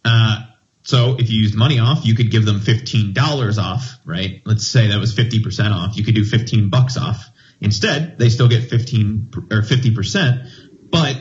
Uh, 0.05 0.41
so 0.83 1.17
if 1.19 1.31
you 1.31 1.41
used 1.43 1.55
money 1.55 1.79
off, 1.79 2.05
you 2.05 2.15
could 2.15 2.31
give 2.31 2.45
them 2.45 2.59
$15 2.59 3.63
off, 3.63 3.97
right? 4.05 4.43
Let's 4.45 4.67
say 4.67 4.89
that 4.89 4.99
was 4.99 5.15
50% 5.15 5.71
off. 5.71 5.97
You 5.97 6.05
could 6.05 6.15
do 6.15 6.25
15 6.25 6.69
bucks 6.69 6.97
off. 6.97 7.29
Instead, 7.61 8.19
they 8.19 8.31
still 8.31 8.49
get 8.49 8.65
15 8.65 9.31
or 9.53 9.61
50%, 9.61 10.49
but 10.91 11.17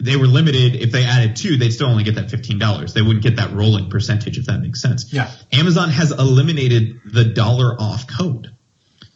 they 0.00 0.16
were 0.16 0.26
limited. 0.26 0.76
If 0.76 0.92
they 0.92 1.04
added 1.04 1.36
two, 1.36 1.56
they'd 1.56 1.70
still 1.70 1.88
only 1.88 2.04
get 2.04 2.16
that 2.16 2.28
$15. 2.28 2.92
They 2.92 3.02
wouldn't 3.02 3.22
get 3.22 3.36
that 3.36 3.52
rolling 3.52 3.90
percentage, 3.90 4.38
if 4.38 4.46
that 4.46 4.60
makes 4.60 4.80
sense. 4.80 5.12
Yeah. 5.12 5.30
Amazon 5.52 5.90
has 5.90 6.10
eliminated 6.10 7.00
the 7.04 7.24
dollar 7.24 7.74
off 7.78 8.06
code. 8.06 8.54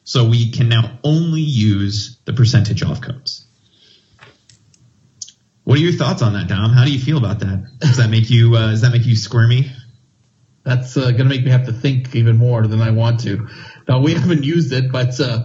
So 0.04 0.26
we 0.26 0.50
can 0.50 0.68
now 0.70 0.98
only 1.04 1.42
use 1.42 2.18
the 2.24 2.32
percentage 2.32 2.82
off 2.82 3.02
codes. 3.02 3.46
What 5.64 5.76
are 5.76 5.82
your 5.82 5.92
thoughts 5.92 6.22
on 6.22 6.32
that, 6.32 6.48
Dom? 6.48 6.70
How 6.70 6.86
do 6.86 6.90
you 6.90 6.98
feel 6.98 7.18
about 7.18 7.40
that? 7.40 7.78
Does 7.80 7.98
that 7.98 8.08
make 8.08 8.30
you 8.30 8.56
uh, 8.56 8.70
does 8.70 8.80
that 8.80 8.90
make 8.90 9.04
you 9.04 9.14
squirmy? 9.14 9.70
That's 10.64 10.96
uh, 10.96 11.10
going 11.10 11.16
to 11.16 11.24
make 11.26 11.44
me 11.44 11.50
have 11.50 11.66
to 11.66 11.74
think 11.74 12.16
even 12.16 12.38
more 12.38 12.66
than 12.66 12.80
I 12.80 12.90
want 12.90 13.20
to. 13.20 13.48
Now 13.86 14.00
we 14.00 14.14
haven't 14.14 14.44
used 14.44 14.72
it, 14.72 14.90
but 14.90 15.20
uh, 15.20 15.42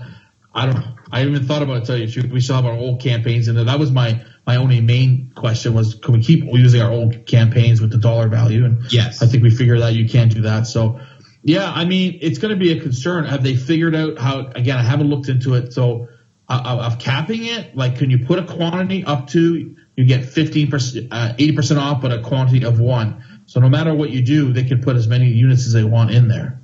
I 0.53 0.65
don't. 0.67 0.95
I 1.11 1.19
haven't 1.19 1.35
even 1.35 1.47
thought 1.47 1.61
about 1.61 1.83
it. 1.83 1.85
Tell 1.85 1.97
you, 1.97 2.05
the 2.05 2.11
truth. 2.13 2.31
we 2.31 2.39
still 2.39 2.55
have 2.55 2.65
our 2.65 2.71
old 2.71 3.01
campaigns, 3.01 3.49
and 3.49 3.57
that 3.57 3.79
was 3.79 3.91
my 3.91 4.23
my 4.45 4.57
only 4.57 4.81
main 4.81 5.31
question 5.35 5.73
was, 5.73 5.95
can 5.95 6.13
we 6.13 6.21
keep 6.23 6.43
using 6.45 6.81
our 6.81 6.91
old 6.91 7.25
campaigns 7.25 7.79
with 7.81 7.91
the 7.91 7.97
dollar 7.97 8.27
value? 8.27 8.65
And 8.65 8.91
Yes. 8.91 9.21
I 9.21 9.27
think 9.27 9.43
we 9.43 9.49
figured 9.49 9.81
that 9.81 9.93
you 9.93 10.07
can't 10.09 10.33
do 10.33 10.41
that. 10.41 10.67
So, 10.67 10.99
yeah, 11.43 11.71
I 11.71 11.85
mean, 11.85 12.19
it's 12.21 12.39
going 12.39 12.53
to 12.53 12.59
be 12.59 12.71
a 12.77 12.81
concern. 12.81 13.25
Have 13.25 13.43
they 13.43 13.55
figured 13.55 13.95
out 13.95 14.17
how? 14.17 14.47
Again, 14.47 14.77
I 14.77 14.83
haven't 14.83 15.09
looked 15.09 15.29
into 15.29 15.53
it. 15.55 15.73
So, 15.73 16.07
uh, 16.49 16.79
of 16.81 16.99
capping 16.99 17.45
it, 17.45 17.75
like, 17.75 17.97
can 17.97 18.09
you 18.09 18.25
put 18.25 18.39
a 18.39 18.43
quantity 18.43 19.03
up 19.05 19.27
to 19.29 19.75
you 19.95 20.05
get 20.05 20.25
fifteen 20.25 20.69
percent, 20.69 21.07
uh, 21.11 21.33
eighty 21.37 21.53
percent 21.53 21.79
off, 21.79 22.01
but 22.01 22.11
a 22.11 22.19
quantity 22.21 22.65
of 22.65 22.79
one. 22.79 23.23
So 23.45 23.59
no 23.59 23.69
matter 23.69 23.93
what 23.93 24.09
you 24.09 24.21
do, 24.21 24.51
they 24.53 24.63
can 24.63 24.81
put 24.81 24.95
as 24.95 25.07
many 25.07 25.27
units 25.27 25.67
as 25.67 25.73
they 25.73 25.83
want 25.83 26.11
in 26.11 26.27
there. 26.27 26.61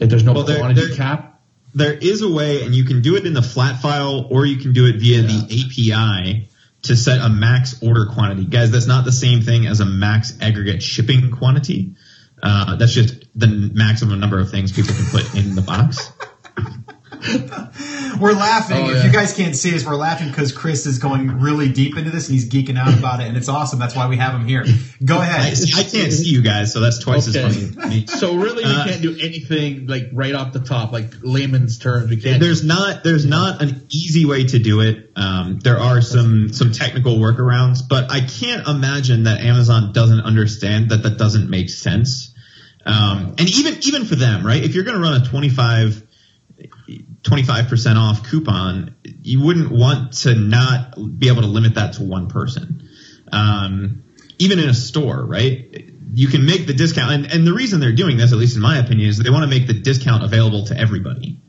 If 0.00 0.08
there's 0.10 0.24
no 0.24 0.32
Well, 0.32 0.44
they're- 0.44 0.58
quantity 0.58 0.86
they're- 0.88 0.96
cap. 0.96 1.40
There 1.74 1.92
is 1.92 2.22
a 2.22 2.28
way, 2.28 2.62
and 2.64 2.74
you 2.74 2.84
can 2.84 3.00
do 3.02 3.16
it 3.16 3.26
in 3.26 3.32
the 3.34 3.42
flat 3.42 3.82
file, 3.82 4.26
or 4.30 4.46
you 4.46 4.56
can 4.56 4.72
do 4.72 4.86
it 4.86 4.96
via 5.00 5.22
the 5.22 5.46
API 5.50 6.48
to 6.84 6.96
set 6.96 7.20
a 7.20 7.28
max 7.28 7.82
order 7.82 8.06
quantity. 8.06 8.44
Guys, 8.44 8.70
that's 8.70 8.86
not 8.86 9.04
the 9.04 9.12
same 9.12 9.42
thing 9.42 9.66
as 9.66 9.80
a 9.80 9.86
max 9.86 10.36
aggregate 10.40 10.82
shipping 10.82 11.30
quantity. 11.30 11.94
Uh, 12.42 12.76
that's 12.76 12.92
just 12.92 13.24
the 13.34 13.46
maximum 13.46 14.20
number 14.20 14.38
of 14.38 14.50
things 14.50 14.72
people 14.72 14.94
can 14.94 15.06
put 15.06 15.34
in 15.34 15.54
the 15.54 15.62
box. 15.62 16.12
We're 18.20 18.32
laughing. 18.32 18.76
Oh, 18.86 18.90
if 18.90 19.04
you 19.04 19.12
guys 19.12 19.34
can't 19.34 19.56
see 19.56 19.74
us, 19.74 19.84
we're 19.84 19.96
laughing 19.96 20.28
because 20.28 20.52
Chris 20.52 20.86
is 20.86 20.98
going 20.98 21.40
really 21.40 21.68
deep 21.72 21.96
into 21.96 22.10
this 22.10 22.28
and 22.28 22.34
he's 22.38 22.48
geeking 22.48 22.78
out 22.78 22.96
about 22.96 23.20
it, 23.20 23.26
and 23.26 23.36
it's 23.36 23.48
awesome. 23.48 23.78
That's 23.78 23.96
why 23.96 24.08
we 24.08 24.16
have 24.16 24.34
him 24.34 24.46
here. 24.46 24.64
Go 25.04 25.20
ahead. 25.20 25.40
I 25.76 25.82
can't 25.82 26.12
see 26.12 26.28
you 26.30 26.42
guys, 26.42 26.72
so 26.72 26.80
that's 26.80 26.98
twice 26.98 27.28
Okay. 27.28 27.44
as 27.44 27.70
funny. 27.74 28.06
So 28.06 28.36
really, 28.36 28.64
we 28.64 28.70
Uh, 28.70 28.84
can't 28.86 29.02
do 29.02 29.16
anything 29.20 29.86
like 29.86 30.10
right 30.12 30.34
off 30.34 30.52
the 30.52 30.60
top, 30.60 30.92
like 30.92 31.12
layman's 31.22 31.78
terms. 31.78 32.08
We 32.10 32.16
can't. 32.18 32.40
There's 32.40 32.62
not 32.64 33.02
there's 33.04 33.24
not 33.26 33.62
an 33.62 33.86
easy 33.90 34.24
way 34.24 34.44
to 34.44 34.58
do 34.58 34.80
it. 34.80 35.10
Um, 35.16 35.58
there 35.62 35.78
are 35.80 36.00
some 36.00 36.52
some 36.52 36.72
technical 36.72 37.16
workarounds, 37.18 37.80
but 37.88 38.10
I 38.10 38.20
can't 38.20 38.66
imagine 38.68 39.24
that 39.24 39.40
Amazon 39.40 39.92
doesn't 39.92 40.20
understand 40.20 40.90
that 40.90 41.02
that 41.02 41.18
doesn't 41.18 41.50
make 41.50 41.70
sense. 41.70 42.30
Um, 42.86 43.34
and 43.38 43.48
even 43.48 43.78
even 43.82 44.04
for 44.04 44.14
them, 44.14 44.46
right? 44.46 44.62
If 44.62 44.74
you're 44.74 44.84
going 44.84 44.96
to 44.96 45.02
run 45.02 45.20
a 45.22 45.24
25 45.24 46.02
25% 47.22 47.96
off 47.96 48.28
coupon, 48.28 48.94
you 49.22 49.42
wouldn't 49.42 49.70
want 49.70 50.12
to 50.12 50.34
not 50.34 50.94
be 51.18 51.28
able 51.28 51.42
to 51.42 51.48
limit 51.48 51.74
that 51.74 51.94
to 51.94 52.04
one 52.04 52.28
person. 52.28 52.88
Um, 53.32 54.04
even 54.38 54.58
in 54.58 54.68
a 54.68 54.74
store, 54.74 55.24
right? 55.24 55.90
You 56.12 56.28
can 56.28 56.44
make 56.46 56.66
the 56.66 56.74
discount, 56.74 57.12
and, 57.12 57.32
and 57.32 57.46
the 57.46 57.52
reason 57.52 57.80
they're 57.80 57.92
doing 57.92 58.16
this, 58.16 58.32
at 58.32 58.38
least 58.38 58.56
in 58.56 58.62
my 58.62 58.78
opinion, 58.78 59.08
is 59.08 59.18
they 59.18 59.30
want 59.30 59.42
to 59.42 59.48
make 59.48 59.66
the 59.66 59.74
discount 59.74 60.22
available 60.22 60.66
to 60.66 60.78
everybody, 60.78 61.40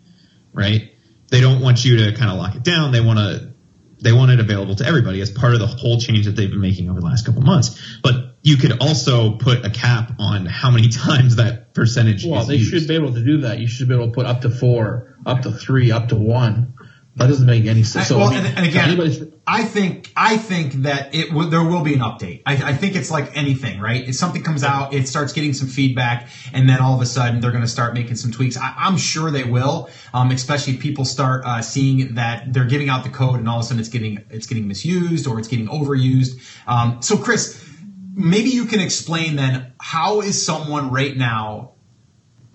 right? 0.53 0.93
They 1.29 1.41
don't 1.41 1.61
want 1.61 1.83
you 1.83 2.05
to 2.05 2.17
kind 2.17 2.31
of 2.31 2.37
lock 2.37 2.55
it 2.55 2.63
down. 2.63 2.91
They 2.91 3.01
want 3.01 3.19
to, 3.19 3.53
they 4.01 4.11
want 4.11 4.31
it 4.31 4.39
available 4.39 4.75
to 4.75 4.85
everybody 4.85 5.21
as 5.21 5.31
part 5.31 5.53
of 5.53 5.59
the 5.59 5.67
whole 5.67 5.99
change 5.99 6.25
that 6.25 6.35
they've 6.35 6.49
been 6.49 6.61
making 6.61 6.89
over 6.89 6.99
the 6.99 7.05
last 7.05 7.25
couple 7.25 7.41
months. 7.41 7.99
But 8.03 8.35
you 8.41 8.57
could 8.57 8.79
also 8.81 9.37
put 9.37 9.65
a 9.65 9.69
cap 9.69 10.13
on 10.19 10.45
how 10.45 10.71
many 10.71 10.89
times 10.89 11.37
that 11.37 11.73
percentage 11.73 12.25
well, 12.25 12.45
they 12.45 12.55
used. 12.55 12.71
should 12.71 12.87
be 12.87 12.95
able 12.95 13.13
to 13.13 13.23
do 13.23 13.41
that. 13.41 13.59
You 13.59 13.67
should 13.67 13.87
be 13.87 13.95
able 13.95 14.07
to 14.07 14.13
put 14.13 14.25
up 14.25 14.41
to 14.41 14.49
four, 14.49 15.17
up 15.25 15.41
to 15.41 15.51
three, 15.51 15.91
up 15.91 16.09
to 16.09 16.15
one. 16.15 16.73
That 17.17 17.27
doesn't 17.27 17.45
make 17.45 17.65
any 17.65 17.83
sense. 17.83 18.09
So, 18.09 18.17
well, 18.17 18.27
I 18.27 18.35
mean, 18.35 18.45
and, 18.45 18.57
and 18.57 18.67
again, 18.67 19.31
I 19.47 19.63
think 19.63 20.11
I 20.17 20.35
think 20.35 20.73
that 20.83 21.15
it 21.15 21.31
will, 21.31 21.49
there 21.49 21.63
will 21.63 21.81
be 21.81 21.93
an 21.93 22.01
update. 22.01 22.41
I, 22.45 22.71
I 22.71 22.73
think 22.73 22.97
it's 22.97 23.09
like 23.09 23.37
anything, 23.37 23.79
right? 23.79 24.05
If 24.05 24.15
something 24.15 24.43
comes 24.43 24.65
out, 24.65 24.93
it 24.93 25.07
starts 25.07 25.31
getting 25.31 25.53
some 25.53 25.69
feedback, 25.69 26.27
and 26.51 26.67
then 26.67 26.81
all 26.81 26.93
of 26.93 27.01
a 27.01 27.05
sudden 27.05 27.39
they're 27.39 27.51
going 27.51 27.63
to 27.63 27.69
start 27.69 27.93
making 27.93 28.17
some 28.17 28.31
tweaks. 28.31 28.57
I, 28.57 28.73
I'm 28.75 28.97
sure 28.97 29.31
they 29.31 29.45
will, 29.45 29.89
um, 30.13 30.31
especially 30.31 30.73
if 30.73 30.81
people 30.81 31.05
start 31.05 31.45
uh, 31.45 31.61
seeing 31.61 32.15
that 32.15 32.51
they're 32.51 32.65
giving 32.65 32.89
out 32.89 33.05
the 33.05 33.09
code, 33.09 33.39
and 33.39 33.47
all 33.47 33.59
of 33.59 33.63
a 33.63 33.67
sudden 33.67 33.79
it's 33.79 33.89
getting 33.89 34.25
it's 34.29 34.47
getting 34.47 34.67
misused 34.67 35.25
or 35.25 35.39
it's 35.39 35.47
getting 35.47 35.67
overused. 35.67 36.41
Um, 36.67 37.01
so, 37.01 37.17
Chris, 37.17 37.65
maybe 38.13 38.49
you 38.49 38.65
can 38.65 38.81
explain 38.81 39.37
then 39.37 39.71
how 39.79 40.19
is 40.19 40.45
someone 40.45 40.91
right 40.91 41.15
now 41.15 41.75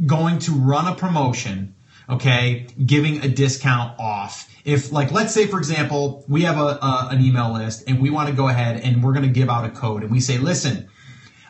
going 0.05 0.38
to 0.40 0.53
run 0.53 0.87
a 0.87 0.94
promotion, 0.94 1.75
okay, 2.11 2.66
giving 2.85 3.23
a 3.25 3.29
discount 3.29 3.99
off. 3.99 4.49
If 4.64 4.92
like 4.92 5.11
let's 5.11 5.33
say 5.33 5.46
for 5.46 5.59
example 5.59 6.25
we 6.29 6.42
have 6.42 6.59
a, 6.59 6.79
a 6.83 7.09
an 7.12 7.25
email 7.25 7.53
list 7.53 7.85
and 7.87 8.01
we 8.01 8.11
want 8.11 8.29
to 8.29 8.35
go 8.35 8.49
ahead 8.49 8.81
and 8.81 9.03
we're 9.03 9.12
going 9.12 9.27
to 9.27 9.33
give 9.33 9.49
out 9.49 9.64
a 9.64 9.70
code 9.70 10.03
and 10.03 10.11
we 10.11 10.20
say 10.20 10.38
listen 10.38 10.88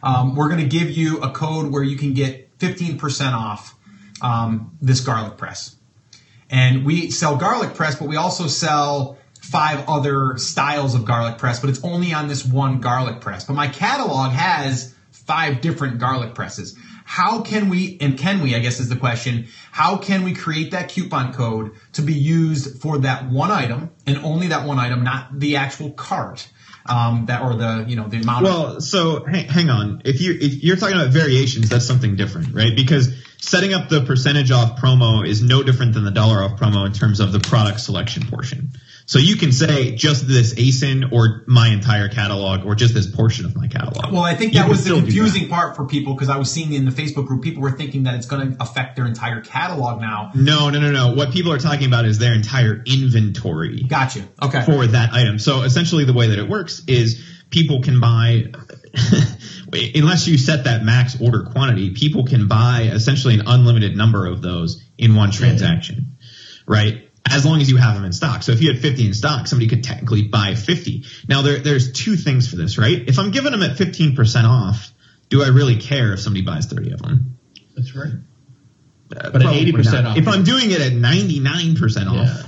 um, 0.03 0.37
we're 0.37 0.49
going 0.49 0.61
to 0.61 0.67
give 0.69 0.91
you 0.91 1.21
a 1.21 1.31
code 1.31 1.71
where 1.73 1.83
you 1.83 1.97
can 1.97 2.15
get 2.15 2.57
15% 2.59 3.33
off 3.33 3.75
um, 4.23 4.77
this 4.81 5.01
garlic 5.01 5.37
press. 5.37 5.77
And 6.49 6.85
we 6.87 7.11
sell 7.11 7.37
garlic 7.37 7.75
press 7.75 7.99
but 7.99 8.09
we 8.09 8.17
also 8.17 8.47
sell 8.47 9.19
five 9.43 9.89
other 9.89 10.37
styles 10.37 10.95
of 10.95 11.05
garlic 11.05 11.39
press 11.39 11.61
but 11.61 11.71
it's 11.71 11.83
only 11.83 12.13
on 12.13 12.29
this 12.29 12.45
one 12.45 12.81
garlic 12.81 13.21
press. 13.21 13.45
But 13.45 13.55
my 13.55 13.67
catalog 13.67 14.33
has 14.33 14.95
five 15.11 15.61
different 15.61 15.99
garlic 15.99 16.35
presses 16.35 16.77
how 17.11 17.41
can 17.43 17.69
we 17.69 17.99
and 18.01 18.17
can 18.17 18.41
we 18.41 18.55
i 18.55 18.61
guess 18.61 18.79
is 18.79 18.89
the 18.89 18.95
question 18.95 19.49
how 19.73 19.97
can 19.97 20.23
we 20.23 20.33
create 20.33 20.71
that 20.71 20.89
coupon 20.89 21.33
code 21.33 21.73
to 21.93 22.03
be 22.03 22.15
used 22.15 22.81
for 22.81 22.99
that 22.99 23.29
one 23.29 23.51
item 23.51 23.91
and 24.07 24.19
only 24.19 24.47
that 24.47 24.65
one 24.65 24.79
item 24.79 25.03
not 25.03 25.27
the 25.37 25.57
actual 25.57 25.91
cart 25.91 26.49
um, 26.87 27.27
that 27.27 27.43
or 27.43 27.55
the 27.57 27.85
you 27.89 27.97
know 27.97 28.09
the 28.09 28.21
amount 28.21 28.47
of 28.47 28.53
Well, 28.53 28.81
so 28.81 29.25
hang, 29.25 29.47
hang 29.49 29.71
on. 29.71 30.03
If 30.05 30.21
you 30.21 30.33
if 30.41 30.65
you're 30.65 30.77
talking 30.77 30.97
about 30.97 31.11
variations, 31.11 31.69
that's 31.69 31.87
something 31.87 32.17
different, 32.17 32.55
right? 32.55 32.75
Because 32.75 33.15
setting 33.39 33.75
up 33.75 33.91
the 33.91 34.01
percentage 34.01 34.51
off 34.51 34.81
promo 34.81 35.27
is 35.27 35.43
no 35.43 35.63
different 35.63 35.93
than 35.93 36.05
the 36.05 36.11
dollar 36.11 36.43
off 36.43 36.59
promo 36.59 36.87
in 36.87 36.93
terms 36.93 37.21
of 37.21 37.33
the 37.33 37.41
product 37.41 37.81
selection 37.81 38.27
portion. 38.27 38.73
So 39.11 39.19
you 39.19 39.35
can 39.35 39.51
say 39.51 39.97
just 39.97 40.29
this 40.29 40.55
ASIN 40.55 41.11
or 41.11 41.43
my 41.49 41.67
entire 41.67 42.09
catalog 42.09 42.65
or 42.65 42.77
just 42.77 42.95
this 42.95 43.11
portion 43.11 43.45
of 43.45 43.57
my 43.57 43.67
catalog. 43.67 44.13
Well, 44.13 44.23
I 44.23 44.37
think 44.37 44.53
that 44.53 44.69
was 44.69 44.85
the 44.85 44.95
confusing 44.95 45.49
part 45.49 45.75
for 45.75 45.85
people 45.85 46.15
because 46.15 46.29
I 46.29 46.37
was 46.37 46.49
seeing 46.49 46.73
in 46.73 46.85
the 46.85 46.93
Facebook 46.93 47.27
group, 47.27 47.43
people 47.43 47.61
were 47.61 47.73
thinking 47.73 48.05
that 48.05 48.15
it's 48.15 48.27
going 48.27 48.53
to 48.53 48.63
affect 48.63 48.95
their 48.95 49.07
entire 49.07 49.41
catalog 49.41 50.01
now. 50.01 50.31
No, 50.37 50.71
no, 50.71 50.79
no, 50.79 50.93
no. 50.93 51.15
What 51.15 51.33
people 51.33 51.53
are 51.53 51.59
talking 51.59 51.89
about 51.89 52.05
is 52.05 52.21
their 52.21 52.35
entire 52.35 52.85
inventory. 52.87 53.83
Gotcha. 53.83 54.29
Okay. 54.41 54.63
for 54.63 54.87
that 54.87 55.13
item. 55.13 55.41
So 55.41 55.63
essentially, 55.63 56.05
the 56.05 56.15
way 56.15 56.29
that 56.29 56.39
it 56.39 56.49
works 56.49 56.81
is 56.87 57.21
people 57.51 57.83
can 57.83 57.99
buy, 57.99 58.45
unless 59.73 60.29
you 60.29 60.39
set 60.39 60.63
that 60.67 60.85
max 60.85 61.21
order 61.21 61.49
quantity, 61.51 61.95
people 61.95 62.27
can 62.27 62.47
buy 62.47 62.83
essentially 62.83 63.35
an 63.35 63.43
unlimited 63.45 63.97
number 63.97 64.29
of 64.29 64.41
those 64.41 64.81
in 64.97 65.17
one 65.17 65.33
transaction, 65.33 66.17
right? 66.65 67.10
As 67.29 67.45
long 67.47 67.61
as 67.61 67.71
you 67.71 67.77
have 67.77 67.95
them 67.95 68.05
in 68.05 68.13
stock. 68.13 68.43
So 68.43 68.53
if 68.53 68.61
you 68.63 68.73
had 68.73 68.81
50 68.83 69.07
in 69.07 69.15
stock, 69.15 69.47
somebody 69.47 69.69
could 69.69 69.85
technically 69.85 70.23
buy 70.29 70.55
50. 70.55 71.05
Now 71.29 71.43
there, 71.43 71.59
there's 71.59 71.93
two 71.93 72.17
things 72.17 72.49
for 72.49 72.57
this, 72.57 72.77
right? 72.79 73.09
If 73.09 73.19
I'm 73.19 73.31
giving 73.31 73.53
them 73.53 73.63
at 73.63 73.77
15% 73.77 74.45
off, 74.45 74.93
do 75.29 75.43
I 75.43 75.49
really 75.49 75.77
care 75.77 76.13
if 76.13 76.21
somebody 76.21 76.45
buys 76.45 76.67
30 76.67 76.91
of 76.93 77.03
them? 77.03 77.39
That's 77.77 77.95
right. 77.95 78.15
Uh, 79.17 79.31
But 79.31 79.43
at 79.43 79.49
80% 79.55 79.93
not. 79.93 80.05
off. 80.07 80.17
If 80.17 80.27
I'm 80.29 80.43
doing 80.45 80.71
it 80.71 80.81
at 80.81 80.93
99% 80.93 82.07
off, 82.09 82.17
Yeah. 82.17 82.47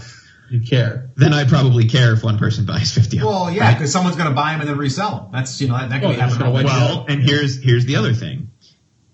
You 0.50 0.60
care. 0.60 1.10
then 1.16 1.32
I 1.32 1.44
probably 1.44 1.86
care 1.88 2.12
if 2.12 2.22
one 2.22 2.38
person 2.38 2.66
buys 2.66 2.92
50 2.92 3.16
of 3.18 3.22
them. 3.22 3.32
Well, 3.32 3.50
yeah, 3.50 3.64
right? 3.68 3.78
because 3.78 3.90
someone's 3.90 4.16
going 4.16 4.28
to 4.28 4.34
buy 4.34 4.52
them 4.52 4.60
and 4.60 4.68
then 4.68 4.76
resell 4.76 5.16
them. 5.16 5.26
That's 5.32 5.58
you 5.62 5.68
know 5.68 5.78
that, 5.78 5.88
that 5.88 6.00
could 6.00 6.08
Well, 6.08 6.12
be 6.12 6.16
they're 6.18 6.26
just 6.28 6.38
happening. 6.40 6.54
gonna 6.62 6.68
all 6.68 6.76
the 6.76 6.84
wait 6.84 6.90
way. 6.90 6.94
Well, 6.96 7.06
and 7.08 7.22
here's 7.22 7.62
here's 7.62 7.86
the 7.86 7.96
other 7.96 8.12
thing. 8.12 8.50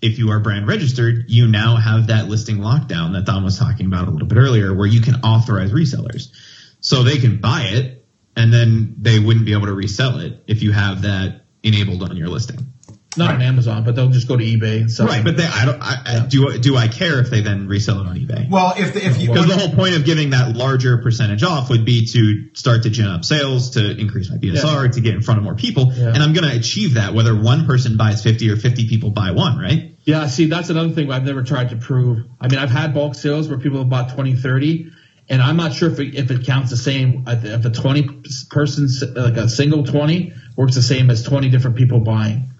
If 0.01 0.17
you 0.17 0.31
are 0.31 0.39
brand 0.39 0.67
registered, 0.67 1.25
you 1.27 1.47
now 1.47 1.75
have 1.75 2.07
that 2.07 2.27
listing 2.27 2.57
lockdown 2.57 3.13
that 3.13 3.25
Don 3.25 3.43
was 3.43 3.59
talking 3.59 3.85
about 3.85 4.07
a 4.07 4.11
little 4.11 4.27
bit 4.27 4.37
earlier, 4.37 4.73
where 4.73 4.87
you 4.87 5.01
can 5.01 5.15
authorize 5.15 5.71
resellers. 5.71 6.31
So 6.79 7.03
they 7.03 7.17
can 7.17 7.41
buy 7.41 7.63
it, 7.63 8.05
and 8.35 8.53
then 8.53 8.95
they 8.99 9.19
wouldn't 9.19 9.45
be 9.45 9.53
able 9.53 9.65
to 9.65 9.73
resell 9.73 10.19
it 10.19 10.43
if 10.47 10.63
you 10.63 10.71
have 10.71 11.01
that 11.01 11.45
enabled 11.63 12.03
on 12.03 12.15
your 12.15 12.29
listing. 12.29 12.73
Not 13.17 13.35
on 13.35 13.41
Amazon, 13.41 13.83
but 13.83 13.95
they'll 13.95 14.09
just 14.09 14.27
go 14.27 14.37
to 14.37 14.43
eBay 14.43 14.81
and 14.81 14.91
sell. 14.91 15.07
Right, 15.07 15.23
but 15.23 15.35
they, 15.35 15.45
I 15.45 15.65
don't. 15.65 15.81
I, 15.81 15.95
I, 16.05 16.25
do 16.27 16.59
do 16.59 16.77
I 16.77 16.87
care 16.87 17.19
if 17.19 17.31
they 17.31 17.41
then 17.41 17.67
resell 17.67 17.99
it 18.01 18.07
on 18.07 18.15
eBay? 18.15 18.47
Well, 18.47 18.73
if 18.77 18.93
the, 18.93 19.03
if 19.03 19.19
you 19.19 19.29
Because 19.29 19.47
the 19.47 19.57
whole 19.57 19.73
point 19.73 19.95
of 19.95 20.05
giving 20.05 20.29
that 20.29 20.55
larger 20.55 20.99
percentage 20.99 21.41
off 21.41 21.71
would 21.71 21.85
be 21.85 22.05
to 22.05 22.53
start 22.53 22.83
to 22.83 22.91
gin 22.91 23.07
up 23.07 23.25
sales, 23.25 23.71
to 23.71 23.97
increase 23.99 24.29
my 24.29 24.37
BSR, 24.37 24.91
to 24.93 25.01
get 25.01 25.15
in 25.15 25.23
front 25.23 25.39
of 25.39 25.43
more 25.43 25.55
people. 25.55 25.91
Yeah. 25.91 26.09
And 26.09 26.17
I'm 26.17 26.33
going 26.33 26.47
to 26.47 26.55
achieve 26.55 26.93
that 26.93 27.15
whether 27.15 27.35
one 27.35 27.65
person 27.65 27.97
buys 27.97 28.21
50 28.21 28.47
or 28.51 28.57
50 28.57 28.87
people 28.87 29.09
buy 29.09 29.31
one, 29.31 29.57
right? 29.57 29.95
Yeah, 30.03 30.27
see, 30.27 30.45
that's 30.45 30.69
another 30.69 30.91
thing 30.91 31.11
I've 31.11 31.23
never 31.23 31.43
tried 31.43 31.69
to 31.69 31.77
prove. 31.77 32.25
I 32.39 32.47
mean, 32.47 32.59
I've 32.59 32.69
had 32.69 32.93
bulk 32.93 33.15
sales 33.15 33.49
where 33.49 33.57
people 33.57 33.79
have 33.79 33.89
bought 33.89 34.13
20, 34.13 34.35
30, 34.35 34.91
and 35.29 35.41
I'm 35.41 35.57
not 35.57 35.73
sure 35.73 35.91
if 35.91 35.99
it, 35.99 36.15
if 36.15 36.31
it 36.31 36.45
counts 36.45 36.69
the 36.69 36.77
same. 36.77 37.25
Uh, 37.27 37.35
if 37.41 37.65
a 37.65 37.69
20 37.69 38.23
person, 38.49 38.87
like 39.15 39.37
a 39.37 39.49
single 39.49 39.83
20, 39.83 40.33
works 40.55 40.75
the 40.75 40.81
same 40.81 41.09
as 41.09 41.23
20 41.23 41.49
different 41.49 41.75
people 41.75 41.99
buying. 41.99 42.51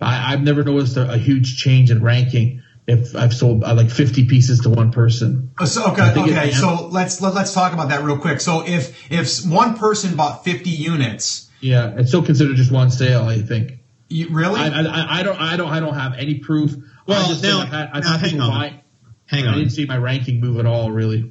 I, 0.00 0.32
I've 0.32 0.42
never 0.42 0.62
noticed 0.64 0.96
a, 0.96 1.12
a 1.12 1.16
huge 1.18 1.56
change 1.56 1.90
in 1.90 2.02
ranking 2.02 2.62
if 2.86 3.16
I've 3.16 3.34
sold 3.34 3.64
uh, 3.64 3.74
like 3.74 3.90
50 3.90 4.26
pieces 4.28 4.60
to 4.60 4.68
one 4.68 4.92
person. 4.92 5.50
Oh, 5.58 5.64
so, 5.64 5.90
okay, 5.92 6.10
okay. 6.20 6.48
it- 6.50 6.54
So 6.54 6.88
let's 6.88 7.20
let, 7.20 7.34
let's 7.34 7.52
talk 7.52 7.72
about 7.72 7.88
that 7.88 8.04
real 8.04 8.18
quick. 8.18 8.40
So 8.40 8.64
if 8.66 9.10
if 9.10 9.44
one 9.44 9.76
person 9.76 10.16
bought 10.16 10.44
50 10.44 10.70
units, 10.70 11.50
Yeah, 11.60 11.94
it's 11.96 12.08
still 12.10 12.22
considered 12.22 12.56
just 12.56 12.70
one 12.70 12.90
sale. 12.90 13.24
I 13.24 13.40
think. 13.42 13.72
you, 14.08 14.28
really? 14.30 14.60
I, 14.60 14.68
I, 14.68 15.20
I 15.20 15.22
don't 15.22 15.40
I 15.40 15.56
don't 15.56 15.68
I 15.68 15.80
don't 15.80 15.94
have 15.94 16.14
any 16.14 16.34
proof. 16.36 16.74
Well, 17.06 17.22
I'm 17.22 17.28
just 17.28 17.42
now- 17.42 17.60
I've 17.60 17.68
had, 17.68 17.90
I've 17.92 18.04
now 18.04 18.18
hang 18.18 18.40
on. 18.40 18.50
buy. 18.50 18.82
Hang 19.26 19.44
I 19.44 19.48
on. 19.48 19.58
didn't 19.58 19.70
see 19.72 19.86
my 19.86 19.96
ranking 19.96 20.40
move 20.40 20.58
at 20.60 20.66
all, 20.66 20.92
really. 20.92 21.30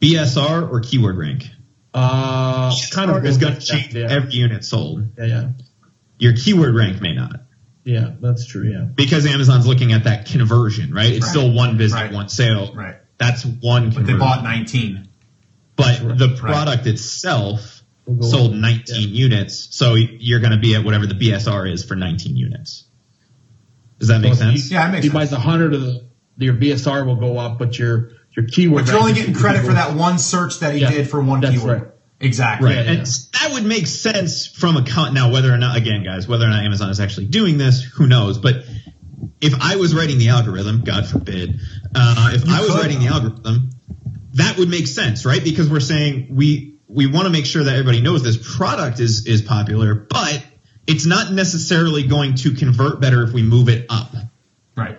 BSR 0.00 0.70
or 0.70 0.80
keyword 0.80 1.16
rank? 1.16 1.44
Uh, 1.94 2.74
kind 2.90 3.10
of 3.10 3.24
is 3.24 3.38
going 3.38 3.54
to 3.54 3.60
change 3.60 3.94
yeah. 3.94 4.06
every 4.10 4.32
unit 4.32 4.62
sold. 4.64 5.12
yeah, 5.16 5.24
yeah, 5.24 5.48
Your 6.18 6.34
keyword 6.34 6.74
rank 6.74 7.00
may 7.00 7.14
not. 7.14 7.40
yeah. 7.84 8.10
That's 8.20 8.46
true. 8.46 8.68
Yeah. 8.70 8.84
because 8.94 9.26
Amazon's 9.26 9.66
looking 9.66 9.92
at 9.92 10.04
that 10.04 10.26
conversion, 10.26 10.92
right? 10.92 11.12
It's 11.12 11.24
Right. 11.26 11.30
still 11.30 11.52
one 11.52 11.76
visit, 11.78 11.94
Right. 11.96 12.12
one 12.12 12.28
sale. 12.28 12.72
right. 12.74 12.96
That's 13.18 13.44
one 13.44 13.90
But 13.90 14.06
they 14.06 14.14
bought 14.14 14.42
19. 14.42 15.08
but 15.76 16.18
the 16.18 16.30
product 16.36 16.86
itself 16.86 17.82
We'll 18.06 18.28
sold 18.30 18.52
on. 18.52 18.60
19 18.60 19.14
units, 19.14 19.68
so 19.70 19.94
you're 19.94 20.40
going 20.40 20.52
to 20.52 20.58
be 20.58 20.74
at 20.74 20.84
whatever 20.84 21.06
the 21.06 21.14
BSR 21.14 21.66
is 21.70 21.84
for 21.84 21.96
19 21.96 22.36
units. 22.36 22.84
Does 23.98 24.08
that 24.08 24.20
make 24.20 24.34
So 24.34 24.44
if 24.46 24.52
you- 24.52 24.58
sense? 24.58 24.70
Yeah, 24.70 24.88
it 24.88 24.92
makes 24.92 24.98
If 24.98 25.04
you 25.06 25.10
buy 25.12 25.20
sense. 25.20 25.30
the 25.30 25.40
hundred 25.40 25.74
of 25.74 25.80
the, 25.82 26.02
your 26.38 26.54
BSR 26.54 27.04
will 27.04 27.16
go 27.16 27.38
up, 27.38 27.58
but 27.58 27.78
your 27.78 28.10
your 28.36 28.44
keyword. 28.46 28.84
But 28.84 28.92
you're 28.92 29.00
only 29.00 29.14
getting 29.14 29.32
credit 29.32 29.64
for 29.64 29.72
that 29.72 29.94
one 29.96 30.18
search 30.18 30.58
that 30.60 30.74
he 30.74 30.80
Yeah, 30.82 30.90
did 30.90 31.08
for 31.08 31.22
one 31.22 31.40
that's 31.40 31.54
keyword. 31.58 31.90
Exactly. 32.20 32.68
Right. 32.68 32.76
Yeah, 32.86 32.92
and 32.92 33.06
yeah. 33.06 33.40
that 33.40 33.52
would 33.52 33.64
make 33.64 33.86
sense 33.86 34.46
from 34.46 34.76
a 34.76 34.84
con. 34.84 35.12
Now, 35.14 35.30
whether 35.30 35.52
or 35.52 35.58
not, 35.58 35.76
again, 35.76 36.02
guys, 36.02 36.26
whether 36.26 36.44
or 36.44 36.48
not 36.48 36.64
Amazon 36.64 36.88
is 36.90 36.98
actually 37.00 37.26
doing 37.26 37.58
this, 37.58 37.82
who 37.82 38.06
knows? 38.06 38.38
But 38.38 38.64
if 39.40 39.54
I 39.60 39.76
was 39.76 39.94
writing 39.94 40.18
the 40.18 40.30
algorithm, 40.30 40.82
God 40.82 41.06
forbid, 41.06 41.60
uh, 41.94 42.30
if 42.32 42.46
You 42.46 42.54
I 42.54 42.60
was 42.60 42.70
could. 42.70 42.80
writing 42.80 43.00
the 43.00 43.08
algorithm, 43.08 43.70
that 44.34 44.56
would 44.58 44.68
make 44.70 44.86
sense, 44.86 45.24
right? 45.26 45.42
Because 45.42 45.68
we're 45.68 45.80
saying 45.80 46.28
we 46.30 46.78
we 46.88 47.06
want 47.06 47.26
to 47.26 47.30
make 47.30 47.44
sure 47.46 47.64
that 47.64 47.72
everybody 47.72 48.00
knows 48.00 48.22
this 48.22 48.56
product 48.56 49.00
is 49.00 49.26
is 49.26 49.42
popular, 49.42 49.94
but 49.94 50.42
it's 50.86 51.04
not 51.04 51.32
necessarily 51.32 52.04
going 52.04 52.36
to 52.36 52.52
convert 52.54 53.00
better 53.00 53.24
if 53.24 53.32
we 53.32 53.42
move 53.42 53.68
it 53.68 53.86
up 53.90 54.14
Right. 54.76 54.98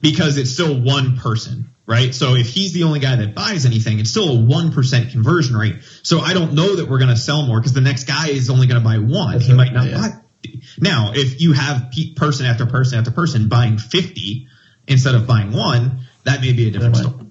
because 0.00 0.38
it's 0.38 0.50
still 0.50 0.80
one 0.80 1.16
person, 1.18 1.68
right? 1.90 2.14
So 2.14 2.36
if 2.36 2.48
he's 2.48 2.72
the 2.72 2.84
only 2.84 3.00
guy 3.00 3.16
that 3.16 3.34
buys 3.34 3.66
anything, 3.66 3.98
it's 3.98 4.10
still 4.10 4.30
a 4.30 4.36
1% 4.36 5.10
conversion 5.10 5.56
rate. 5.56 5.80
So 6.04 6.20
I 6.20 6.34
don't 6.34 6.54
know 6.54 6.76
that 6.76 6.88
we're 6.88 6.98
going 6.98 7.10
to 7.10 7.16
sell 7.16 7.42
more 7.42 7.58
because 7.58 7.72
the 7.72 7.80
next 7.80 8.04
guy 8.04 8.28
is 8.28 8.48
only 8.48 8.68
going 8.68 8.80
to 8.80 8.88
buy 8.88 8.98
one. 8.98 9.32
That's 9.32 9.46
he 9.46 9.52
right, 9.52 9.56
might 9.56 9.72
not 9.72 9.86
yeah. 9.86 9.98
buy. 9.98 10.50
Now, 10.78 11.10
if 11.14 11.40
you 11.40 11.52
have 11.52 11.90
pe- 11.90 12.14
person 12.14 12.46
after 12.46 12.64
person 12.64 12.96
after 12.96 13.10
person 13.10 13.48
buying 13.48 13.76
50 13.76 14.46
instead 14.86 15.16
of 15.16 15.26
buying 15.26 15.50
one, 15.50 16.06
that 16.22 16.40
may 16.40 16.52
be 16.52 16.68
a 16.68 16.70
different 16.70 16.96
story. 16.96 17.26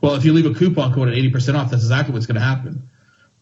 Well, 0.00 0.14
if 0.14 0.24
you 0.24 0.34
leave 0.34 0.46
a 0.46 0.54
coupon 0.54 0.94
code 0.94 1.08
at 1.08 1.14
eighty 1.14 1.30
percent 1.30 1.58
off, 1.58 1.70
that's 1.70 1.82
exactly 1.82 2.14
what's 2.14 2.26
going 2.26 2.36
to 2.36 2.40
happen. 2.40 2.88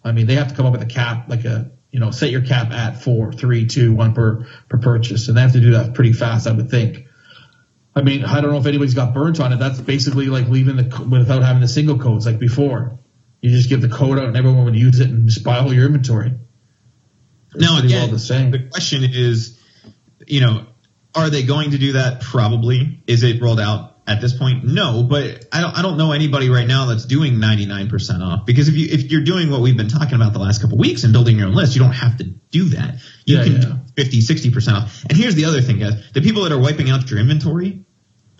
I 0.02 0.11
mean, 0.11 0.26
they 0.26 0.34
have 0.34 0.48
to 0.48 0.54
come 0.54 0.66
up 0.66 0.72
with 0.72 0.82
a 0.82 0.87
cap, 0.87 1.28
like 1.28 1.44
a 1.44 1.70
you 1.92 2.00
know, 2.00 2.11
set 2.11 2.30
your 2.30 2.40
cap 2.40 2.72
at 2.72 3.02
four, 3.02 3.32
three, 3.32 3.66
two, 3.66 3.92
one 3.94 4.12
per 4.12 4.46
per 4.68 4.78
purchase, 4.78 5.28
and 5.28 5.37
they 5.37 5.40
have 5.40 5.52
to 5.52 5.61
do 5.61 5.72
that 5.72 5.94
pretty 5.94 6.12
fast, 6.12 6.46
I 6.46 6.52
would 6.52 6.70
think. 6.70 7.06
I 7.98 8.02
mean, 8.02 8.24
I 8.24 8.40
don't 8.40 8.52
know 8.52 8.58
if 8.58 8.66
anybody's 8.66 8.94
got 8.94 9.12
burnt 9.12 9.40
on 9.40 9.52
it. 9.52 9.56
That's 9.58 9.80
basically 9.80 10.26
like 10.26 10.48
leaving 10.48 10.76
the 10.76 11.06
without 11.11 11.42
having 11.42 11.61
the 11.61 11.68
single 11.68 11.98
codes 11.98 12.26
like 12.26 12.38
before. 12.38 12.98
You 13.40 13.50
just 13.50 13.68
give 13.68 13.80
the 13.80 13.88
code 13.88 14.18
out, 14.18 14.24
and 14.24 14.37
everyone 14.37 14.64
would 14.64 14.76
use 14.76 15.00
it 15.00 15.08
and 15.11 15.28
just 15.28 15.44
buy 15.44 15.58
all 15.58 15.72
your 15.72 15.87
inventory. 15.87 16.32
Now, 17.54 17.74
pretty 17.80 17.88
again, 17.88 18.02
well 18.02 18.11
the 18.11 18.18
same. 18.18 18.50
the 18.50 18.68
question 18.70 19.02
is, 19.04 19.61
you 20.26 20.40
know, 20.40 20.66
are 21.14 21.30
they 21.30 21.42
going 21.42 21.72
to 21.72 21.78
do 21.78 21.92
that? 21.92 22.20
Probably. 22.20 23.02
Is 23.06 23.22
it 23.22 23.40
rolled 23.40 23.61
out 23.61 23.96
at 24.06 24.20
this 24.20 24.37
point? 24.37 24.64
No, 24.64 25.02
but 25.02 25.46
I 25.52 25.61
don't. 25.61 25.76
I 25.78 25.82
don't 25.82 25.96
know 25.98 26.12
anybody 26.12 26.50
right 26.50 26.66
now 26.66 26.87
that's 26.87 27.04
doing 27.06 27.34
99% 27.34 28.20
off 28.22 28.44
because 28.46 28.68
if 28.68 28.74
you 28.74 28.88
if 28.90 29.11
you're 29.11 29.24
doing 29.24 29.50
what 29.50 29.61
we've 29.61 29.76
been 29.76 29.88
talking 29.88 30.14
about 30.14 30.32
the 30.32 30.38
last 30.40 30.61
couple 30.61 30.78
weeks 30.78 31.04
and 31.04 31.12
building 31.12 31.38
your 31.38 31.48
own 31.48 31.54
list, 31.54 31.74
you 31.74 31.80
don't 31.80 31.92
have 31.92 32.18
to 32.18 32.24
do 32.24 32.64
that. 32.70 32.96
You 33.24 33.38
Yeah, 33.38 33.44
can 33.44 33.52
yeah. 33.54 33.61
do 33.61 33.74
50, 33.96 34.20
60% 34.20 34.72
off. 34.74 35.04
And 35.08 35.16
here's 35.18 35.34
the 35.34 35.46
other 35.46 35.61
thing, 35.61 35.78
guys: 35.78 35.94
the 36.12 36.20
people 36.22 36.42
that 36.44 36.52
are 36.52 36.58
wiping 36.61 36.90
out 36.90 37.11
your 37.11 37.18
inventory 37.18 37.84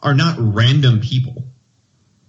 are 0.01 0.15
not 0.15 0.37
random 0.39 1.01
people. 1.01 1.45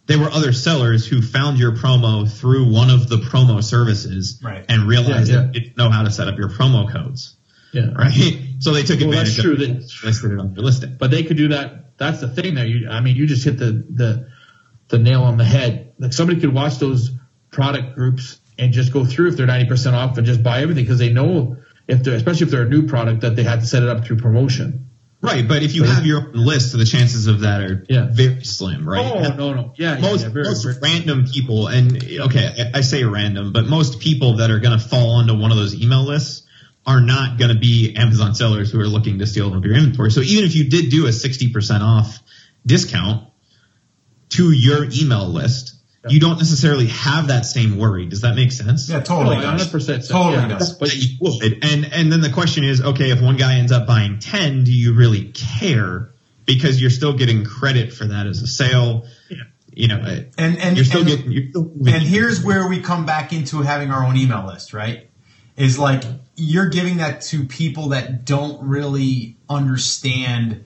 They 0.08 0.16
were 0.16 0.30
other 0.32 0.54
sellers 0.54 1.06
who 1.06 1.22
found 1.22 1.60
your 1.60 1.74
promo 1.74 2.28
through 2.30 2.72
one 2.74 2.90
of 2.90 3.08
the 3.10 3.18
promo 3.18 3.64
services 3.64 4.40
Right. 4.44 4.66
and 4.68 4.88
realized 4.88 5.30
Yeah, 5.30 5.36
yeah. 5.36 5.42
that 5.44 5.54
they 5.54 5.60
didn't 5.60 5.78
know 5.78 5.90
how 5.92 6.04
to 6.04 6.10
set 6.12 6.28
up 6.28 6.38
your 6.38 6.50
promo 6.50 6.92
codes 6.92 7.36
Yeah. 7.72 7.92
right? 7.94 8.12
So 8.60 8.74
they 8.74 8.84
took 8.84 9.00
Well, 9.00 9.10
advantage 9.10 9.36
that's 9.38 9.44
true. 9.44 9.54
of 9.54 9.62
it, 9.62 9.68
That- 9.80 10.04
listed 10.04 10.32
it 10.34 10.40
on 10.40 10.54
their 10.54 10.64
listing. 10.64 10.96
But 11.00 11.12
they 11.12 11.24
could 11.24 11.38
do 11.38 11.50
that. 11.50 11.98
That's 11.98 12.20
the 12.20 12.28
thing 12.28 12.56
there. 12.56 12.66
You, 12.66 12.90
I 12.90 13.00
mean, 13.02 13.16
you 13.16 13.26
just 13.28 13.44
hit 13.46 13.58
the, 13.58 13.72
the, 13.90 14.28
the 14.90 14.98
nail 14.98 15.22
on 15.24 15.38
the 15.38 15.46
head. 15.46 15.94
Like 16.00 16.12
somebody 16.14 16.40
could 16.42 16.54
watch 16.54 16.78
those 16.80 17.12
product 17.52 17.96
groups 17.96 18.40
and 18.58 18.74
just 18.74 18.92
go 18.92 19.06
through 19.06 19.30
if 19.30 19.38
they're 19.38 19.48
90% 19.48 19.94
off 19.94 20.18
and 20.18 20.26
just 20.28 20.44
buy 20.44 20.62
everything 20.62 20.84
because 20.84 21.00
they 21.00 21.14
know 21.14 21.58
if 21.88 22.04
they're, 22.04 22.16
especially 22.16 22.46
if 22.46 22.52
they're 22.52 22.64
a 22.64 22.70
new 22.70 22.88
product 22.88 23.22
that 23.22 23.36
they 23.38 23.44
had 23.44 23.62
to 23.62 23.66
set 23.66 23.84
it 23.84 23.90
up 23.90 24.04
through 24.06 24.18
promotion. 24.18 24.89
Right, 25.22 25.46
but 25.46 25.64
if 25.64 25.76
you 25.76 25.84
have 25.84 26.06
your 26.06 26.20
own 26.30 26.32
list, 26.34 26.78
the 26.78 26.86
chances 26.86 27.28
of 27.28 27.42
that 27.42 27.62
are 27.62 27.86
Yeah. 27.90 28.08
very 28.10 28.44
slim, 28.46 28.88
right? 28.88 29.06
Oh, 29.06 29.36
no, 29.36 29.54
no. 29.54 29.74
Yeah. 29.78 29.96
yeah, 29.96 30.02
Most, 30.02 30.22
yeah, 30.24 30.30
very, 30.30 30.46
most 30.46 30.64
very- 30.64 30.78
random 30.82 31.26
people, 31.26 31.68
and 31.68 32.02
okay, 32.22 32.70
I, 32.74 32.78
I 32.78 32.82
say 32.82 33.04
random, 33.04 33.52
but 33.52 33.68
most 33.68 34.00
people 34.00 34.38
that 34.38 34.50
are 34.50 34.60
going 34.60 34.80
to 34.80 34.84
fall 34.84 35.16
onto 35.16 35.36
one 35.36 35.52
of 35.52 35.58
those 35.58 35.76
email 35.76 36.04
lists 36.06 36.44
are 36.86 37.02
not 37.02 37.38
going 37.38 37.54
to 37.54 37.60
be 37.60 37.96
Amazon 37.98 38.34
sellers 38.34 38.72
who 38.72 38.80
are 38.80 38.88
looking 38.88 39.20
to 39.20 39.28
steal 39.28 39.52
from 39.52 39.62
your 39.64 39.74
inventory. 39.76 40.10
So 40.10 40.22
even 40.22 40.46
if 40.46 40.56
you 40.56 40.70
did 40.70 40.90
do 40.90 41.06
a 41.06 41.10
60% 41.10 41.82
off 41.82 42.20
discount 42.66 43.28
to 44.30 44.52
your 44.52 44.86
email 44.86 45.28
list, 45.28 45.76
you 46.08 46.20
don't 46.20 46.38
necessarily 46.38 46.88
have 46.88 47.28
that 47.28 47.46
same 47.46 47.78
worry. 47.78 48.06
Does 48.06 48.22
that 48.22 48.36
make 48.36 48.52
sense? 48.54 48.88
Yeah, 48.90 49.02
totally 49.02 49.38
Oh, 49.38 49.42
100% 49.42 50.04
so, 50.04 50.14
Totally 50.14 50.36
yeah. 50.38 50.58
does. 50.58 50.74
But 50.78 50.96
you 50.96 51.18
would. 51.20 51.64
And 51.64 51.86
and 51.92 52.12
then 52.12 52.22
the 52.22 52.30
question 52.30 52.64
is, 52.64 52.82
okay, 52.82 53.12
if 53.12 53.22
one 53.22 53.36
guy 53.36 53.56
ends 53.56 53.72
up 53.72 53.86
buying 53.86 54.20
ten, 54.20 54.64
do 54.64 54.72
you 54.72 54.94
really 54.94 55.26
care? 55.34 56.12
Because 56.46 56.80
you're 56.82 56.90
still 56.90 57.14
getting 57.14 57.44
credit 57.44 57.92
for 57.94 58.06
that 58.06 58.28
as 58.28 58.42
a 58.42 58.48
sale. 58.48 59.06
Yeah. 59.30 59.38
You 59.74 59.88
know, 59.90 59.98
uh, 60.00 60.22
And 60.38 60.58
and 60.58 60.76
you're 60.78 60.86
still 60.86 61.02
and, 61.02 61.10
getting. 61.10 61.32
You're 61.32 61.50
still 61.50 61.72
and 61.86 62.04
here's 62.04 62.44
where 62.44 62.68
we 62.68 62.80
come 62.82 63.06
back 63.06 63.34
into 63.34 63.62
having 63.62 63.92
our 63.92 64.06
own 64.06 64.16
email 64.18 64.46
list, 64.48 64.74
right? 64.74 65.10
Is 65.58 65.78
like 65.78 66.04
you're 66.36 66.70
giving 66.70 66.98
that 66.98 67.22
to 67.24 67.44
people 67.46 67.90
that 67.90 68.24
don't 68.26 68.66
really 68.68 69.36
understand 69.50 70.64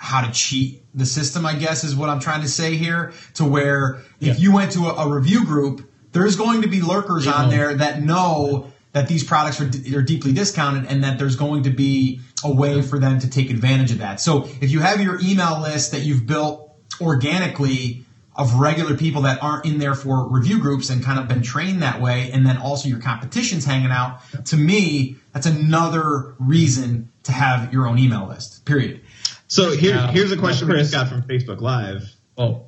how 0.00 0.20
to 0.24 0.32
cheat 0.32 0.82
the 0.94 1.04
system, 1.04 1.44
I 1.44 1.54
guess 1.54 1.84
is 1.84 1.94
what 1.96 2.08
I'm 2.08 2.20
trying 2.20 2.42
to 2.42 2.48
say 2.48 2.76
here. 2.76 3.12
To 3.34 3.44
where 3.44 3.98
if 4.20 4.26
Yeah. 4.28 4.34
you 4.36 4.52
went 4.52 4.72
to 4.72 4.86
a, 4.86 5.06
a 5.06 5.08
review 5.12 5.44
group, 5.44 5.90
there's 6.12 6.36
going 6.36 6.62
to 6.62 6.68
be 6.68 6.80
lurkers 6.80 7.26
on 7.26 7.46
know. 7.46 7.50
there 7.56 7.74
that 7.74 8.02
know 8.02 8.72
that 8.92 9.08
these 9.08 9.22
products 9.24 9.60
are, 9.60 9.66
d- 9.68 9.94
are 9.96 10.02
deeply 10.02 10.32
discounted 10.32 10.86
and 10.86 11.04
that 11.04 11.18
there's 11.18 11.36
going 11.36 11.64
to 11.64 11.70
be 11.70 12.20
a 12.42 12.50
way 12.50 12.80
for 12.80 12.98
them 12.98 13.18
to 13.20 13.28
take 13.28 13.50
advantage 13.50 13.90
of 13.92 13.98
that. 13.98 14.20
So 14.20 14.44
if 14.60 14.70
you 14.70 14.80
have 14.80 15.00
your 15.02 15.20
email 15.20 15.60
list 15.60 15.92
that 15.92 16.00
you've 16.02 16.26
built 16.26 16.72
organically 17.00 18.04
of 18.36 18.54
regular 18.54 18.96
people 18.96 19.22
that 19.22 19.42
aren't 19.42 19.66
in 19.66 19.78
there 19.78 19.94
for 19.94 20.28
review 20.28 20.60
groups 20.60 20.90
and 20.90 21.04
kind 21.04 21.18
of 21.18 21.26
been 21.26 21.42
trained 21.42 21.82
that 21.82 22.00
way, 22.00 22.30
and 22.30 22.46
then 22.46 22.56
also 22.56 22.88
your 22.88 23.00
competition's 23.00 23.64
hanging 23.64 23.90
out, 23.90 24.20
to 24.46 24.56
me, 24.56 25.16
that's 25.32 25.46
another 25.46 26.34
reason 26.38 27.10
to 27.24 27.32
have 27.32 27.72
your 27.72 27.86
own 27.88 27.98
email 27.98 28.28
list. 28.28 28.64
Period. 28.64 29.00
So 29.48 29.72
here, 29.76 29.94
Yeah. 29.94 30.12
here's 30.12 30.30
a 30.32 30.36
question 30.36 30.68
we 30.68 30.74
Chris. 30.74 30.90
just 30.90 30.94
got 30.94 31.08
from 31.08 31.22
Facebook 31.28 31.60
Live. 31.60 32.02
Oh, 32.36 32.66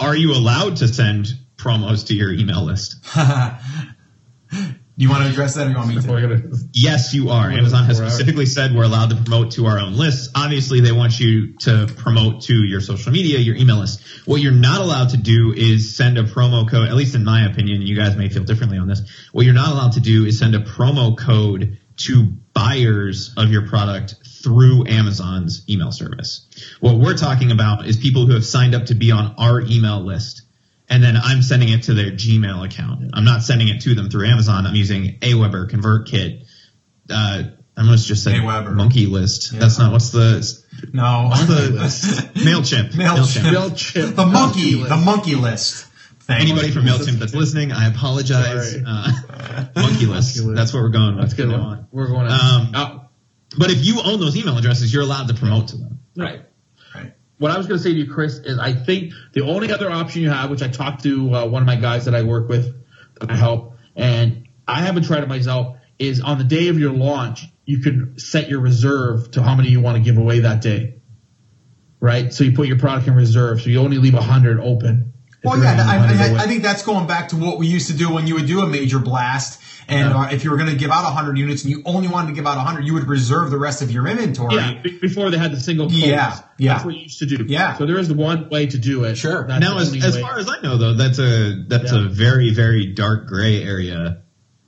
Are 0.00 0.16
you 0.16 0.32
allowed 0.32 0.76
to 0.78 0.88
send 0.88 1.28
promos 1.56 2.06
to 2.08 2.14
your 2.14 2.32
email 2.32 2.64
list? 2.64 2.96
Do 3.14 3.20
you 4.96 5.08
want 5.08 5.22
to 5.24 5.30
address 5.30 5.54
that 5.54 5.66
or 5.66 5.70
you 5.70 5.76
want 5.76 5.88
me 5.88 6.00
to? 6.00 6.58
Yes, 6.72 7.14
you 7.14 7.30
are. 7.30 7.50
Amazon 7.50 7.84
has 7.84 7.98
specifically 7.98 8.46
said 8.46 8.74
we're 8.74 8.82
allowed 8.84 9.10
to 9.10 9.16
promote 9.16 9.52
to 9.52 9.66
our 9.66 9.78
own 9.78 9.94
lists. 9.94 10.28
Obviously, 10.34 10.80
they 10.80 10.92
want 10.92 11.18
you 11.20 11.56
to 11.58 11.86
promote 11.98 12.42
to 12.42 12.54
your 12.54 12.80
social 12.80 13.12
media, 13.12 13.38
your 13.38 13.54
email 13.56 13.76
list. 13.78 14.02
What 14.26 14.40
you're 14.40 14.52
not 14.52 14.80
allowed 14.80 15.10
to 15.10 15.16
do 15.16 15.52
is 15.52 15.96
send 15.96 16.18
a 16.18 16.24
promo 16.24 16.68
code, 16.68 16.88
at 16.88 16.94
least 16.94 17.14
in 17.14 17.24
my 17.24 17.46
opinion, 17.46 17.82
you 17.82 17.94
guys 17.96 18.16
may 18.16 18.28
feel 18.28 18.44
differently 18.44 18.78
on 18.78 18.88
this. 18.88 19.02
What 19.32 19.44
you're 19.44 19.54
not 19.54 19.70
allowed 19.72 19.92
to 19.92 20.00
do 20.00 20.24
is 20.26 20.38
send 20.38 20.54
a 20.54 20.60
promo 20.60 21.16
code 21.16 21.78
to 21.98 22.24
buyers 22.54 23.32
of 23.36 23.50
your 23.50 23.68
product 23.68 24.16
through 24.42 24.86
Amazon's 24.86 25.64
email 25.68 25.92
service. 25.92 26.46
What 26.80 26.96
we're 26.98 27.16
talking 27.16 27.50
about 27.52 27.86
is 27.86 27.96
people 27.96 28.26
who 28.26 28.34
have 28.34 28.44
signed 28.44 28.74
up 28.74 28.86
to 28.86 28.94
be 28.94 29.10
on 29.12 29.34
our 29.38 29.60
email 29.60 30.00
list 30.00 30.42
and 30.88 31.02
then 31.02 31.16
I'm 31.16 31.40
sending 31.42 31.68
it 31.70 31.84
to 31.84 31.94
their 31.94 32.10
Gmail 32.10 32.66
account. 32.66 33.10
I'm 33.14 33.24
not 33.24 33.42
sending 33.42 33.68
it 33.68 33.80
to 33.82 33.94
them 33.94 34.10
through 34.10 34.26
Amazon. 34.28 34.66
I'm 34.66 34.74
using 34.74 35.18
Aweber, 35.20 35.70
ConvertKit. 35.70 36.44
Uh, 37.08 37.42
I 37.74 37.80
almost 37.80 38.06
just 38.06 38.22
said 38.24 38.34
Aweber. 38.34 38.74
Monkey 38.74 39.06
List. 39.06 39.52
Yeah. 39.52 39.60
That's 39.60 39.78
not 39.78 39.92
what's 39.92 40.10
the 40.10 40.46
No. 40.92 41.28
what's 41.30 41.46
the 41.46 42.30
Mailchimp. 42.40 42.90
Mailchimp. 42.90 43.50
Mailchimp. 43.52 44.16
the 44.16 44.26
monkey, 44.26 44.74
Monkey 44.76 44.88
the 44.88 44.96
monkey 44.96 45.34
list. 45.36 45.86
Thing. 46.20 46.40
Anybody 46.40 46.70
from 46.70 46.84
Mailchimp 46.84 47.18
that's 47.18 47.34
listening, 47.34 47.72
I 47.72 47.88
apologize. 47.88 48.76
Uh, 48.86 49.68
Monkey 49.76 50.06
List. 50.06 50.36
Monkey 50.36 50.48
List. 50.50 50.54
That's 50.54 50.72
what 50.74 50.82
we're 50.82 50.90
going 50.90 51.16
with. 51.16 51.24
that's 51.24 51.34
good. 51.34 51.50
One. 51.50 51.60
on. 51.60 51.86
We're 51.90 52.06
going 52.08 52.28
to, 52.28 52.32
Um, 52.32 52.72
oh, 52.74 53.01
But 53.56 53.70
if 53.70 53.84
you 53.84 54.00
own 54.02 54.20
those 54.20 54.36
email 54.36 54.56
addresses, 54.56 54.92
you're 54.92 55.02
allowed 55.02 55.28
to 55.28 55.34
promote 55.34 55.68
to 55.68 55.76
them. 55.76 56.00
right. 56.16 56.42
Right. 56.94 57.12
what 57.38 57.50
I 57.50 57.56
was 57.56 57.66
going 57.66 57.78
to 57.78 57.82
say 57.82 57.92
to 57.92 57.98
you, 57.98 58.12
Chris, 58.12 58.38
is 58.38 58.58
I 58.58 58.72
think 58.72 59.12
the 59.32 59.42
only 59.42 59.72
other 59.72 59.90
option 59.90 60.22
you 60.22 60.30
have, 60.30 60.50
which 60.50 60.62
I 60.62 60.68
talked 60.68 61.02
to 61.04 61.34
uh, 61.34 61.46
one 61.46 61.62
of 61.62 61.66
my 61.66 61.76
guys 61.76 62.04
that 62.04 62.14
I 62.14 62.22
work 62.22 62.48
with, 62.48 62.74
that 63.20 63.30
I 63.30 63.36
help, 63.36 63.78
and 63.96 64.48
I 64.66 64.80
haven't 64.80 65.04
tried 65.04 65.22
it 65.22 65.28
myself, 65.28 65.76
is 65.98 66.20
on 66.20 66.38
the 66.38 66.44
day 66.44 66.68
of 66.68 66.78
your 66.78 66.92
launch, 66.92 67.44
you 67.64 67.78
can 67.80 68.18
set 68.18 68.48
your 68.48 68.60
reserve 68.60 69.30
to 69.32 69.42
how 69.42 69.54
many 69.54 69.68
you 69.70 69.80
want 69.80 69.96
to 69.96 70.02
give 70.02 70.18
away 70.18 70.40
that 70.40 70.60
day. 70.60 70.94
Right? 72.00 72.32
So 72.32 72.44
you 72.44 72.52
put 72.52 72.66
your 72.66 72.78
product 72.78 73.06
in 73.06 73.14
reserve, 73.14 73.62
so 73.62 73.70
you 73.70 73.78
only 73.78 73.98
leave 73.98 74.14
100 74.14 74.60
open. 74.60 75.12
Well, 75.44 75.60
yeah, 75.60 75.76
I, 75.88 75.96
I. 75.96 76.44
I 76.44 76.46
think 76.46 76.62
that's 76.62 76.82
going 76.84 77.06
back 77.06 77.28
to 77.28 77.36
what 77.36 77.58
we 77.58 77.66
used 77.66 77.88
to 77.88 77.96
do 77.96 78.12
when 78.12 78.26
you 78.26 78.34
would 78.34 78.46
do 78.46 78.60
a 78.60 78.66
major 78.66 78.98
blast. 78.98 79.60
And 79.88 80.10
Yeah. 80.10 80.16
uh, 80.20 80.28
if 80.30 80.44
you 80.44 80.50
were 80.50 80.56
going 80.56 80.70
to 80.70 80.76
give 80.76 80.90
out 80.90 81.04
100 81.04 81.36
units 81.38 81.62
and 81.64 81.70
you 81.70 81.82
only 81.84 82.08
wanted 82.08 82.28
to 82.28 82.34
give 82.34 82.46
out 82.46 82.56
100, 82.56 82.84
you 82.84 82.94
would 82.94 83.08
reserve 83.08 83.50
the 83.50 83.58
rest 83.58 83.82
of 83.82 83.90
your 83.90 84.06
inventory. 84.06 84.54
Yeah, 84.54 84.80
be- 84.82 84.98
before 84.98 85.30
they 85.30 85.38
had 85.38 85.52
the 85.52 85.60
single 85.60 85.86
codes. 85.86 85.98
Yeah, 85.98 86.38
yeah. 86.58 86.74
That's 86.74 86.84
what 86.84 86.94
you 86.94 87.02
used 87.02 87.18
to 87.18 87.26
do. 87.26 87.44
Yeah. 87.48 87.76
So 87.76 87.86
there 87.86 87.98
is 87.98 88.12
one 88.12 88.48
way 88.48 88.66
to 88.66 88.78
do 88.78 89.04
it. 89.04 89.16
Sure. 89.16 89.46
That's 89.46 89.60
now, 89.60 89.78
as, 89.78 89.94
as 90.04 90.18
far 90.18 90.38
as 90.38 90.48
I 90.48 90.60
know, 90.62 90.76
though, 90.78 90.94
that's 90.94 91.18
a 91.18 91.64
that's 91.68 91.92
Yeah. 91.92 92.06
a 92.06 92.08
very 92.08 92.50
very 92.54 92.86
dark 92.86 93.26
gray 93.26 93.62
area 93.62 94.18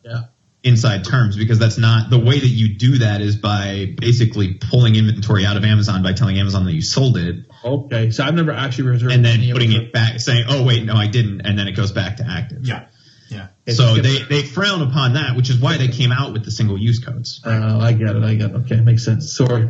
Yeah. 0.05 0.23
inside 0.63 1.05
terms 1.05 1.37
because 1.37 1.59
that's 1.59 1.79
not 1.79 2.11
the 2.11 2.19
way 2.19 2.39
that 2.41 2.47
you 2.49 2.75
do 2.77 2.99
that 2.99 3.21
is 3.21 3.37
by 3.37 3.95
basically 4.01 4.55
pulling 4.55 4.97
inventory 4.97 5.45
out 5.47 5.57
of 5.57 5.65
Amazon 5.65 6.03
by 6.03 6.13
telling 6.15 6.39
Amazon 6.39 6.65
that 6.65 6.73
you 6.73 6.83
sold 6.83 7.17
it 7.19 7.45
Okay. 7.65 8.11
So 8.11 8.25
I've 8.25 8.35
never 8.35 8.53
actually 8.53 8.89
reserved 8.89 9.13
and 9.15 9.25
then 9.25 9.39
any 9.41 9.53
putting 9.53 9.73
it. 9.73 9.83
it 9.85 9.93
back, 9.93 10.21
saying, 10.21 10.45
"Oh 10.49 10.65
wait, 10.65 10.85
no, 10.85 10.95
I 10.95 11.07
didn't," 11.07 11.43
and 11.43 11.59
then 11.59 11.67
it 11.69 11.73
goes 11.73 11.93
back 11.93 12.17
to 12.19 12.27
active. 12.29 12.67
Yeah. 12.67 12.87
Yeah. 13.35 13.49
It's 13.67 13.77
So 13.77 13.97
they, 13.97 14.23
they 14.23 14.43
frown 14.43 14.83
upon 14.83 15.15
that, 15.15 15.37
which 15.37 15.51
is 15.51 15.59
why 15.59 15.77
they 15.77 15.89
came 15.89 16.13
out 16.13 16.33
with 16.33 16.45
the 16.45 16.51
single 16.51 16.79
use 16.79 16.99
codes. 17.05 17.41
Uh, 17.45 17.79
I 17.81 17.93
get 17.93 18.15
it. 18.17 18.23
I 18.23 18.35
get 18.35 18.51
it. 18.51 18.57
Okay, 18.57 18.81
makes 18.81 19.05
sense. 19.05 19.35
Sorry. 19.37 19.69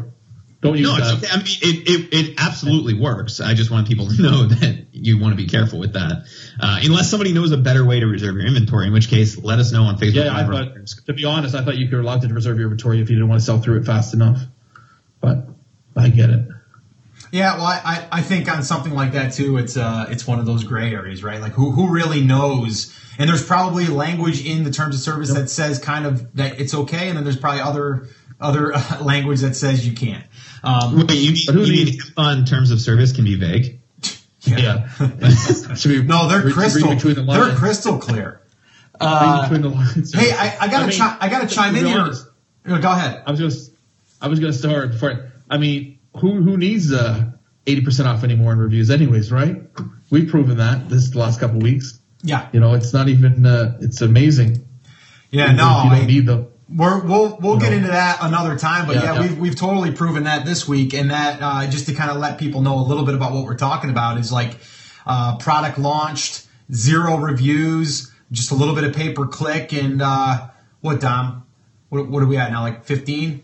Don't 0.61 0.79
use 0.79 0.88
No, 0.88 0.96
it's 0.96 1.20
that. 1.20 1.24
okay. 1.24 1.29
I 1.31 1.37
mean, 1.37 1.46
it, 1.62 1.88
it, 1.88 2.14
it 2.31 2.35
absolutely 2.38 2.94
works. 2.94 3.40
I 3.40 3.53
just 3.55 3.70
want 3.70 3.87
people 3.87 4.09
to 4.09 4.22
know 4.22 4.46
that 4.46 4.87
you 4.92 5.18
want 5.20 5.33
to 5.33 5.37
be 5.37 5.46
careful 5.46 5.79
with 5.79 5.92
that. 5.92 6.24
Uh, 6.59 6.81
unless 6.83 7.11
somebody 7.11 7.33
knows 7.33 7.53
a 7.53 7.59
better 7.59 7.85
way 7.85 8.00
to 8.00 8.07
reserve 8.07 8.37
your 8.37 8.46
inventory, 8.46 8.87
in 8.87 8.92
which 8.92 9.09
case, 9.09 9.37
let 9.37 9.59
us 9.59 9.72
know 9.72 9.83
on 9.85 9.98
Facebook. 9.98 10.24
Yeah, 10.24 10.35
I 10.35 10.46
thought. 10.46 10.74
To 11.07 11.12
be 11.12 11.24
honest, 11.24 11.55
I 11.55 11.64
thought 11.64 11.77
you 11.77 11.88
were 11.90 12.00
allowed 12.00 12.22
to 12.22 12.29
reserve 12.29 12.57
your 12.57 12.66
inventory 12.66 13.00
if 13.00 13.11
you 13.11 13.16
didn't 13.16 13.29
want 13.29 13.40
to 13.40 13.44
sell 13.44 13.61
through 13.61 13.81
it 13.81 13.85
fast 13.85 14.14
enough. 14.14 14.40
But 15.20 15.48
I 15.96 16.09
get 16.09 16.31
it. 16.31 16.48
Yeah, 17.31 17.57
well, 17.57 17.66
I, 17.66 17.81
I 17.85 18.18
I 18.18 18.22
think 18.22 18.50
on 18.50 18.62
something 18.62 18.94
like 18.94 19.12
that 19.12 19.33
too, 19.33 19.57
it's 19.59 19.77
uh, 19.77 20.07
it's 20.09 20.27
one 20.27 20.38
of 20.38 20.46
those 20.46 20.62
gray 20.64 20.94
areas, 20.94 21.24
right? 21.24 21.40
Like 21.40 21.53
who 21.53 21.72
who 21.72 21.90
really 21.92 22.22
knows? 22.22 22.94
And 23.18 23.29
there's 23.29 23.44
probably 23.44 23.87
language 23.87 24.44
in 24.44 24.64
the 24.64 24.70
terms 24.70 24.94
of 24.96 25.00
service 25.00 25.33
that 25.33 25.48
says 25.50 25.79
kind 25.79 26.05
of 26.07 26.35
that 26.37 26.61
it's 26.61 26.74
okay, 26.74 27.09
and 27.09 27.16
then 27.16 27.24
there's 27.24 27.37
probably 27.38 27.61
other 27.61 28.09
other 28.40 28.72
uh, 28.74 29.03
language 29.03 29.40
that 29.40 29.55
says 29.55 29.87
you 29.87 29.94
can't. 29.94 30.24
Um, 30.62 30.96
Wait, 31.07 31.11
you 31.12 31.33
mean, 31.33 31.46
who 31.53 31.62
you 31.70 31.85
mean 31.87 31.98
on 32.16 32.44
terms 32.44 32.70
of 32.70 32.81
service 32.81 33.12
can 33.12 33.24
be 33.24 33.37
vague? 33.37 33.81
Yeah. 34.46 34.88
Should 35.74 35.90
we 35.90 36.03
no, 36.03 36.29
they're 36.29 36.38
read- 36.38 36.44
read 36.44 36.53
crystal. 36.55 36.90
between 36.94 37.14
the 37.14 37.22
They're 37.22 37.55
crystal 37.57 37.96
clear. 37.98 38.42
Read 39.00 39.42
between 39.42 39.62
the 39.62 39.68
lines. 39.70 40.12
Hey, 40.12 40.33
I, 40.33 40.57
I 40.61 40.68
gotta 40.68 40.85
I 40.85 40.87
mean, 40.88 40.98
chi- 40.98 41.16
I 41.20 41.29
gotta 41.31 41.46
chime 41.46 41.74
in 41.77 41.87
here. 41.87 41.98
honest, 42.00 42.27
Uh, 42.68 42.79
Go 42.79 42.92
ahead. 42.92 43.22
I 43.27 43.31
was 43.31 43.40
just, 43.40 43.72
I 44.20 44.29
was 44.29 44.40
gonna 44.40 44.53
start 44.53 44.90
before. 44.92 45.33
I 45.50 45.57
mean, 45.57 45.98
who 46.18 46.42
who 46.42 46.59
needs 46.59 46.92
uh 46.92 47.31
eighty 47.66 47.81
percent 47.81 48.07
off 48.07 48.22
anymore 48.22 48.53
in 48.53 48.59
reviews, 48.59 48.90
anyways, 48.90 49.33
right? 49.33 49.62
We've 50.11 50.29
proven 50.29 50.59
that 50.59 50.90
this 50.90 51.14
last 51.14 51.40
couple 51.40 51.59
weeks. 51.61 51.98
Yeah, 52.27 52.49
You 52.53 52.61
know, 52.61 52.73
it's 52.75 52.93
not 52.95 53.09
even. 53.09 53.45
Uh, 53.45 53.77
it's 53.81 54.01
amazing. 54.01 54.65
yeah. 55.31 55.51
If 55.51 55.57
No, 55.59 55.83
you 55.85 55.91
don't 55.91 56.03
I- 56.03 56.07
need 56.07 56.27
them. 56.27 56.47
We're, 56.67 57.05
we'll 57.05 57.37
we'll 57.43 57.59
get 57.59 57.71
No. 57.73 57.77
into 57.77 57.89
that 57.89 58.19
another 58.23 58.57
time, 58.59 58.87
but 58.87 58.97
yeah, 58.97 59.03
Yeah, 59.05 59.15
yeah. 59.15 59.21
we've 59.21 59.39
we've 59.39 59.57
totally 59.57 59.93
proven 59.93 60.25
that 60.25 60.47
this 60.47 60.67
week, 60.67 60.95
and 60.95 61.11
that 61.11 61.39
uh, 61.43 61.67
just 61.71 61.87
to 61.87 61.93
kind 61.95 62.11
of 62.11 62.17
let 62.17 62.39
people 62.39 62.63
know 62.63 62.79
a 62.79 62.85
little 62.87 63.05
bit 63.05 63.15
about 63.15 63.33
what 63.35 63.45
we're 63.45 63.55
talking 63.57 63.91
about 63.91 64.17
is 64.19 64.33
like 64.33 64.57
uh, 65.07 65.37
product 65.37 65.79
launched, 65.79 66.47
zero 66.73 67.17
reviews, 67.19 68.11
just 68.33 68.51
a 68.51 68.55
little 68.55 68.75
bit 68.75 68.85
of 68.85 68.95
pay 68.95 69.13
per 69.13 69.27
click, 69.27 69.75
and 69.75 70.01
uh, 70.01 70.47
what 70.81 71.01
Dom, 71.03 71.45
what 71.91 72.09
what 72.09 72.23
are 72.23 72.27
we 72.27 72.39
at 72.39 72.51
now? 72.51 72.63
Like 72.63 72.85
fifteen? 72.87 73.43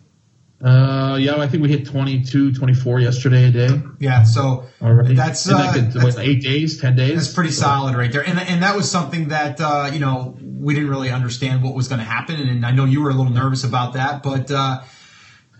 Uh, 0.62 1.16
yeah, 1.18 1.36
I 1.36 1.48
think 1.48 1.62
we 1.62 1.70
hit 1.70 1.86
22, 1.86 2.52
24 2.52 3.00
yesterday 3.00 3.44
a 3.48 3.50
day. 3.50 3.80
Yeah, 3.98 4.24
so 4.24 4.66
Already. 4.82 5.14
That's, 5.14 5.48
uh, 5.48 5.56
that 5.56 5.74
could, 5.74 5.92
that's- 5.92 6.16
what, 6.16 6.24
eight 6.24 6.42
days, 6.42 6.78
ten 6.78 6.94
days. 6.96 7.14
That's 7.14 7.32
pretty 7.32 7.50
solid 7.50 7.96
right 7.96 8.12
there, 8.12 8.26
and 8.26 8.38
and 8.38 8.62
that 8.62 8.76
was 8.76 8.90
something 8.90 9.28
that 9.28 9.58
uh, 9.60 9.88
you 9.92 10.00
know 10.00 10.36
we 10.42 10.74
didn't 10.74 10.90
really 10.90 11.10
understand 11.10 11.62
what 11.62 11.74
was 11.74 11.88
going 11.88 12.00
to 12.00 12.04
happen, 12.04 12.36
and 12.36 12.66
I 12.66 12.72
know 12.72 12.84
you 12.84 13.00
were 13.02 13.08
a 13.08 13.14
little 13.14 13.32
nervous 13.32 13.64
about 13.64 13.94
that, 13.94 14.22
but 14.22 14.50
uh, 14.50 14.82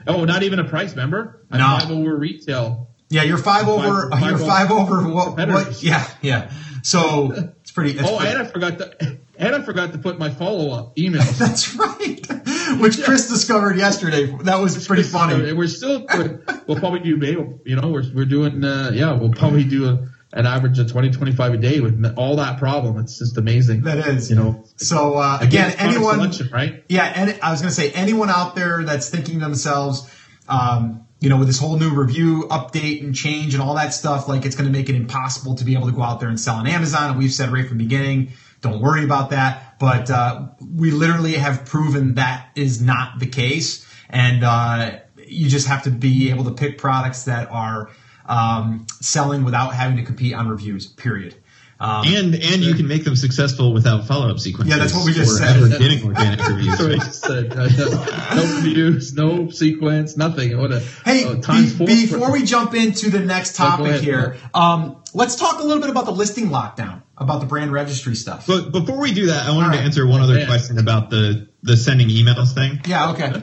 Oh, 0.06 0.24
not 0.24 0.42
even 0.42 0.58
a 0.58 0.64
price, 0.64 0.90
remember? 0.90 1.44
I'm 1.50 1.58
No. 1.60 1.78
five 1.78 1.90
over 1.90 2.16
retail. 2.16 2.88
yeah, 3.08 3.22
you're 3.22 3.38
five 3.38 3.68
over, 3.68 4.10
Five- 4.10 4.22
you're 4.22 4.38
five 4.38 4.68
five 4.68 4.70
over 4.70 5.08
what? 5.08 5.36
what 5.36 5.82
yeah, 5.82 6.06
yeah. 6.20 6.52
So 6.82 7.32
it's 7.62 7.70
pretty. 7.70 7.92
It's 7.98 8.06
Oh, 8.06 8.18
pretty, 8.18 8.32
and 8.34 8.42
I 8.42 8.44
forgot 8.46 8.78
to, 8.78 9.18
and 9.40 9.54
I 9.54 9.62
forgot 9.62 9.92
to 9.92 9.98
put 9.98 10.18
my 10.18 10.30
follow 10.30 10.70
up 10.72 10.92
email. 10.98 11.22
that's 11.22 11.74
right, 11.74 12.20
which 12.80 13.02
Chris 13.02 13.28
discovered 13.28 13.76
yesterday. 13.78 14.26
That 14.42 14.60
was 14.60 14.86
pretty 14.86 15.02
funny. 15.02 15.48
And 15.48 15.58
we're 15.58 15.66
still, 15.66 16.06
we're, 16.14 16.44
we'll 16.66 16.78
probably 16.78 17.00
do, 17.00 17.16
maybe, 17.16 17.44
you 17.64 17.76
know, 17.76 17.88
we're, 17.88 18.04
we're 18.14 18.24
doing, 18.26 18.62
uh, 18.64 18.90
yeah, 18.94 19.12
we'll 19.14 19.32
probably 19.32 19.64
do 19.64 19.86
a, 19.88 20.08
an 20.32 20.46
average 20.46 20.78
of 20.78 20.88
20, 20.92 21.10
25 21.10 21.54
a 21.54 21.56
day 21.56 21.80
with 21.80 22.14
all 22.16 22.36
that 22.36 22.58
problem. 22.58 22.98
It's 22.98 23.18
just 23.18 23.36
amazing. 23.36 23.82
That 23.82 23.98
is, 24.06 24.30
You 24.30 24.36
know, 24.36 24.64
So 24.76 25.14
uh, 25.16 25.38
again, 25.40 25.74
anyone, 25.78 26.16
selection, 26.32 26.50
right? 26.52 26.84
yeah, 26.88 27.12
and 27.16 27.38
I 27.42 27.50
was 27.50 27.60
going 27.62 27.70
to 27.70 27.74
say 27.74 27.90
anyone 27.90 28.30
out 28.30 28.54
there 28.54 28.84
that's 28.84 29.08
thinking 29.08 29.40
to 29.40 29.44
themselves, 29.46 30.08
um, 30.48 31.06
you 31.18 31.28
know, 31.28 31.36
with 31.38 31.48
this 31.48 31.58
whole 31.58 31.76
new 31.78 31.90
review 31.90 32.46
update 32.50 33.02
and 33.02 33.14
change 33.14 33.54
and 33.54 33.62
all 33.62 33.74
that 33.74 33.92
stuff, 33.92 34.28
like 34.28 34.44
it's 34.46 34.54
going 34.56 34.72
to 34.72 34.78
make 34.78 34.88
it 34.88 34.94
impossible 34.94 35.56
to 35.56 35.64
be 35.64 35.74
able 35.74 35.86
to 35.86 35.92
go 35.92 36.02
out 36.02 36.20
there 36.20 36.28
and 36.28 36.38
sell 36.40 36.56
on 36.56 36.66
Amazon. 36.66 37.10
And 37.10 37.18
we've 37.18 37.32
said 37.32 37.50
right 37.52 37.66
from 37.66 37.78
the 37.78 37.84
beginning, 37.84 38.30
don't 38.60 38.80
worry 38.80 39.04
about 39.04 39.30
that. 39.30 39.78
But 39.78 40.10
uh, 40.10 40.48
we 40.60 40.90
literally 40.90 41.34
have 41.34 41.64
proven 41.64 42.14
that 42.14 42.48
is 42.54 42.80
not 42.82 43.18
the 43.18 43.26
case, 43.26 43.86
and 44.08 44.44
uh, 44.44 44.98
you 45.26 45.48
just 45.48 45.68
have 45.68 45.84
to 45.84 45.90
be 45.90 46.30
able 46.30 46.44
to 46.44 46.52
pick 46.52 46.78
products 46.78 47.24
that 47.24 47.50
are 47.50 47.90
um, 48.26 48.86
selling 49.00 49.44
without 49.44 49.74
having 49.74 49.96
to 49.96 50.04
compete 50.04 50.34
on 50.34 50.48
reviews. 50.48 50.86
Period. 50.86 51.36
Um, 51.82 52.06
And 52.06 52.34
and 52.34 52.62
you 52.62 52.74
can 52.74 52.86
make 52.86 53.04
them 53.04 53.16
successful 53.16 53.72
without 53.72 54.06
follow 54.06 54.28
up 54.28 54.38
sequences. 54.38 54.70
Yeah, 54.70 54.78
that's 54.82 54.94
what 54.94 55.06
we 55.06 55.14
just 55.14 55.38
said. 55.38 55.56
ever 55.56 55.68
getting 55.78 56.04
organic 56.04 56.38
reviews. 56.48 56.76
That's 56.76 56.82
what 56.82 56.92
I 56.92 56.96
just 56.96 57.22
said. 57.22 57.52
Uh, 57.52 58.34
no 58.34 58.56
reviews, 58.56 59.14
no 59.14 59.48
sequence, 59.48 60.14
nothing. 60.14 60.58
What 60.58 60.72
a 60.72 60.80
Hey, 61.06 61.24
oh, 61.24 61.40
times 61.40 61.72
be- 61.72 61.78
four. 61.78 61.86
before 61.86 62.32
we 62.32 62.42
jump 62.44 62.74
into 62.74 63.08
the 63.08 63.20
next 63.20 63.58
Oh, 63.58 63.64
topic 63.64 63.86
ahead. 63.86 64.00
here, 64.04 64.36
um, 64.52 64.96
let's 65.14 65.36
talk 65.36 65.60
a 65.60 65.62
little 65.64 65.80
bit 65.80 65.88
about 65.88 66.04
the 66.04 66.12
listing 66.12 66.50
lockdown, 66.50 67.00
about 67.16 67.40
the 67.40 67.46
brand 67.46 67.72
registry 67.72 68.14
stuff. 68.14 68.46
But 68.46 68.72
before 68.72 68.98
we 69.00 69.12
do 69.14 69.26
that, 69.28 69.46
I 69.46 69.50
wanted 69.52 69.64
All 69.64 69.70
right. 69.70 69.76
to 69.78 69.82
answer 69.82 70.06
one 70.06 70.20
other 70.20 70.38
Yeah. 70.38 70.46
question 70.46 70.78
about 70.78 71.08
the 71.08 71.46
the 71.62 71.78
sending 71.78 72.08
emails 72.08 72.52
thing. 72.52 72.80
yeah, 72.86 73.10
okay. 73.12 73.42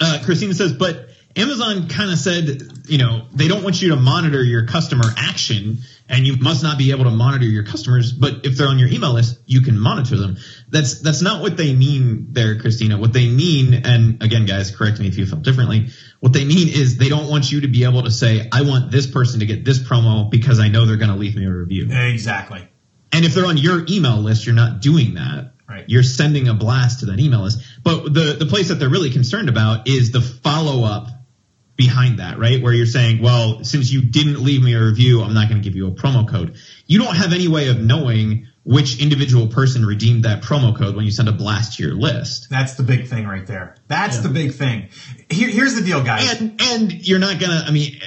Uh, 0.00 0.18
Christina 0.24 0.54
says, 0.54 0.72
but 0.72 1.08
Amazon 1.36 1.88
kind 1.88 2.10
of 2.12 2.18
said, 2.18 2.62
you 2.86 2.98
know, 2.98 3.26
they 3.34 3.48
don't 3.48 3.62
want 3.64 3.80
you 3.82 3.90
to 3.90 3.96
monitor 3.96 4.42
your 4.42 4.66
customer 4.66 5.04
action 5.16 5.78
and 6.08 6.26
you 6.26 6.36
must 6.36 6.62
not 6.62 6.78
be 6.78 6.90
able 6.90 7.04
to 7.04 7.10
monitor 7.10 7.44
your 7.44 7.64
customers. 7.64 8.12
But 8.12 8.44
if 8.44 8.56
they're 8.56 8.68
on 8.68 8.78
your 8.78 8.88
email 8.88 9.12
list, 9.12 9.40
you 9.46 9.62
can 9.62 9.78
monitor 9.78 10.16
them. 10.16 10.36
That's, 10.68 11.00
that's 11.00 11.22
not 11.22 11.40
what 11.40 11.56
they 11.56 11.74
mean 11.74 12.28
there, 12.32 12.58
Christina. 12.58 12.98
What 12.98 13.12
they 13.12 13.28
mean, 13.28 13.74
and 13.74 14.22
again, 14.22 14.46
guys, 14.46 14.74
correct 14.74 15.00
me 15.00 15.08
if 15.08 15.16
you 15.16 15.26
feel 15.26 15.38
differently. 15.38 15.88
What 16.20 16.32
they 16.32 16.44
mean 16.44 16.68
is 16.68 16.98
they 16.98 17.08
don't 17.08 17.28
want 17.28 17.50
you 17.50 17.62
to 17.62 17.68
be 17.68 17.84
able 17.84 18.02
to 18.02 18.10
say, 18.10 18.48
I 18.52 18.62
want 18.62 18.90
this 18.90 19.06
person 19.06 19.40
to 19.40 19.46
get 19.46 19.64
this 19.64 19.78
promo 19.78 20.30
because 20.30 20.60
I 20.60 20.68
know 20.68 20.86
they're 20.86 20.96
going 20.96 21.10
to 21.10 21.16
leave 21.16 21.36
me 21.36 21.46
a 21.46 21.50
review. 21.50 21.88
Exactly. 21.90 22.68
And 23.12 23.24
if 23.24 23.34
they're 23.34 23.46
on 23.46 23.58
your 23.58 23.84
email 23.88 24.18
list, 24.18 24.46
you're 24.46 24.54
not 24.54 24.80
doing 24.80 25.14
that. 25.14 25.52
Right. 25.68 25.84
You're 25.86 26.02
sending 26.02 26.48
a 26.48 26.54
blast 26.54 27.00
to 27.00 27.06
that 27.06 27.18
email 27.18 27.42
list. 27.42 27.62
But 27.82 28.12
the, 28.12 28.36
the 28.38 28.46
place 28.46 28.68
that 28.68 28.74
they're 28.74 28.90
really 28.90 29.10
concerned 29.10 29.48
about 29.48 29.88
is 29.88 30.12
the 30.12 30.20
follow 30.20 30.84
up 30.84 31.08
behind 31.76 32.18
that, 32.18 32.38
right? 32.38 32.62
Where 32.62 32.72
you're 32.72 32.86
saying, 32.86 33.22
well, 33.22 33.64
since 33.64 33.90
you 33.90 34.02
didn't 34.02 34.42
leave 34.42 34.62
me 34.62 34.74
a 34.74 34.84
review, 34.84 35.22
I'm 35.22 35.34
not 35.34 35.48
going 35.48 35.60
to 35.60 35.64
give 35.66 35.76
you 35.76 35.88
a 35.88 35.92
promo 35.92 36.28
code. 36.28 36.56
You 36.86 36.98
don't 36.98 37.16
have 37.16 37.32
any 37.32 37.48
way 37.48 37.68
of 37.68 37.80
knowing 37.80 38.46
which 38.64 39.00
individual 39.00 39.48
person 39.48 39.84
redeemed 39.84 40.24
that 40.24 40.42
promo 40.42 40.76
code 40.76 40.94
when 40.94 41.04
you 41.04 41.10
send 41.10 41.28
a 41.28 41.32
blast 41.32 41.76
to 41.76 41.82
your 41.82 41.94
list. 41.94 42.48
That's 42.50 42.74
the 42.74 42.82
big 42.82 43.08
thing 43.08 43.26
right 43.26 43.46
there. 43.46 43.76
That's 43.88 44.18
the 44.18 44.28
big 44.28 44.54
thing. 44.54 44.88
Here, 45.30 45.48
here's 45.48 45.74
the 45.74 45.82
deal, 45.82 46.02
guys. 46.02 46.40
And 46.40 46.60
and 46.60 46.92
you're 46.92 47.18
not 47.18 47.40
gonna. 47.40 47.64
I 47.66 47.72
mean, 47.72 48.00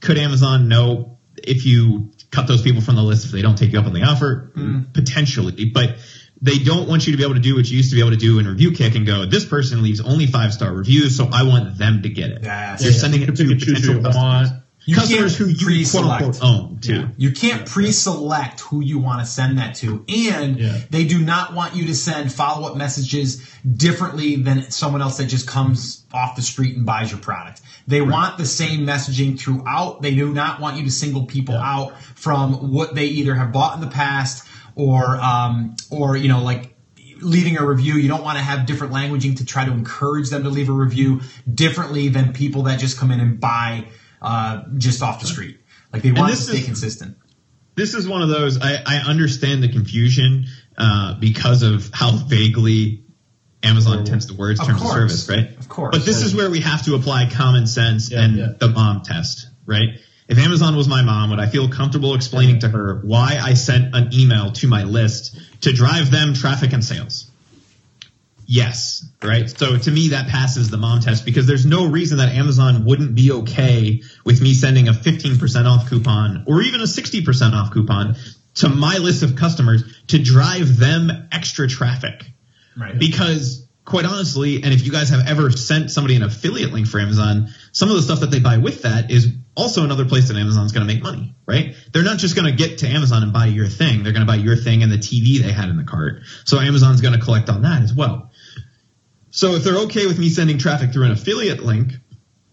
could 0.00 0.18
Amazon 0.18 0.68
know 0.68 1.18
if 1.36 1.64
you 1.64 2.10
cut 2.30 2.48
those 2.48 2.62
people 2.62 2.82
from 2.82 2.96
the 2.96 3.02
list 3.02 3.26
if 3.26 3.30
they 3.30 3.42
don't 3.42 3.56
take 3.56 3.72
you 3.72 3.78
up 3.78 3.86
on 3.86 3.92
the 3.92 4.02
offer? 4.02 4.50
Mm-hmm. 4.56 4.92
Potentially, 4.92 5.66
but 5.66 5.96
they 6.40 6.58
don't 6.58 6.88
want 6.88 7.06
you 7.06 7.12
to 7.12 7.16
be 7.18 7.24
able 7.24 7.34
to 7.34 7.40
do 7.40 7.56
what 7.56 7.68
you 7.70 7.76
used 7.78 7.90
to 7.90 7.96
be 7.96 8.00
able 8.00 8.12
to 8.12 8.16
do 8.16 8.38
in 8.38 8.46
Review 8.46 8.72
Kick 8.72 8.94
and 8.94 9.04
go, 9.06 9.26
this 9.26 9.44
person 9.44 9.82
leaves 9.82 10.00
only 10.00 10.26
five 10.26 10.52
star 10.54 10.72
reviews, 10.72 11.16
so 11.16 11.28
I 11.32 11.42
want 11.42 11.78
them 11.78 12.02
to 12.02 12.08
get 12.08 12.30
it. 12.30 12.42
Yes. 12.42 12.82
You're 12.82 12.92
Yeah, 12.92 12.98
sending 12.98 13.22
it 13.22 13.26
to 13.26 13.32
can 13.32 13.58
choose 13.58 13.64
who 13.64 13.72
potential 13.72 13.94
you 13.96 14.02
customers. 14.02 14.16
want. 14.50 14.62
You 14.86 14.94
customers 14.94 15.36
can't 15.36 15.50
who 15.50 15.52
you 15.52 15.56
quote 15.56 15.66
pre-select. 15.66 16.22
unquote 16.24 16.42
own 16.42 16.78
too. 16.80 16.94
Yeah. 16.94 17.08
You 17.18 17.32
can't 17.32 17.66
pre-select 17.66 18.60
who 18.60 18.80
you 18.82 18.98
want 18.98 19.20
to 19.20 19.26
send 19.26 19.58
that 19.58 19.74
to, 19.76 20.02
and 20.08 20.58
Yeah. 20.58 20.78
they 20.90 21.04
do 21.04 21.18
not 21.18 21.52
want 21.54 21.74
you 21.76 21.86
to 21.88 21.94
send 21.94 22.32
follow-up 22.32 22.74
messages 22.76 23.42
differently 23.76 24.36
than 24.36 24.70
someone 24.70 25.02
else 25.02 25.18
that 25.18 25.26
just 25.26 25.46
comes 25.46 26.04
off 26.14 26.36
the 26.36 26.42
street 26.42 26.76
and 26.76 26.86
buys 26.86 27.10
your 27.10 27.20
product. 27.20 27.60
They 27.86 28.00
want 28.00 28.38
the 28.38 28.46
same 28.46 28.86
messaging 28.86 29.38
throughout. 29.38 30.00
They 30.00 30.14
do 30.14 30.32
not 30.32 30.58
want 30.60 30.78
you 30.78 30.84
to 30.84 30.90
single 30.90 31.24
people 31.26 31.56
out 31.56 31.92
from 32.14 32.72
what 32.72 32.94
they 32.94 33.06
either 33.06 33.34
have 33.34 33.52
bought 33.52 33.74
in 33.74 33.80
the 33.82 33.86
past 33.88 34.44
or, 34.78 35.16
um, 35.18 35.76
or 35.90 36.16
you 36.16 36.28
know, 36.28 36.42
like 36.42 36.74
leaving 37.20 37.58
a 37.58 37.66
review. 37.66 37.94
You 37.94 38.08
don't 38.08 38.22
want 38.24 38.38
to 38.38 38.44
have 38.44 38.64
different 38.64 38.92
languaging 38.92 39.36
to 39.38 39.44
try 39.44 39.64
to 39.64 39.72
encourage 39.72 40.30
them 40.30 40.44
to 40.44 40.48
leave 40.48 40.68
a 40.68 40.72
review 40.72 41.20
differently 41.52 42.08
than 42.08 42.32
people 42.32 42.62
that 42.62 42.78
just 42.78 42.96
come 42.98 43.10
in 43.10 43.18
and 43.20 43.40
buy 43.40 43.86
uh, 44.22 44.62
just 44.78 45.02
off 45.02 45.20
the 45.20 45.26
street. 45.26 45.58
Like 45.92 46.02
they 46.02 46.12
want 46.12 46.30
to 46.30 46.36
this 46.36 46.46
stay 46.48 46.58
is- 46.58 46.64
consistent. 46.64 47.16
this 47.74 47.94
is 47.94 48.08
one 48.08 48.22
of 48.22 48.28
those 48.28 48.60
I, 48.60 48.76
I 48.86 48.96
understand 49.08 49.62
the 49.62 49.68
confusion 49.68 50.46
uh, 50.76 51.18
because 51.18 51.62
of 51.62 51.90
how 51.92 52.12
vaguely 52.12 53.04
Amazon 53.64 54.04
tends 54.04 54.26
to 54.26 54.34
words 54.34 54.60
Of 54.60 54.66
terms 54.68 54.80
course. 54.82 54.94
of 54.94 55.10
service, 55.10 55.28
right? 55.28 55.58
Of 55.58 55.68
course. 55.68 55.96
But 55.96 56.06
this 56.06 56.22
is 56.22 56.34
where 56.36 56.48
we 56.50 56.60
have 56.60 56.84
to 56.84 56.94
apply 56.94 57.28
common 57.30 57.66
sense 57.66 58.12
Yeah, 58.12 58.22
and 58.22 58.36
yeah. 58.36 58.46
the 58.58 58.68
mom 58.68 59.02
test, 59.02 59.48
right? 59.66 59.98
If 60.28 60.38
Amazon 60.38 60.76
was 60.76 60.86
my 60.86 61.02
mom, 61.02 61.30
would 61.30 61.40
I 61.40 61.46
feel 61.46 61.70
comfortable 61.70 62.14
explaining 62.14 62.60
to 62.60 62.68
her 62.68 63.00
why 63.02 63.38
I 63.42 63.54
sent 63.54 63.94
an 63.94 64.10
email 64.12 64.52
to 64.52 64.68
my 64.68 64.84
list 64.84 65.40
to 65.62 65.72
drive 65.72 66.10
them 66.10 66.34
traffic 66.34 66.74
and 66.74 66.84
sales? 66.84 67.30
Yes, 68.50 69.06
right? 69.22 69.48
So 69.48 69.76
to 69.76 69.90
me, 69.90 70.08
that 70.08 70.28
passes 70.28 70.70
the 70.70 70.78
mom 70.78 71.00
test 71.00 71.24
because 71.24 71.46
there's 71.46 71.66
no 71.66 71.86
reason 71.86 72.18
that 72.18 72.30
Amazon 72.34 72.86
wouldn't 72.86 73.14
be 73.14 73.30
okay 73.30 74.02
with 74.24 74.40
me 74.40 74.54
sending 74.54 74.88
a 74.88 74.92
15% 74.92 75.66
off 75.66 75.88
coupon 75.88 76.44
or 76.46 76.62
even 76.62 76.80
a 76.80 76.84
60% 76.84 77.52
off 77.52 77.72
coupon 77.72 78.16
to 78.56 78.70
my 78.70 78.98
list 78.98 79.22
of 79.22 79.36
customers 79.36 79.82
to 80.08 80.18
drive 80.18 80.78
them 80.78 81.28
extra 81.30 81.68
traffic. 81.68 82.24
right. 82.76 82.98
Because 82.98 83.67
quite 83.88 84.04
honestly, 84.04 84.62
and 84.62 84.74
if 84.74 84.84
you 84.84 84.92
guys 84.92 85.08
have 85.08 85.26
ever 85.26 85.50
sent 85.50 85.90
somebody 85.90 86.14
an 86.14 86.22
affiliate 86.22 86.74
link 86.74 86.86
for 86.86 87.00
Amazon, 87.00 87.48
some 87.72 87.88
of 87.88 87.96
the 87.96 88.02
stuff 88.02 88.20
that 88.20 88.30
they 88.30 88.38
buy 88.38 88.58
with 88.58 88.82
that 88.82 89.10
is 89.10 89.32
also 89.56 89.82
another 89.82 90.04
place 90.04 90.28
that 90.28 90.36
Amazon's 90.36 90.72
going 90.72 90.86
to 90.86 90.92
make 90.92 91.02
money, 91.02 91.34
right? 91.46 91.74
They're 91.90 92.04
not 92.04 92.18
just 92.18 92.36
going 92.36 92.44
to 92.44 92.52
get 92.52 92.78
to 92.80 92.86
Amazon 92.86 93.22
and 93.22 93.32
buy 93.32 93.46
your 93.46 93.66
thing. 93.66 94.02
They're 94.02 94.12
going 94.12 94.26
to 94.26 94.30
buy 94.30 94.36
your 94.36 94.56
thing 94.56 94.82
and 94.82 94.92
the 94.92 94.98
TV 94.98 95.40
they 95.42 95.52
had 95.52 95.70
in 95.70 95.78
the 95.78 95.84
cart. 95.84 96.20
So 96.44 96.60
Amazon's 96.60 97.00
going 97.00 97.14
to 97.14 97.20
collect 97.20 97.48
on 97.48 97.62
that 97.62 97.80
as 97.80 97.94
well. 97.94 98.30
So 99.30 99.54
if 99.54 99.64
they're 99.64 99.78
okay 99.84 100.06
with 100.06 100.18
me 100.18 100.28
sending 100.28 100.58
traffic 100.58 100.92
through 100.92 101.06
an 101.06 101.12
affiliate 101.12 101.60
link, 101.60 101.92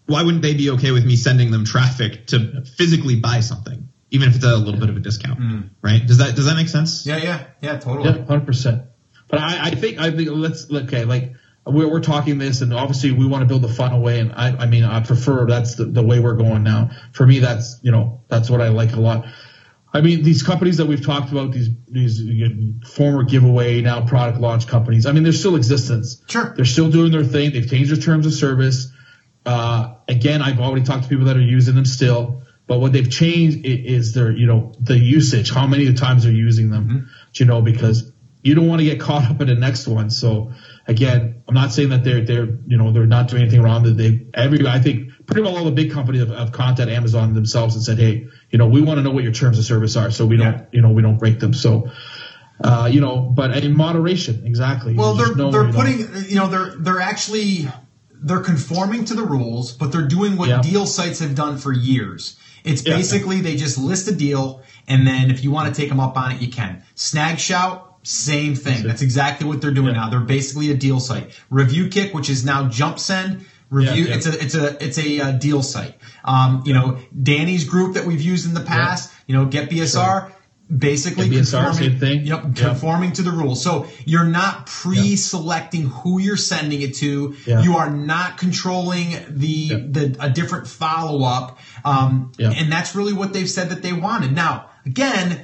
why 0.06 0.22
wouldn't 0.22 0.42
they 0.42 0.54
be 0.54 0.70
okay 0.70 0.90
with 0.90 1.04
me 1.04 1.16
sending 1.16 1.50
them 1.50 1.66
traffic 1.66 2.28
to 2.28 2.64
physically 2.64 3.16
buy 3.16 3.40
something, 3.40 3.90
even 4.10 4.30
if 4.30 4.36
it's 4.36 4.44
a 4.44 4.56
little 4.56 4.80
bit 4.80 4.88
of 4.88 4.96
a 4.96 5.00
discount, 5.00 5.38
mm. 5.38 5.68
right? 5.82 6.06
Does 6.06 6.16
that 6.18 6.34
does 6.34 6.46
that 6.46 6.54
make 6.54 6.68
sense? 6.68 7.04
yeah, 7.04 7.18
yeah, 7.18 7.44
yeah, 7.60 7.78
totally. 7.78 8.08
Yeah, 8.08 8.24
hundred 8.24 8.46
percent. 8.46 8.84
But 9.28 9.40
I, 9.40 9.68
I 9.68 9.70
think 9.70 9.98
I 9.98 10.10
think 10.10 10.28
let's 10.30 10.70
okay, 10.70 11.04
like 11.04 11.32
we're, 11.66 11.88
we're 11.88 12.00
talking 12.00 12.38
this, 12.38 12.60
and 12.60 12.72
obviously 12.72 13.12
we 13.12 13.26
want 13.26 13.42
to 13.42 13.46
build 13.46 13.62
the 13.62 13.68
funnel 13.68 14.00
way, 14.00 14.20
and 14.20 14.32
I, 14.32 14.56
I 14.56 14.66
mean 14.66 14.84
I 14.84 15.00
prefer 15.00 15.46
that's 15.46 15.74
the, 15.74 15.86
the 15.86 16.02
way 16.02 16.20
we're 16.20 16.36
going 16.36 16.62
now. 16.62 16.90
For 17.12 17.26
me, 17.26 17.40
that's 17.40 17.80
you 17.82 17.90
know 17.90 18.22
that's 18.28 18.48
what 18.48 18.60
I 18.60 18.68
like 18.68 18.92
a 18.92 19.00
lot. 19.00 19.26
I 19.92 20.00
mean 20.00 20.22
these 20.22 20.42
companies 20.42 20.76
that 20.76 20.86
we've 20.86 21.04
talked 21.04 21.32
about, 21.32 21.52
these 21.52 21.70
these 21.88 22.20
you 22.20 22.48
know, 22.48 22.88
former 22.88 23.24
giveaway 23.24 23.80
now 23.80 24.06
product 24.06 24.38
launch 24.38 24.68
companies. 24.68 25.06
I 25.06 25.12
mean 25.12 25.24
they're 25.24 25.32
still 25.32 25.56
existence. 25.56 26.22
Sure. 26.28 26.52
they're 26.54 26.64
still 26.64 26.90
doing 26.90 27.10
their 27.10 27.24
thing. 27.24 27.52
They've 27.52 27.68
changed 27.68 27.90
their 27.90 28.00
terms 28.00 28.26
of 28.26 28.32
service. 28.32 28.92
Uh, 29.44 29.94
again, 30.08 30.42
I've 30.42 30.58
already 30.58 30.84
talked 30.84 31.04
to 31.04 31.08
people 31.08 31.26
that 31.26 31.36
are 31.36 31.40
using 31.40 31.76
them 31.76 31.84
still, 31.84 32.42
but 32.66 32.80
what 32.80 32.92
they've 32.92 33.08
changed 33.08 33.64
is 33.64 34.12
their, 34.12 34.32
you 34.32 34.46
know, 34.46 34.72
the 34.80 34.98
usage, 34.98 35.52
how 35.52 35.68
many 35.68 35.92
times 35.94 36.24
they're 36.24 36.32
using 36.32 36.70
them, 36.70 37.08
you 37.34 37.46
know, 37.46 37.62
because 37.62 38.10
you 38.46 38.54
don't 38.54 38.68
want 38.68 38.78
to 38.80 38.84
get 38.84 39.00
caught 39.00 39.24
up 39.30 39.40
in 39.40 39.48
the 39.48 39.54
next 39.54 39.86
one. 39.88 40.08
So 40.10 40.52
again, 40.86 41.42
I'm 41.48 41.54
not 41.54 41.72
saying 41.72 41.88
that 41.90 42.04
they're, 42.04 42.24
they're, 42.24 42.46
you 42.66 42.76
know, 42.76 42.92
they're 42.92 43.06
not 43.06 43.28
doing 43.28 43.42
anything 43.42 43.62
wrong. 43.62 43.82
That 43.82 43.96
they, 43.96 44.24
every, 44.34 44.66
I 44.66 44.78
think 44.80 45.10
pretty 45.26 45.42
well 45.42 45.56
all 45.56 45.64
the 45.64 45.72
big 45.72 45.90
companies 45.90 46.20
have, 46.20 46.30
have 46.30 46.52
contacted 46.52 46.94
Amazon 46.94 47.34
themselves 47.34 47.74
and 47.74 47.82
said, 47.82 47.98
Hey, 47.98 48.26
you 48.50 48.58
know, 48.58 48.68
we 48.68 48.80
want 48.80 48.98
to 48.98 49.02
know 49.02 49.10
what 49.10 49.24
your 49.24 49.32
terms 49.32 49.58
of 49.58 49.64
service 49.64 49.96
are. 49.96 50.10
So 50.12 50.24
we 50.26 50.38
Yeah. 50.38 50.52
don't, 50.52 50.74
you 50.74 50.80
know, 50.80 50.90
we 50.90 51.02
don't 51.02 51.18
break 51.18 51.40
them. 51.40 51.52
So, 51.54 51.90
uh, 52.62 52.88
you 52.90 53.00
know, 53.00 53.20
but 53.20 53.56
in 53.64 53.76
moderation, 53.76 54.46
exactly. 54.46 54.94
Well, 54.94 55.14
they're 55.14 55.34
they're 55.34 55.66
you 55.66 55.72
know. 55.72 55.72
putting 55.72 55.98
you 56.30 56.36
know 56.36 56.48
they're 56.48 56.74
they're 56.78 57.00
actually 57.00 57.68
they're 58.14 58.40
conforming 58.40 59.04
to 59.06 59.14
the 59.14 59.22
rules, 59.24 59.72
but 59.72 59.92
they're 59.92 60.08
doing 60.08 60.36
what 60.36 60.48
Yeah. 60.48 60.62
deal 60.62 60.86
sites 60.86 61.18
have 61.18 61.34
done 61.34 61.58
for 61.58 61.72
years. 61.72 62.36
It's 62.64 62.84
Yeah. 62.86 62.96
basically 62.96 63.40
they 63.42 63.56
just 63.56 63.76
list 63.78 64.08
a 64.08 64.14
deal, 64.14 64.62
and 64.88 65.06
then 65.06 65.30
if 65.30 65.44
you 65.44 65.50
want 65.50 65.72
to 65.74 65.78
take 65.80 65.90
them 65.90 66.00
up 66.00 66.16
on 66.16 66.32
it, 66.32 66.40
you 66.40 66.48
can. 66.48 66.82
Snag 66.94 67.38
Shout, 67.38 67.95
same 68.06 68.54
thing. 68.54 68.86
That's 68.86 69.02
exactly 69.02 69.46
what 69.48 69.60
they're 69.60 69.70
doing 69.72 69.94
Yeah. 69.94 70.02
now. 70.02 70.10
They're 70.10 70.20
basically 70.20 70.70
a 70.70 70.74
deal 70.76 71.00
site. 71.00 71.30
Review 71.50 71.88
Kick, 71.88 72.14
which 72.14 72.30
is 72.30 72.44
now 72.44 72.68
Jump 72.68 72.98
Send. 72.98 73.44
Review. 73.68 74.04
Yeah, 74.04 74.10
yeah. 74.10 74.16
It's 74.16 74.26
a 74.26 74.42
it's 74.44 74.54
a 74.54 74.84
it's 74.84 74.98
a 74.98 75.20
uh, 75.20 75.30
deal 75.32 75.62
site. 75.62 75.94
Um, 76.24 76.62
you 76.64 76.72
know, 76.72 76.98
Danny's 77.20 77.64
group 77.64 77.94
that 77.94 78.04
we've 78.06 78.22
used 78.22 78.46
in 78.46 78.54
the 78.54 78.60
past. 78.60 79.12
You 79.26 79.34
know, 79.36 79.44
Get 79.46 79.68
BSR. 79.70 80.30
Basically, 80.76 81.28
Get 81.28 81.42
BSR, 81.44 81.64
conforming- 81.66 81.90
same 81.90 81.98
thing. 82.00 82.26
Yep, 82.26 82.56
conforming 82.56 83.12
to 83.12 83.22
the 83.22 83.30
rules. 83.30 83.62
So 83.62 83.86
you're 84.04 84.24
not 84.24 84.66
pre-selecting 84.66 85.86
who 85.86 86.20
you're 86.20 86.36
sending 86.36 86.80
it 86.82 86.94
to. 86.96 87.34
You 87.46 87.76
are 87.76 87.90
not 87.90 88.38
controlling 88.38 89.10
the 89.28 89.68
the 89.68 90.16
a 90.20 90.30
different 90.30 90.66
follow 90.66 91.24
up. 91.24 91.58
Um, 91.84 92.32
Yeah. 92.38 92.50
And 92.50 92.70
that's 92.70 92.94
really 92.96 93.12
what 93.12 93.32
they've 93.32 93.48
said 93.50 93.70
that 93.70 93.82
they 93.82 93.92
wanted. 93.92 94.32
Now, 94.32 94.66
again, 94.84 95.42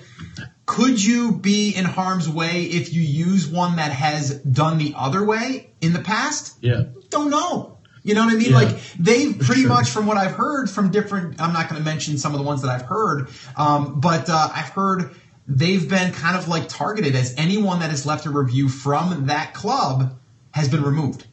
could 0.73 1.05
you 1.05 1.33
be 1.33 1.71
in 1.77 1.85
harm's 1.85 2.29
way 2.29 2.63
if 2.63 2.95
you 2.95 3.03
use 3.03 3.47
one 3.47 3.77
that 3.77 3.93
has 3.93 4.39
done 4.41 4.79
the 4.79 4.95
other 4.97 5.23
way 5.25 5.71
in 5.83 5.93
the 5.93 5.99
past? 6.01 6.57
Yeah. 6.63 6.85
don't 7.11 7.29
know. 7.31 7.77
You 8.03 8.15
know 8.15 8.25
what 8.25 8.33
I 8.35 8.37
mean? 8.39 8.51
Yeah, 8.51 8.57
like 8.57 8.81
they've 8.99 9.39
pretty 9.39 9.61
sure. 9.63 9.69
much, 9.69 9.91
from 9.91 10.07
what 10.07 10.17
I've 10.17 10.33
heard 10.33 10.71
from 10.71 10.91
different. 10.91 11.41
I'm 11.41 11.53
not 11.53 11.69
going 11.69 11.79
to 11.81 11.85
mention 11.85 12.17
some 12.17 12.33
of 12.33 12.39
the 12.41 12.45
ones 12.47 12.63
that 12.63 12.71
I've 12.71 12.87
heard, 12.87 13.29
um, 13.57 14.01
but 14.01 14.29
uh, 14.31 14.49
I've 14.53 14.71
heard 14.71 15.15
they've 15.47 15.87
been 15.89 16.11
kind 16.13 16.37
of 16.37 16.49
like 16.49 16.69
targeted 16.69 17.15
as 17.15 17.35
anyone 17.37 17.81
that 17.81 17.91
has 17.91 18.07
left 18.07 18.25
a 18.27 18.31
review 18.31 18.69
from 18.69 19.27
that 19.27 19.53
club 19.55 20.19
has 20.53 20.69
been 20.69 20.83
removed. 20.83 21.27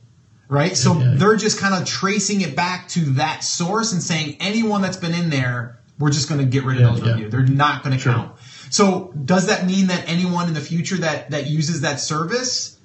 Right, 0.49 0.75
so 0.75 0.99
Yeah. 0.99 1.13
they're 1.15 1.37
just 1.37 1.59
kind 1.59 1.75
of 1.75 1.85
tracing 1.87 2.41
it 2.41 2.55
back 2.55 2.87
to 2.89 3.01
that 3.13 3.43
source 3.43 3.93
and 3.93 4.01
saying 4.03 4.37
anyone 4.39 4.81
that's 4.81 4.97
been 4.97 5.13
in 5.13 5.29
there, 5.29 5.79
we're 5.99 6.09
just 6.11 6.27
going 6.27 6.39
to 6.41 6.45
get 6.47 6.65
rid 6.65 6.77
of 6.77 6.81
Yeah, 6.81 6.89
those 6.89 6.99
yeah. 7.05 7.11
reviews. 7.13 7.31
They're 7.31 7.45
not 7.47 7.83
going 7.83 7.95
to 7.95 8.01
Sure. 8.01 8.13
count. 8.13 8.31
So 8.69 9.11
does 9.25 9.47
that 9.47 9.65
mean 9.65 9.87
that 9.87 10.03
anyone 10.07 10.47
in 10.47 10.53
the 10.53 10.61
future 10.61 10.97
that 10.97 11.31
that 11.31 11.47
uses 11.47 11.81
that 11.81 11.99
service 11.99 12.77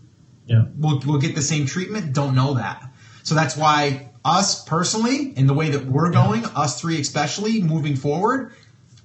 Yeah. 0.47 0.65
will 0.79 1.01
will 1.01 1.19
get 1.19 1.35
the 1.35 1.43
same 1.43 1.67
treatment? 1.67 2.13
Don't 2.13 2.35
know 2.35 2.55
that. 2.55 2.83
So 3.23 3.35
that's 3.35 3.57
why 3.57 4.11
us 4.25 4.65
personally, 4.65 5.33
in 5.37 5.47
the 5.47 5.55
way 5.55 5.71
that 5.71 5.87
we're 5.87 6.11
going, 6.11 6.45
us 6.47 6.81
three 6.81 7.01
especially, 7.01 7.63
moving 7.63 7.97
forward, 7.97 8.53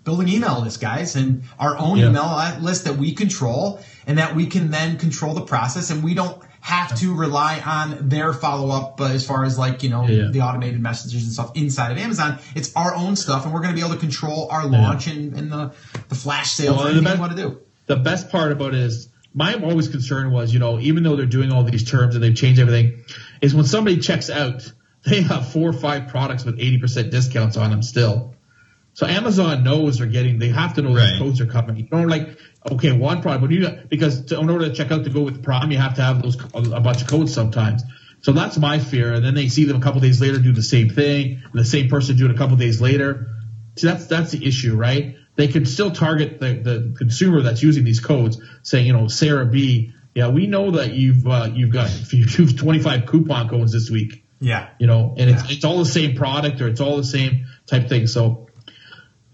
building 0.06 0.30
email 0.30 0.62
lists, 0.62 0.78
guys, 0.80 1.16
and 1.16 1.44
our 1.60 1.78
own 1.78 1.98
Yeah. 1.98 2.10
email 2.10 2.58
list 2.62 2.86
that 2.86 2.98
we 2.98 3.14
control, 3.14 3.82
and 4.08 4.18
that 4.18 4.36
we 4.36 4.46
can 4.46 4.72
then 4.72 4.98
control 4.98 5.34
the 5.34 5.42
process, 5.42 5.90
and 5.90 6.04
we 6.04 6.14
don't 6.14 6.42
have 6.62 6.98
to 7.00 7.16
rely 7.16 7.62
on 7.66 8.10
their 8.10 8.34
follow 8.34 8.70
up 8.76 9.00
uh, 9.02 9.06
as 9.06 9.26
far 9.26 9.44
as 9.46 9.58
like 9.58 9.82
you 9.84 9.90
know 9.90 10.06
Yeah, 10.08 10.24
yeah. 10.26 10.32
the 10.32 10.42
automated 10.42 10.80
messages 10.82 11.24
and 11.24 11.32
stuff 11.32 11.52
inside 11.56 11.92
of 11.92 11.98
Amazon. 11.98 12.40
It's 12.56 12.76
our 12.76 12.94
own 12.96 13.16
stuff, 13.16 13.46
and 13.46 13.54
we're 13.54 13.62
going 13.62 13.76
to 13.76 13.76
be 13.76 13.86
able 13.86 13.94
to 13.96 14.00
control 14.00 14.48
our 14.52 14.68
launch 14.68 15.08
and, 15.08 15.34
and 15.38 15.52
the 15.52 15.72
the 16.10 16.16
flash 16.16 16.52
sales 16.52 16.78
Well, 16.78 16.88
and 16.88 17.04
best- 17.04 17.30
to 17.30 17.36
do. 17.36 17.60
the 17.86 17.96
best 17.96 18.30
part 18.30 18.52
about 18.52 18.74
it 18.74 18.82
is 18.82 19.10
my 19.34 19.54
always 19.54 19.88
concern 19.88 20.32
was, 20.32 20.52
you 20.52 20.60
know, 20.60 20.80
even 20.80 21.04
though 21.04 21.16
they're 21.16 21.26
doing 21.28 21.52
all 21.52 21.64
these 21.64 21.90
terms 21.90 22.16
and 22.16 22.24
they've 22.24 22.36
changed 22.36 22.60
everything, 22.60 23.04
is 23.42 23.54
when 23.54 23.64
somebody 23.66 24.00
checks 24.00 24.30
out, 24.30 24.70
they 25.06 25.22
have 25.22 25.52
four 25.52 25.70
or 25.70 25.74
five 25.74 26.08
products 26.08 26.44
with 26.44 26.58
80% 26.58 27.12
discounts 27.12 27.56
on 27.56 27.70
them 27.70 27.82
still. 27.84 28.34
So 29.00 29.08
Amazon 29.08 29.64
knows 29.64 30.00
they're 30.00 30.08
getting, 30.08 30.40
they 30.40 30.50
have 30.50 30.74
to 30.74 30.82
know 30.82 30.94
Right. 30.94 31.12
these 31.12 31.20
codes 31.20 31.40
are 31.40 31.46
coming. 31.46 31.78
You 31.78 31.84
don't 31.84 32.10
like, 32.10 32.38
okay, 32.70 32.92
one 32.92 33.22
product, 33.22 33.42
but 33.44 33.52
you, 33.52 33.66
because 33.88 34.26
to, 34.26 34.38
in 34.38 34.50
order 34.50 34.68
to 34.68 34.76
check 34.76 34.92
out 34.92 35.06
to 35.06 35.10
go 35.10 35.22
with 35.22 35.42
Prime, 35.42 35.72
you 35.72 35.78
have 35.78 35.96
to 35.96 36.02
have 36.02 36.22
those, 36.22 36.36
a 36.54 36.82
bunch 36.82 37.04
of 37.04 37.08
codes 37.08 37.34
sometimes. 37.34 37.82
So 38.24 38.34
that's 38.34 38.58
my 38.58 38.78
fear. 38.78 39.14
And 39.14 39.24
then 39.24 39.36
they 39.36 39.48
see 39.48 39.64
them 39.64 39.78
a 39.78 39.80
couple 39.80 40.02
days 40.02 40.20
later 40.20 40.38
do 40.38 40.52
the 40.52 40.62
same 40.62 40.90
thing, 40.90 41.42
and 41.42 41.54
the 41.54 41.64
same 41.64 41.88
person 41.88 42.18
do 42.18 42.26
it 42.26 42.32
a 42.32 42.38
couple 42.38 42.58
days 42.58 42.82
later. 42.82 43.28
See, 43.78 43.88
that's 43.88 44.08
that's 44.08 44.32
the 44.32 44.46
issue, 44.46 44.76
right? 44.76 45.16
They 45.38 45.48
can 45.48 45.66
still 45.66 45.92
target 45.92 46.42
the, 46.42 46.56
the 46.56 46.96
consumer 46.98 47.42
that's 47.42 47.64
using 47.64 47.86
these 47.86 48.02
codes, 48.02 48.42
saying, 48.64 48.86
you 48.86 48.92
know, 48.92 49.08
Sarah 49.08 49.46
B. 49.46 49.94
Yeah, 50.14 50.28
we 50.28 50.46
know 50.48 50.72
that 50.72 50.92
you've 50.92 51.26
uh, 51.26 51.50
you've 51.54 51.72
got 51.72 51.90
you've 52.12 52.58
25 52.58 53.06
coupon 53.06 53.48
codes 53.48 53.72
this 53.72 53.90
week, 53.90 54.26
Yeah, 54.42 54.72
you 54.78 54.88
know, 54.88 55.16
and 55.18 55.30
it's 55.30 55.50
it's 55.50 55.64
all 55.64 55.80
the 55.80 55.86
same 55.86 56.18
product 56.18 56.60
or 56.60 56.68
it's 56.68 56.82
all 56.82 56.98
the 56.98 57.06
same 57.06 57.46
type 57.66 57.88
thing. 57.88 58.06
So, 58.06 58.49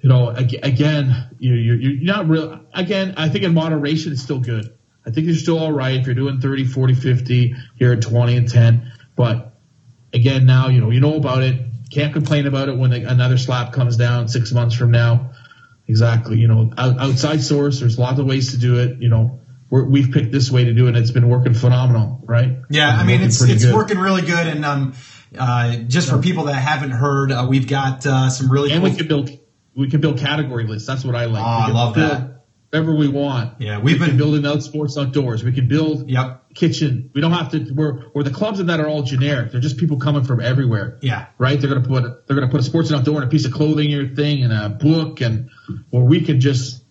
you 0.05 0.09
know, 0.09 0.29
again, 0.29 1.35
you 1.39 1.55
you're, 1.55 1.77
you're 1.77 2.03
not 2.03 2.29
real. 2.29 2.59
Again, 2.75 3.15
I 3.17 3.27
think 3.27 3.43
in 3.43 3.55
moderation 3.55 4.11
it's 4.11 4.21
still 4.21 4.39
good. 4.39 4.71
I 5.03 5.09
think 5.09 5.25
you're 5.25 5.35
still 5.35 5.57
all 5.57 5.71
right 5.71 5.95
if 5.95 6.05
you're 6.05 6.13
doing 6.13 6.39
30, 6.39 6.65
40, 6.65 6.93
50, 6.93 7.55
you're 7.77 7.93
at 7.93 8.03
20 8.03 8.37
and 8.37 8.47
10. 8.47 8.91
But 9.15 9.57
again, 10.13 10.45
now 10.45 10.67
you 10.67 10.79
know 10.79 10.91
you 10.91 10.99
know 10.99 11.15
about 11.15 11.41
it. 11.41 11.59
Can't 11.89 12.13
complain 12.13 12.45
about 12.45 12.69
it 12.69 12.77
when 12.77 12.93
another 12.93 13.39
slap 13.39 13.73
comes 13.73 13.97
down 13.97 14.27
six 14.27 14.51
months 14.51 14.75
from 14.75 14.91
now. 14.91 15.31
Exactly. 15.87 16.37
You 16.37 16.49
know, 16.49 16.71
out, 16.77 16.99
outside 16.99 17.41
source. 17.41 17.79
There's 17.79 17.97
lots 17.97 18.19
of 18.19 18.27
ways 18.27 18.51
to 18.51 18.59
do 18.59 18.77
it. 18.77 19.01
You 19.01 19.09
know, 19.09 19.39
we 19.71 20.03
have 20.03 20.11
picked 20.11 20.31
this 20.31 20.51
way 20.51 20.65
to 20.65 20.73
do 20.73 20.85
it. 20.85 20.89
and 20.89 20.97
It's 20.97 21.09
been 21.09 21.29
working 21.29 21.55
phenomenal, 21.55 22.21
right? 22.25 22.57
Yeah, 22.69 22.89
I 22.89 23.03
mean, 23.05 23.21
it's 23.21 23.41
it's 23.41 23.65
good. 23.65 23.73
working 23.73 23.97
really 23.97 24.21
good. 24.21 24.45
And 24.45 24.63
um, 24.65 24.93
uh, 25.35 25.77
just 25.77 26.11
for 26.11 26.19
people 26.19 26.43
that 26.43 26.53
haven't 26.53 26.91
heard, 26.91 27.31
uh, 27.31 27.47
we've 27.49 27.67
got 27.67 28.05
uh, 28.05 28.29
some 28.29 28.51
really 28.51 28.71
and 28.71 28.83
cool 28.83 28.91
we 28.91 28.95
can 28.95 29.07
build 29.07 29.31
we 29.75 29.89
can 29.89 30.01
build 30.01 30.19
category 30.19 30.65
lists. 30.65 30.87
That's 30.87 31.03
what 31.03 31.15
I 31.15 31.25
like. 31.25 31.43
Ah, 31.43 31.65
oh, 31.65 31.69
I 31.69 31.73
love 31.73 31.95
that. 31.95 32.31
Whatever 32.71 32.95
we 32.95 33.07
want. 33.07 33.61
Yeah, 33.61 33.79
we've 33.79 33.99
we 33.99 34.07
been 34.07 34.17
building 34.17 34.45
out 34.45 34.61
sports 34.63 34.97
outdoors. 34.97 35.43
We 35.43 35.53
can 35.53 35.67
build 35.67 36.09
yep. 36.09 36.43
kitchen. 36.53 37.09
We 37.13 37.21
don't 37.21 37.31
have 37.31 37.51
to. 37.51 37.73
We're, 37.73 38.09
we're 38.13 38.23
the 38.23 38.31
clubs 38.31 38.59
in 38.59 38.67
that 38.67 38.79
are 38.79 38.87
all 38.87 39.03
generic. 39.03 39.51
They're 39.51 39.61
just 39.61 39.77
people 39.77 39.97
coming 39.97 40.23
from 40.23 40.41
everywhere. 40.41 40.99
Yeah. 41.01 41.27
Right. 41.37 41.59
They're 41.59 41.73
gonna 41.73 41.87
put 41.87 42.27
they're 42.27 42.35
gonna 42.35 42.51
put 42.51 42.59
a 42.59 42.63
sports 42.63 42.89
and 42.89 42.99
outdoor 42.99 43.21
and 43.21 43.25
a 43.25 43.29
piece 43.29 43.45
of 43.45 43.53
clothing 43.53 43.91
in 43.91 43.91
your 43.91 44.15
thing 44.15 44.43
and 44.43 44.51
a 44.51 44.69
book 44.69 45.21
and 45.21 45.49
where 45.89 46.03
we 46.03 46.21
can 46.21 46.41
just 46.41 46.83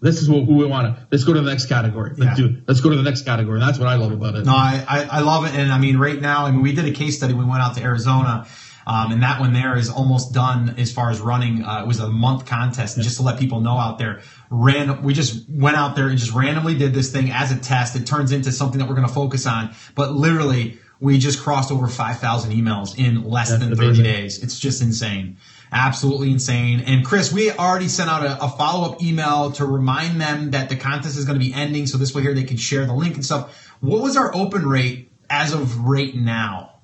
this 0.00 0.20
is 0.20 0.28
what 0.28 0.44
who 0.44 0.56
we 0.56 0.66
want 0.66 0.94
to. 0.94 1.06
Let's 1.10 1.24
go 1.24 1.32
to 1.32 1.40
the 1.40 1.50
next 1.50 1.66
category. 1.66 2.12
Let's 2.16 2.38
yeah. 2.38 2.48
do. 2.48 2.62
Let's 2.66 2.80
go 2.80 2.90
to 2.90 2.96
the 2.96 3.02
next 3.02 3.22
category. 3.22 3.58
And 3.60 3.68
that's 3.68 3.78
what 3.78 3.88
I 3.88 3.96
love 3.96 4.12
about 4.12 4.36
it. 4.36 4.44
No, 4.44 4.52
I, 4.52 4.84
I, 4.86 5.02
I 5.04 5.20
love 5.20 5.46
it, 5.46 5.54
and 5.54 5.72
I 5.72 5.78
mean, 5.78 5.98
right 5.98 6.20
now, 6.20 6.46
I 6.46 6.50
mean, 6.50 6.62
we 6.62 6.72
did 6.72 6.84
a 6.84 6.92
case 6.92 7.16
study. 7.16 7.34
We 7.34 7.44
went 7.44 7.62
out 7.62 7.76
to 7.76 7.82
Arizona. 7.82 8.46
Um, 8.86 9.12
and 9.12 9.22
that 9.22 9.40
one 9.40 9.52
there 9.52 9.76
is 9.76 9.90
almost 9.90 10.32
done 10.32 10.76
as 10.78 10.92
far 10.92 11.10
as 11.10 11.20
running. 11.20 11.64
Uh, 11.64 11.82
it 11.82 11.86
was 11.86 11.98
a 11.98 12.08
month 12.08 12.46
contest, 12.46 12.96
and 12.96 13.04
just 13.04 13.16
to 13.16 13.22
let 13.22 13.38
people 13.38 13.60
know 13.60 13.76
out 13.76 13.98
there, 13.98 14.20
random. 14.50 15.02
We 15.02 15.12
just 15.12 15.48
went 15.48 15.76
out 15.76 15.96
there 15.96 16.08
and 16.08 16.18
just 16.18 16.32
randomly 16.32 16.76
did 16.78 16.94
this 16.94 17.10
thing 17.10 17.30
as 17.30 17.50
a 17.50 17.56
test. 17.56 17.96
It 17.96 18.06
turns 18.06 18.32
into 18.32 18.52
something 18.52 18.78
that 18.78 18.88
we're 18.88 18.94
going 18.94 19.08
to 19.08 19.12
focus 19.12 19.46
on, 19.46 19.74
but 19.94 20.12
literally, 20.12 20.78
we 21.00 21.18
just 21.18 21.42
crossed 21.42 21.70
over 21.70 21.88
5,000 21.88 22.52
emails 22.52 22.98
in 22.98 23.24
less 23.24 23.50
That's 23.50 23.60
than 23.60 23.76
30 23.76 23.86
amazing. 23.88 24.04
days. 24.04 24.42
It's 24.42 24.58
just 24.58 24.80
insane 24.80 25.36
absolutely 25.72 26.30
insane. 26.30 26.80
And 26.80 27.04
Chris, 27.04 27.32
we 27.32 27.50
already 27.50 27.88
sent 27.88 28.10
out 28.10 28.24
a, 28.24 28.42
a 28.44 28.48
follow 28.48 28.92
up 28.92 29.02
email 29.02 29.50
to 29.52 29.64
remind 29.64 30.20
them 30.20 30.52
that 30.52 30.68
the 30.68 30.76
contest 30.76 31.18
is 31.18 31.24
going 31.24 31.38
to 31.38 31.44
be 31.44 31.52
ending. 31.52 31.86
So 31.86 31.98
this 31.98 32.14
way 32.14 32.22
here 32.22 32.34
they 32.34 32.44
can 32.44 32.56
share 32.56 32.86
the 32.86 32.94
link 32.94 33.14
and 33.14 33.24
stuff. 33.24 33.70
What 33.80 34.02
was 34.02 34.16
our 34.16 34.34
open 34.34 34.66
rate 34.66 35.10
as 35.28 35.52
of 35.52 35.78
right 35.80 36.14
now? 36.14 36.75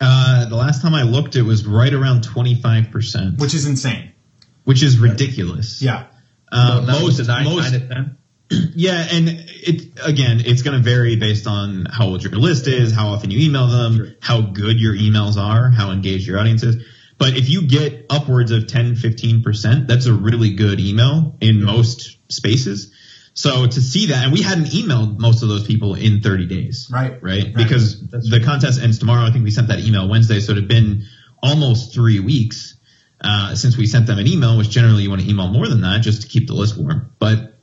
Uh, 0.00 0.48
the 0.48 0.56
last 0.56 0.82
time 0.82 0.94
I 0.94 1.02
looked, 1.02 1.36
it 1.36 1.42
was 1.42 1.66
right 1.66 1.92
around 1.92 2.22
25%. 2.22 3.40
Which 3.40 3.54
is 3.54 3.66
insane. 3.66 4.12
Which 4.64 4.82
is 4.82 4.98
ridiculous. 4.98 5.80
Yeah. 5.80 6.06
Uh, 6.50 6.84
most, 6.86 7.26
nine, 7.26 7.44
most, 7.44 7.72
nine 7.72 8.16
yeah, 8.74 9.06
and 9.10 9.28
it 9.28 9.98
again, 10.04 10.40
it's 10.44 10.62
going 10.62 10.76
to 10.76 10.82
vary 10.82 11.16
based 11.16 11.46
on 11.46 11.86
how 11.86 12.06
old 12.06 12.22
your 12.22 12.32
list 12.32 12.68
is, 12.68 12.92
how 12.92 13.08
often 13.08 13.30
you 13.30 13.44
email 13.44 13.66
them, 13.66 13.96
sure. 13.96 14.06
how 14.20 14.40
good 14.40 14.78
your 14.78 14.94
emails 14.94 15.36
are, 15.36 15.70
how 15.70 15.90
engaged 15.90 16.26
your 16.26 16.38
audience 16.38 16.62
is. 16.62 16.84
But 17.18 17.36
if 17.36 17.48
you 17.48 17.66
get 17.66 18.06
upwards 18.10 18.50
of 18.50 18.66
10, 18.66 18.96
15%, 18.96 19.86
that's 19.86 20.06
a 20.06 20.12
really 20.12 20.54
good 20.54 20.80
email 20.80 21.36
in 21.40 21.62
most 21.62 22.18
spaces. 22.30 22.92
So 23.34 23.66
to 23.66 23.80
see 23.80 24.06
that, 24.06 24.24
and 24.24 24.32
we 24.32 24.42
hadn't 24.42 24.66
emailed 24.66 25.18
most 25.18 25.42
of 25.42 25.48
those 25.48 25.66
people 25.66 25.94
in 25.94 26.22
30 26.22 26.46
days. 26.46 26.88
Right. 26.90 27.20
Right. 27.20 27.22
right. 27.22 27.54
Because 27.54 28.00
that's 28.08 28.30
the 28.30 28.40
contest 28.40 28.80
ends 28.80 28.98
tomorrow. 28.98 29.24
I 29.24 29.32
think 29.32 29.44
we 29.44 29.50
sent 29.50 29.68
that 29.68 29.80
email 29.80 30.08
Wednesday. 30.08 30.38
So 30.38 30.52
it 30.52 30.56
had 30.56 30.68
been 30.68 31.02
almost 31.42 31.92
three 31.92 32.20
weeks 32.20 32.76
uh, 33.20 33.56
since 33.56 33.76
we 33.76 33.86
sent 33.86 34.06
them 34.06 34.18
an 34.18 34.28
email, 34.28 34.56
which 34.56 34.70
generally 34.70 35.02
you 35.02 35.10
want 35.10 35.22
to 35.22 35.28
email 35.28 35.48
more 35.48 35.68
than 35.68 35.80
that 35.80 36.02
just 36.02 36.22
to 36.22 36.28
keep 36.28 36.46
the 36.46 36.54
list 36.54 36.78
warm. 36.78 37.12
But 37.18 37.58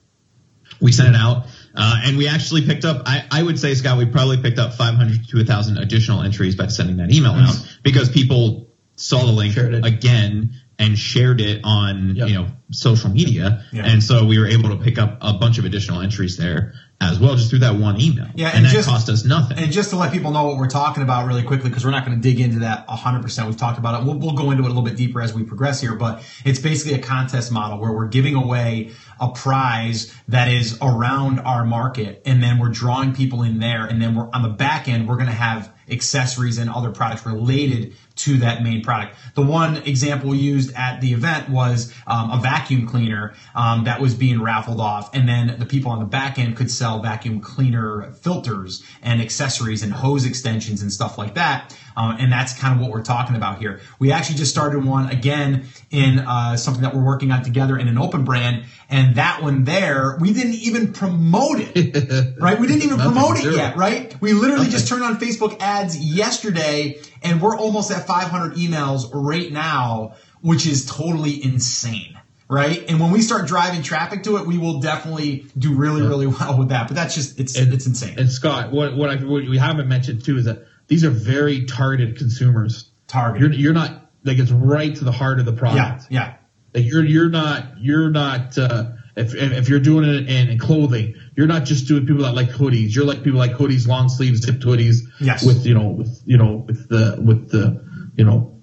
we 0.81 0.91
sent 0.91 1.09
it 1.09 1.15
out. 1.15 1.45
Uh, 1.73 2.01
and 2.03 2.17
we 2.17 2.27
actually 2.27 2.65
picked 2.65 2.83
up, 2.83 3.03
I, 3.05 3.23
I, 3.31 3.41
would 3.41 3.57
say, 3.57 3.73
Scott, 3.75 3.97
we 3.97 4.05
probably 4.05 4.41
picked 4.41 4.59
up 4.59 4.73
500 4.73 5.29
to 5.29 5.37
1,000 5.37 5.77
additional 5.77 6.21
entries 6.21 6.55
by 6.55 6.67
sending 6.67 6.97
that 6.97 7.13
email 7.13 7.31
out 7.31 7.55
because 7.81 8.09
people 8.09 8.67
saw 8.97 9.25
the 9.25 9.31
link 9.31 9.55
again 9.55 10.60
and 10.81 10.97
shared 10.97 11.39
it 11.39 11.61
on 11.63 12.15
yep. 12.15 12.27
you 12.27 12.33
know 12.33 12.47
social 12.71 13.09
media. 13.09 13.63
Yeah. 13.71 13.85
and 13.85 14.03
so 14.03 14.25
we 14.25 14.39
were 14.39 14.47
able 14.47 14.69
to 14.69 14.77
pick 14.77 14.97
up 14.97 15.19
a 15.21 15.33
bunch 15.33 15.59
of 15.59 15.65
additional 15.65 16.01
entries 16.01 16.37
there 16.37 16.73
as 16.99 17.19
well 17.19 17.35
just 17.35 17.49
through 17.49 17.59
that 17.59 17.75
one 17.75 17.99
email. 17.99 18.27
Yeah 18.35 18.47
and, 18.47 18.57
and 18.57 18.65
that 18.65 18.73
just, 18.73 18.87
cost 18.87 19.09
us 19.09 19.23
nothing. 19.23 19.57
and 19.57 19.71
just 19.71 19.91
to 19.91 19.95
let 19.95 20.11
people 20.11 20.31
know 20.31 20.45
what 20.45 20.57
we're 20.57 20.69
talking 20.69 21.03
about 21.03 21.27
really 21.27 21.43
quickly 21.43 21.69
because 21.69 21.85
we're 21.85 21.91
not 21.91 22.05
going 22.05 22.19
to 22.19 22.21
dig 22.21 22.39
into 22.39 22.59
that 22.59 22.87
100% 22.87 23.45
we've 23.45 23.57
talked 23.57 23.77
about 23.77 24.01
it. 24.01 24.05
We'll, 24.05 24.17
we'll 24.17 24.33
go 24.33 24.51
into 24.51 24.63
it 24.63 24.65
a 24.65 24.69
little 24.69 24.83
bit 24.83 24.95
deeper 24.95 25.21
as 25.21 25.33
we 25.33 25.43
progress 25.43 25.81
here 25.81 25.95
but 25.95 26.23
it's 26.43 26.59
basically 26.59 26.99
a 26.99 27.01
contest 27.01 27.51
model 27.51 27.79
where 27.79 27.91
we're 27.91 28.07
giving 28.07 28.35
away 28.35 28.91
a 29.19 29.29
prize 29.29 30.13
that 30.27 30.47
is 30.47 30.77
around 30.81 31.39
our 31.39 31.65
market 31.65 32.21
and 32.25 32.41
then 32.41 32.57
we're 32.57 32.69
drawing 32.69 33.13
people 33.13 33.43
in 33.43 33.59
there 33.59 33.85
and 33.85 34.01
then 34.01 34.15
we're 34.15 34.29
on 34.33 34.41
the 34.41 34.49
back 34.49 34.87
end 34.87 35.07
we're 35.07 35.17
going 35.17 35.27
to 35.27 35.31
have 35.31 35.71
accessories 35.89 36.57
and 36.57 36.69
other 36.69 36.91
products 36.91 37.25
related 37.25 37.93
to 38.21 38.37
that 38.37 38.63
main 38.63 38.83
product. 38.83 39.15
The 39.35 39.41
one 39.41 39.77
example 39.77 40.35
used 40.35 40.73
at 40.75 41.01
the 41.01 41.13
event 41.13 41.49
was 41.49 41.93
um, 42.05 42.31
a 42.31 42.37
vacuum 42.37 42.87
cleaner 42.87 43.33
um, 43.55 43.85
that 43.85 43.99
was 43.99 44.13
being 44.13 44.41
raffled 44.41 44.79
off, 44.79 45.13
and 45.13 45.27
then 45.27 45.57
the 45.59 45.65
people 45.65 45.91
on 45.91 45.99
the 45.99 46.05
back 46.05 46.37
end 46.37 46.55
could 46.55 46.69
sell 46.69 47.01
vacuum 47.01 47.41
cleaner 47.41 48.11
filters 48.13 48.83
and 49.01 49.21
accessories 49.21 49.81
and 49.83 49.91
hose 49.91 50.25
extensions 50.25 50.81
and 50.81 50.91
stuff 50.91 51.17
like 51.17 51.35
that. 51.35 51.75
Um, 51.97 52.15
and 52.19 52.31
that's 52.31 52.57
kind 52.57 52.73
of 52.73 52.81
what 52.81 52.91
we're 52.91 53.03
talking 53.03 53.35
about 53.35 53.59
here. 53.59 53.81
We 53.99 54.11
actually 54.11 54.37
just 54.37 54.51
started 54.51 54.85
one 54.85 55.09
again 55.09 55.65
in 55.89 56.19
uh, 56.19 56.55
something 56.55 56.83
that 56.83 56.95
we're 56.95 57.03
working 57.03 57.31
on 57.31 57.43
together 57.43 57.77
in 57.77 57.87
an 57.87 57.97
open 57.97 58.23
brand, 58.23 58.65
and 58.89 59.15
that 59.15 59.41
one 59.41 59.65
there 59.65 60.17
we 60.19 60.33
didn't 60.33 60.53
even 60.53 60.93
promote 60.93 61.57
it, 61.59 62.35
right? 62.39 62.59
We 62.59 62.67
didn't 62.67 62.83
even 62.83 62.99
promote 62.99 63.43
it 63.43 63.53
yet, 63.53 63.75
right? 63.75 64.15
We 64.21 64.33
literally 64.33 64.67
just 64.67 64.87
turned 64.87 65.03
on 65.03 65.19
Facebook 65.19 65.57
ads 65.59 65.97
yesterday, 65.97 66.99
and 67.21 67.41
we're 67.41 67.57
almost 67.57 67.91
at 67.91 68.07
500 68.07 68.55
emails 68.55 69.09
right 69.13 69.51
now, 69.51 70.15
which 70.41 70.65
is 70.65 70.85
totally 70.85 71.43
insane 71.43 72.17
right? 72.51 72.89
And 72.89 72.99
when 72.99 73.11
we 73.11 73.21
start 73.21 73.47
driving 73.47 73.81
traffic 73.81 74.23
to 74.23 74.35
it, 74.35 74.45
we 74.45 74.57
will 74.57 74.81
definitely 74.81 75.45
do 75.57 75.73
really, 75.73 76.01
really 76.01 76.27
well 76.27 76.59
with 76.59 76.69
that. 76.69 76.87
But 76.87 76.95
that's 76.95 77.15
just 77.15 77.39
it's 77.39 77.57
and, 77.57 77.73
it's 77.73 77.87
insane. 77.87 78.19
And 78.19 78.29
Scott, 78.29 78.71
what 78.71 78.95
what, 78.95 79.09
I, 79.09 79.15
what 79.15 79.47
we 79.47 79.57
haven't 79.57 79.87
mentioned 79.87 80.23
too 80.25 80.37
is 80.37 80.45
that 80.45 80.67
these 80.87 81.05
are 81.05 81.09
very 81.09 81.65
targeted 81.65 82.17
consumers. 82.17 82.89
Targeted. 83.07 83.53
You're, 83.53 83.59
you're 83.59 83.73
not 83.73 84.11
like 84.23 84.37
it's 84.37 84.51
right 84.51 84.93
to 84.95 85.03
the 85.05 85.11
heart 85.11 85.39
of 85.39 85.45
the 85.45 85.53
product. 85.53 86.07
Yeah, 86.09 86.23
yeah. 86.23 86.33
Like 86.73 86.91
you're 86.91 87.05
you're 87.05 87.29
not 87.29 87.79
you're 87.79 88.09
not 88.09 88.57
uh, 88.57 88.91
if 89.15 89.35
if 89.35 89.69
you're 89.69 89.79
doing 89.79 90.07
it 90.07 90.29
in, 90.29 90.49
in, 90.49 90.57
clothing, 90.57 91.15
you're 91.35 91.47
not 91.47 91.65
just 91.65 91.87
doing 91.87 92.05
people 92.05 92.23
that 92.23 92.33
like 92.33 92.49
hoodies. 92.49 92.95
You're 92.95 93.05
like 93.05 93.23
people 93.23 93.39
like 93.39 93.51
hoodies, 93.51 93.87
long 93.87 94.09
sleeves, 94.09 94.41
zipped 94.41 94.63
hoodies. 94.63 95.01
Yes. 95.19 95.45
With 95.45 95.65
you 95.65 95.73
know 95.73 95.89
with 95.89 96.21
you 96.25 96.37
know 96.37 96.63
with 96.67 96.87
the 96.87 97.21
with 97.21 97.49
the 97.49 97.83
you 98.15 98.25
know 98.25 98.61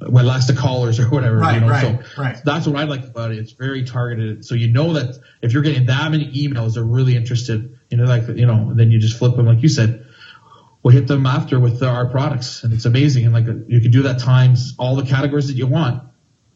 elastic 0.00 0.56
collars 0.56 1.00
or 1.00 1.08
whatever. 1.08 1.38
Right, 1.38 1.54
you 1.54 1.60
know? 1.60 1.68
right, 1.68 2.04
so 2.04 2.22
right. 2.22 2.36
that's 2.44 2.66
what 2.66 2.76
I 2.76 2.84
like 2.84 3.04
about 3.04 3.32
it. 3.32 3.38
It's 3.38 3.52
very 3.52 3.84
targeted. 3.84 4.44
So 4.44 4.54
you 4.54 4.72
know 4.72 4.94
that 4.94 5.18
if 5.42 5.52
you're 5.52 5.62
getting 5.62 5.86
that 5.86 6.10
many 6.10 6.30
emails, 6.32 6.74
they're 6.74 6.84
really 6.84 7.16
interested. 7.16 7.78
You 7.90 7.96
know, 7.96 8.04
like 8.04 8.28
you 8.28 8.46
know, 8.46 8.74
then 8.74 8.90
you 8.90 8.98
just 8.98 9.18
flip 9.18 9.36
them, 9.36 9.46
like 9.46 9.62
you 9.62 9.68
said 9.68 10.06
we'll 10.86 10.94
hit 10.94 11.08
them 11.08 11.26
after 11.26 11.58
with 11.58 11.82
our 11.82 12.06
products, 12.06 12.62
and 12.62 12.72
it's 12.72 12.84
amazing. 12.84 13.24
And 13.24 13.34
like 13.34 13.46
you 13.66 13.80
can 13.80 13.90
do 13.90 14.02
that 14.02 14.20
times 14.20 14.74
all 14.78 14.94
the 14.94 15.02
categories 15.02 15.48
that 15.48 15.54
you 15.54 15.66
want. 15.66 16.04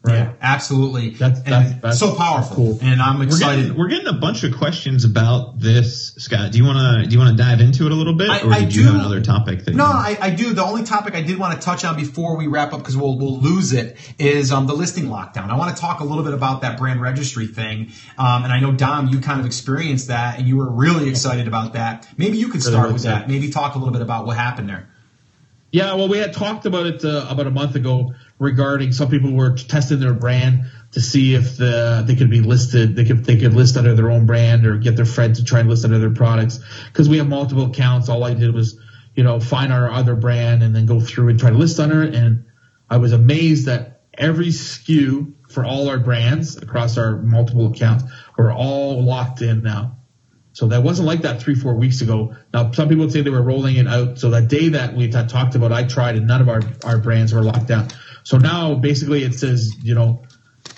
Right. 0.03 0.15
Yeah, 0.15 0.33
absolutely. 0.41 1.11
That's, 1.11 1.41
that's, 1.43 1.75
that's 1.75 1.99
so 1.99 2.15
powerful. 2.15 2.55
Cool. 2.55 2.79
And 2.81 2.99
I'm 2.99 3.21
excited. 3.21 3.55
We're 3.55 3.61
getting, 3.61 3.77
we're 3.77 3.87
getting, 3.89 4.07
a 4.07 4.19
bunch 4.19 4.43
of 4.43 4.57
questions 4.57 5.05
about 5.05 5.59
this, 5.59 6.15
Scott. 6.15 6.51
Do 6.51 6.57
you 6.57 6.65
want 6.65 7.03
to 7.03 7.07
do 7.07 7.13
you 7.13 7.19
want 7.19 7.37
to 7.37 7.43
dive 7.43 7.61
into 7.61 7.85
it 7.85 7.91
a 7.91 7.95
little 7.95 8.15
bit, 8.15 8.29
I, 8.29 8.41
or 8.41 8.51
I 8.51 8.65
do, 8.65 8.79
you 8.79 8.87
have 8.87 8.95
another 8.95 9.21
topic? 9.21 9.65
That 9.65 9.75
no, 9.75 9.85
I, 9.85 10.17
I, 10.19 10.29
do. 10.31 10.53
The 10.55 10.63
only 10.63 10.83
topic 10.85 11.13
I 11.13 11.21
did 11.21 11.37
want 11.37 11.53
to 11.53 11.63
touch 11.63 11.85
on 11.85 11.97
before 11.97 12.35
we 12.35 12.47
wrap 12.47 12.73
up, 12.73 12.79
because 12.79 12.97
we'll 12.97 13.19
we'll 13.19 13.39
lose 13.39 13.73
it, 13.73 13.95
is 14.17 14.51
um, 14.51 14.65
the 14.65 14.73
listing 14.73 15.05
lockdown. 15.05 15.49
I 15.51 15.55
want 15.55 15.75
to 15.75 15.79
talk 15.79 15.99
a 15.99 16.03
little 16.03 16.23
bit 16.23 16.33
about 16.33 16.61
that 16.61 16.79
brand 16.79 16.99
registry 16.99 17.45
thing. 17.45 17.91
Um, 18.17 18.43
and 18.43 18.51
I 18.51 18.59
know 18.59 18.71
Dom, 18.71 19.07
you 19.09 19.19
kind 19.19 19.39
of 19.39 19.45
experienced 19.45 20.07
that, 20.07 20.39
and 20.39 20.47
you 20.47 20.57
were 20.57 20.69
really 20.69 21.09
excited 21.09 21.47
about 21.47 21.73
that. 21.73 22.07
Maybe 22.17 22.39
you 22.39 22.47
could 22.47 22.63
start 22.63 22.91
with 22.91 23.03
that. 23.03 23.27
Maybe 23.27 23.51
talk 23.51 23.75
a 23.75 23.77
little 23.77 23.93
bit 23.93 24.01
about 24.01 24.25
what 24.25 24.35
happened 24.35 24.67
there. 24.67 24.89
Yeah, 25.71 25.93
well, 25.93 26.09
we 26.09 26.17
had 26.17 26.33
talked 26.33 26.65
about 26.65 26.85
it 26.85 27.05
uh, 27.05 27.27
about 27.29 27.47
a 27.47 27.51
month 27.51 27.75
ago 27.75 28.13
regarding 28.39 28.91
some 28.91 29.09
people 29.09 29.31
were 29.31 29.55
testing 29.55 30.01
their 30.01 30.13
brand 30.13 30.65
to 30.91 30.99
see 30.99 31.33
if 31.33 31.55
the, 31.55 32.03
they 32.05 32.15
could 32.15 32.29
be 32.29 32.41
listed. 32.41 32.95
They 32.97 33.05
could 33.05 33.23
they 33.23 33.37
could 33.37 33.53
list 33.53 33.77
under 33.77 33.95
their 33.95 34.11
own 34.11 34.25
brand 34.25 34.65
or 34.65 34.77
get 34.77 34.97
their 34.97 35.05
friend 35.05 35.33
to 35.35 35.45
try 35.45 35.61
and 35.61 35.69
list 35.69 35.85
under 35.85 35.97
their 35.97 36.11
products 36.11 36.59
because 36.87 37.07
we 37.07 37.19
have 37.19 37.27
multiple 37.27 37.67
accounts. 37.67 38.09
All 38.09 38.23
I 38.25 38.33
did 38.33 38.53
was 38.53 38.77
you 39.15 39.23
know 39.23 39.39
find 39.39 39.71
our 39.71 39.89
other 39.89 40.15
brand 40.15 40.61
and 40.61 40.75
then 40.75 40.85
go 40.85 40.99
through 40.99 41.29
and 41.29 41.39
try 41.39 41.51
to 41.51 41.57
list 41.57 41.79
under 41.79 42.03
it. 42.03 42.13
And 42.15 42.45
I 42.89 42.97
was 42.97 43.13
amazed 43.13 43.67
that 43.67 44.01
every 44.13 44.47
SKU 44.47 45.33
for 45.49 45.63
all 45.63 45.87
our 45.87 45.99
brands 45.99 46.57
across 46.57 46.97
our 46.97 47.15
multiple 47.17 47.71
accounts 47.71 48.03
are 48.37 48.51
all 48.51 49.05
locked 49.05 49.41
in 49.41 49.63
now. 49.63 49.99
So 50.53 50.67
that 50.67 50.83
wasn't 50.83 51.07
like 51.07 51.21
that 51.21 51.41
three, 51.41 51.55
four 51.55 51.75
weeks 51.75 52.01
ago. 52.01 52.35
Now, 52.53 52.71
some 52.71 52.89
people 52.89 53.09
say 53.09 53.21
they 53.21 53.29
were 53.29 53.41
rolling 53.41 53.77
it 53.77 53.87
out. 53.87 54.19
So 54.19 54.31
that 54.31 54.49
day 54.49 54.69
that 54.69 54.95
we 54.95 55.09
talked 55.09 55.55
about, 55.55 55.71
I 55.71 55.83
tried 55.83 56.17
and 56.17 56.27
none 56.27 56.41
of 56.41 56.49
our, 56.49 56.61
our 56.83 56.97
brands 56.97 57.33
were 57.33 57.41
locked 57.41 57.67
down. 57.67 57.87
So 58.23 58.37
now 58.37 58.75
basically 58.75 59.23
it 59.23 59.33
says, 59.33 59.73
you 59.81 59.95
know, 59.95 60.23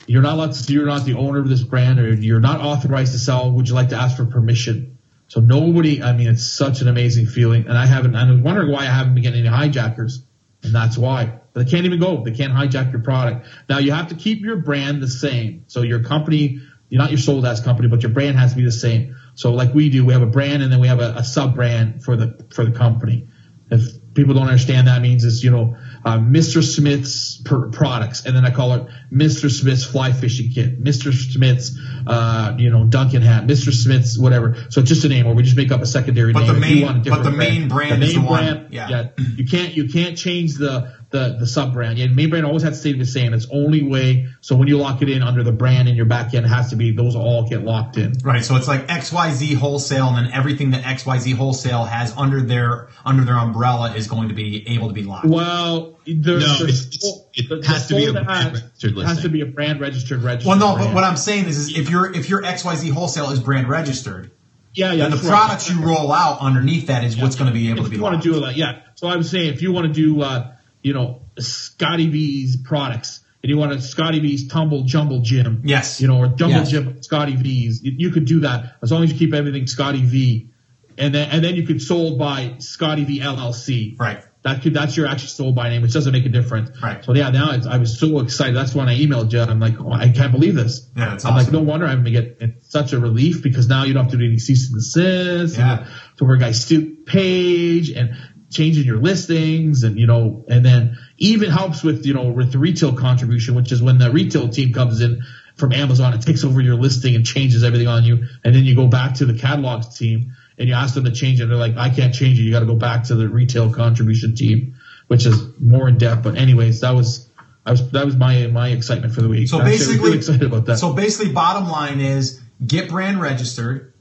you're 0.06 0.22
not 0.22 0.34
allowed 0.34 0.54
to, 0.54 0.74
you're 0.74 0.86
not 0.86 1.06
the 1.06 1.16
owner 1.16 1.40
of 1.40 1.50
this 1.50 1.64
brand 1.64 2.00
or 2.00 2.14
you're 2.14 2.40
not 2.40 2.60
authorized 2.62 3.14
to 3.14 3.20
sell. 3.20 3.52
Would 3.52 3.68
you 3.68 3.74
like 3.74 3.90
to 3.90 3.96
ask 3.96 4.16
for 4.16 4.26
permission? 4.26 4.98
So 5.28 5.40
nobody, 5.40 6.04
I 6.04 6.14
mean, 6.14 6.28
it's 6.28 6.44
such 6.44 6.82
an 6.82 6.88
amazing 6.88 7.26
feeling. 7.26 7.68
And 7.68 7.76
I 7.78 7.88
haven't, 7.88 8.16
I'm 8.16 8.44
wondering 8.44 8.72
why 8.72 8.82
I 8.82 8.92
haven't 8.92 9.16
been 9.16 9.24
getting 9.24 9.40
any 9.40 9.50
hijackers. 9.50 10.24
And 10.62 10.74
that's 10.74 10.98
why. 10.98 11.40
But 11.54 11.66
they 11.66 11.72
can't 11.72 11.86
even 11.86 12.00
go. 12.00 12.24
They 12.24 12.32
can't 12.32 12.54
hijack 12.54 12.92
your 12.92 13.02
product. 13.02 13.48
Now 13.68 13.80
you 13.80 13.92
have 13.92 14.10
to 14.10 14.16
keep 14.16 14.42
your 14.42 14.58
brand 14.58 15.02
the 15.02 15.08
same. 15.08 15.66
So 15.68 15.82
your 15.82 16.04
company, 16.04 16.60
you're 16.90 17.02
not 17.02 17.10
your 17.10 17.20
sold 17.20 17.46
as 17.46 17.62
company, 17.62 17.88
but 17.88 18.04
your 18.04 18.12
brand 18.12 18.38
has 18.38 18.52
to 18.52 18.58
be 18.58 18.64
the 18.64 18.72
same. 18.72 19.16
So 19.36 19.52
like 19.54 19.74
we 19.74 19.90
do, 19.90 20.06
we 20.06 20.14
have 20.14 20.22
a 20.22 20.28
brand 20.28 20.64
and 20.64 20.72
then 20.72 20.80
we 20.80 20.88
have 20.88 21.00
a, 21.00 21.14
a 21.18 21.24
sub 21.24 21.56
brand 21.56 22.04
for 22.04 22.16
the 22.16 22.46
for 22.54 22.64
the 22.66 22.72
company. 22.72 23.28
If 23.72 24.14
people 24.14 24.36
don't 24.36 24.48
understand 24.48 24.88
that 24.88 25.02
means 25.02 25.24
is 25.24 25.44
you 25.44 25.50
know 25.50 25.76
uh, 26.06 26.20
Mr. 26.20 26.62
Smith's 26.62 27.42
per- 27.44 27.70
products, 27.70 28.26
and 28.26 28.36
then 28.36 28.46
I 28.46 28.52
call 28.52 28.74
it 28.74 28.88
Mr. 29.12 29.50
Smith's 29.50 29.84
fly 29.86 30.12
fishing 30.12 30.52
kit, 30.54 30.84
Mr. 30.84 31.12
Smith's 31.14 31.80
uh, 32.06 32.56
you 32.60 32.70
know 32.70 32.86
Duncan 32.86 33.24
hat, 33.24 33.46
Mr. 33.48 33.74
Smith's 33.74 34.18
whatever. 34.20 34.56
So 34.70 34.82
it's 34.82 34.90
just 34.90 35.04
a 35.06 35.10
name, 35.10 35.26
or 35.26 35.34
we 35.34 35.42
just 35.44 35.58
make 35.58 35.72
up 35.72 35.82
a 35.82 35.86
secondary 35.88 36.34
But 36.34 36.42
name. 36.42 36.54
the 36.54 36.60
main- 36.60 36.78
you 36.78 36.86
want 36.86 37.08
a 37.08 37.10
but 37.10 37.24
the 37.24 37.32
main 37.32 37.68
brand 37.70 38.02
the 38.02 38.06
is 38.06 38.14
main 38.16 38.24
the 38.26 38.30
one- 38.30 38.44
brand, 38.44 38.74
yeah. 38.74 39.10
you 39.38 39.46
can't 39.48 39.76
you 39.76 39.88
can't 39.88 40.16
change 40.18 40.56
the 40.56 40.94
the 41.14 41.38
the 41.40 41.48
sub 41.48 41.72
brand. 41.74 41.98
Yeah, 41.98 42.08
main 42.08 42.30
brand 42.30 42.46
always 42.46 42.64
has 42.64 42.74
to 42.74 42.80
stay 42.80 42.92
the 42.94 43.06
same. 43.06 43.34
It's 43.34 43.48
only 43.52 43.84
way. 43.84 44.28
So 44.42 44.56
when 44.58 44.68
you 44.68 44.78
lock 44.80 45.02
it 45.02 45.10
in 45.10 45.22
under 45.24 45.44
the 45.44 45.52
brand 45.54 45.88
in 45.88 45.96
your 45.96 46.06
back 46.08 46.34
end, 46.34 46.46
it 46.46 46.50
has 46.50 46.72
to 46.72 46.76
be 46.76 46.92
those 46.92 47.16
all 47.16 47.48
get 47.48 47.64
locked 47.64 47.96
in. 47.98 48.14
Right, 48.24 48.44
so 48.44 48.56
it's 48.56 48.68
like 48.68 48.88
XYZ 48.88 49.56
wholesale, 49.56 50.08
and 50.08 50.18
then 50.26 50.34
everything 50.34 50.72
that 50.72 50.84
XYZ 50.84 51.36
wholesale 51.36 51.86
has 51.86 52.14
under 52.18 52.42
their 52.42 52.90
under 53.06 53.24
their 53.24 53.38
umbrella 53.38 53.94
is 53.96 54.08
going 54.08 54.28
to 54.30 54.34
be 54.34 54.68
able 54.76 54.88
to 54.90 54.94
be 54.94 55.04
locked. 55.04 55.28
Well, 55.28 55.98
the, 56.06 56.14
No, 56.14 56.38
the- 56.40 56.44
it's- 56.68 56.88
it's- 56.88 57.20
it 57.36 57.48
the- 57.50 57.58
the 57.58 57.68
has 57.68 57.88
to 57.88 57.96
be 57.96 58.06
a 58.08 58.12
brand 58.12 58.28
hat 58.30 58.54
registered 58.54 58.98
Has 59.06 59.22
to 59.22 59.30
be 59.30 59.42
a 59.42 59.46
brand 59.46 59.80
registered 59.80 60.24
registered. 60.24 60.50
Well, 60.50 60.58
no, 60.58 60.76
but 60.84 60.94
what 60.94 61.04
I'm 61.04 61.16
saying 61.18 61.46
is, 61.46 61.58
is 61.58 61.78
if 61.78 61.90
your 61.90 62.12
if 62.12 62.28
your 62.30 62.42
XYZ 62.42 62.90
wholesale 62.92 63.30
is 63.30 63.40
brand 63.40 63.70
registered, 63.70 64.32
yeah, 64.74 64.92
yeah, 64.92 65.04
then 65.04 65.12
the 65.12 65.18
that's 65.18 65.28
right. 65.30 65.38
products 65.38 65.70
you 65.70 65.80
roll 65.86 66.12
out 66.12 66.40
underneath 66.42 66.88
that 66.88 67.04
is 67.04 67.16
what's 67.16 67.36
going 67.36 67.48
to 67.48 67.54
be 67.54 67.70
able 67.70 67.80
if 67.82 67.86
to 67.86 67.90
be 67.92 67.98
you 67.98 68.02
want 68.02 68.16
locked. 68.16 68.24
to 68.26 68.32
do 68.32 68.38
it 68.38 68.42
like 68.42 68.58
yeah 68.58 68.80
so 68.96 69.08
i 69.08 69.16
was 69.16 69.30
saying 69.30 69.54
if 69.54 69.62
you 69.62 69.72
want 69.72 69.86
to 69.86 69.94
do 69.94 70.20
uh 70.24 70.48
you 70.84 70.94
know 70.94 71.22
scotty 71.40 72.08
v's 72.10 72.58
products 72.58 73.22
and 73.42 73.50
you 73.50 73.58
want 73.58 73.72
a 73.72 73.82
scotty 73.82 74.20
v's 74.20 74.48
tumble 74.48 74.84
jumble 74.84 75.22
gym 75.22 75.62
Yes. 75.66 76.00
you 76.02 76.08
know 76.08 76.18
or 76.20 76.28
jumble 76.28 76.58
Yes. 76.60 76.70
gym 76.72 77.02
scotty 77.02 77.36
v's 77.36 77.82
you, 77.84 77.94
you 77.98 78.12
could 78.12 78.26
do 78.26 78.42
that 78.42 78.76
as 78.84 78.92
long 78.92 79.04
as 79.04 79.12
you 79.12 79.18
keep 79.18 79.34
everything 79.34 79.66
scotty 79.68 80.04
v 80.04 80.50
and 80.98 81.16
then 81.16 81.30
and 81.32 81.44
then 81.44 81.56
you 81.56 81.66
could 81.66 81.82
sold 81.82 82.20
by 82.20 82.56
scotty 82.60 83.04
v 83.04 83.20
llc 83.22 84.00
Right. 84.00 84.24
that 84.44 84.62
could 84.62 84.74
that's 84.76 84.96
your 84.96 85.08
actual 85.08 85.30
sold 85.30 85.56
by 85.56 85.70
name 85.70 85.82
which 85.82 85.94
doesn't 85.94 86.12
make 86.14 86.26
a 86.26 86.30
difference 86.30 86.70
Right. 86.82 87.04
so 87.04 87.14
yeah 87.16 87.30
now 87.32 87.52
it's, 87.52 87.66
i 87.66 87.78
was 87.78 87.98
so 88.00 88.20
excited 88.20 88.56
that's 88.56 88.76
when 88.76 88.88
i 88.90 88.96
emailed 89.00 89.32
you 89.34 89.42
i'm 89.42 89.60
like 89.60 89.80
oh, 89.80 89.92
i 89.92 90.10
can't 90.10 90.32
believe 90.32 90.54
this 90.56 90.88
Yeah, 90.96 91.10
that's 91.12 91.26
i'm 91.26 91.34
awesome. 91.34 91.46
like 91.46 91.54
no 91.54 91.62
wonder 91.72 91.86
i'm 91.88 92.00
gonna 92.00 92.12
get 92.12 92.38
it's 92.42 92.70
such 92.70 92.94
a 92.94 93.00
relief 93.00 93.42
because 93.42 93.68
now 93.68 93.84
you 93.86 93.94
don't 93.94 94.04
have 94.04 94.12
to 94.12 94.18
do 94.18 94.26
any 94.26 94.38
cease 94.38 94.68
and 94.68 94.76
desist 94.80 95.58
Yeah. 95.58 95.80
and 95.80 95.88
to 96.18 96.26
where 96.26 96.38
guys 96.38 96.64
steal 96.64 96.84
page 97.06 97.90
and 97.90 98.12
changing 98.54 98.86
your 98.86 99.00
listings 99.00 99.84
and 99.84 100.00
you 100.00 100.08
know 100.08 100.46
and 100.48 100.66
then 100.66 100.98
even 101.18 101.50
helps 101.50 101.84
with 101.84 102.06
you 102.06 102.14
know 102.14 102.30
with 102.30 102.52
the 102.52 102.58
retail 102.58 102.96
contribution 102.96 103.56
which 103.56 103.72
is 103.72 103.82
when 103.82 103.98
the 103.98 104.12
retail 104.12 104.48
team 104.48 104.72
comes 104.74 105.02
in 105.02 105.24
from 105.56 105.72
amazon 105.74 106.14
and 106.14 106.22
takes 106.22 106.44
over 106.44 106.62
your 106.62 106.76
listing 106.76 107.16
and 107.16 107.26
changes 107.26 107.64
everything 107.64 107.88
on 107.88 108.04
you 108.04 108.26
and 108.44 108.56
then 108.56 108.64
you 108.64 108.76
go 108.76 108.88
back 108.88 109.16
to 109.16 109.26
the 109.26 109.38
catalogs 109.38 109.98
team 109.98 110.34
and 110.58 110.68
you 110.68 110.74
ask 110.74 110.94
them 110.94 111.04
to 111.04 111.12
change 111.12 111.42
it 111.42 111.48
they're 111.48 111.58
like 111.58 111.76
i 111.78 111.90
can't 111.90 112.14
change 112.14 112.40
it 112.40 112.44
you 112.44 112.52
got 112.52 112.60
to 112.60 112.66
go 112.66 112.76
back 112.76 113.04
to 113.04 113.16
the 113.16 113.28
retail 113.28 113.74
contribution 113.74 114.36
team 114.36 114.76
which 115.08 115.26
is 115.26 115.42
more 115.60 115.88
in 115.88 115.98
depth 115.98 116.24
but 116.24 116.36
anyways 116.36 116.82
that 116.82 116.92
was 116.92 117.30
I 117.66 117.72
was 117.72 117.92
that 117.92 118.06
was 118.06 118.16
my 118.16 118.48
my 118.48 118.70
excitement 118.70 119.14
for 119.14 119.22
the 119.22 119.30
week. 119.30 119.48
So 119.48 119.58
Actually, 119.58 119.70
I 119.70 119.72
was 119.72 119.80
basically, 119.80 120.06
really 120.06 120.18
excited 120.18 120.44
about 120.44 120.66
that. 120.66 120.80
So 120.80 120.94
basically, 120.94 121.32
bottom 121.32 121.70
line 121.70 122.02
is 122.02 122.42
get 122.66 122.90
brand 122.90 123.22
registered, 123.22 123.94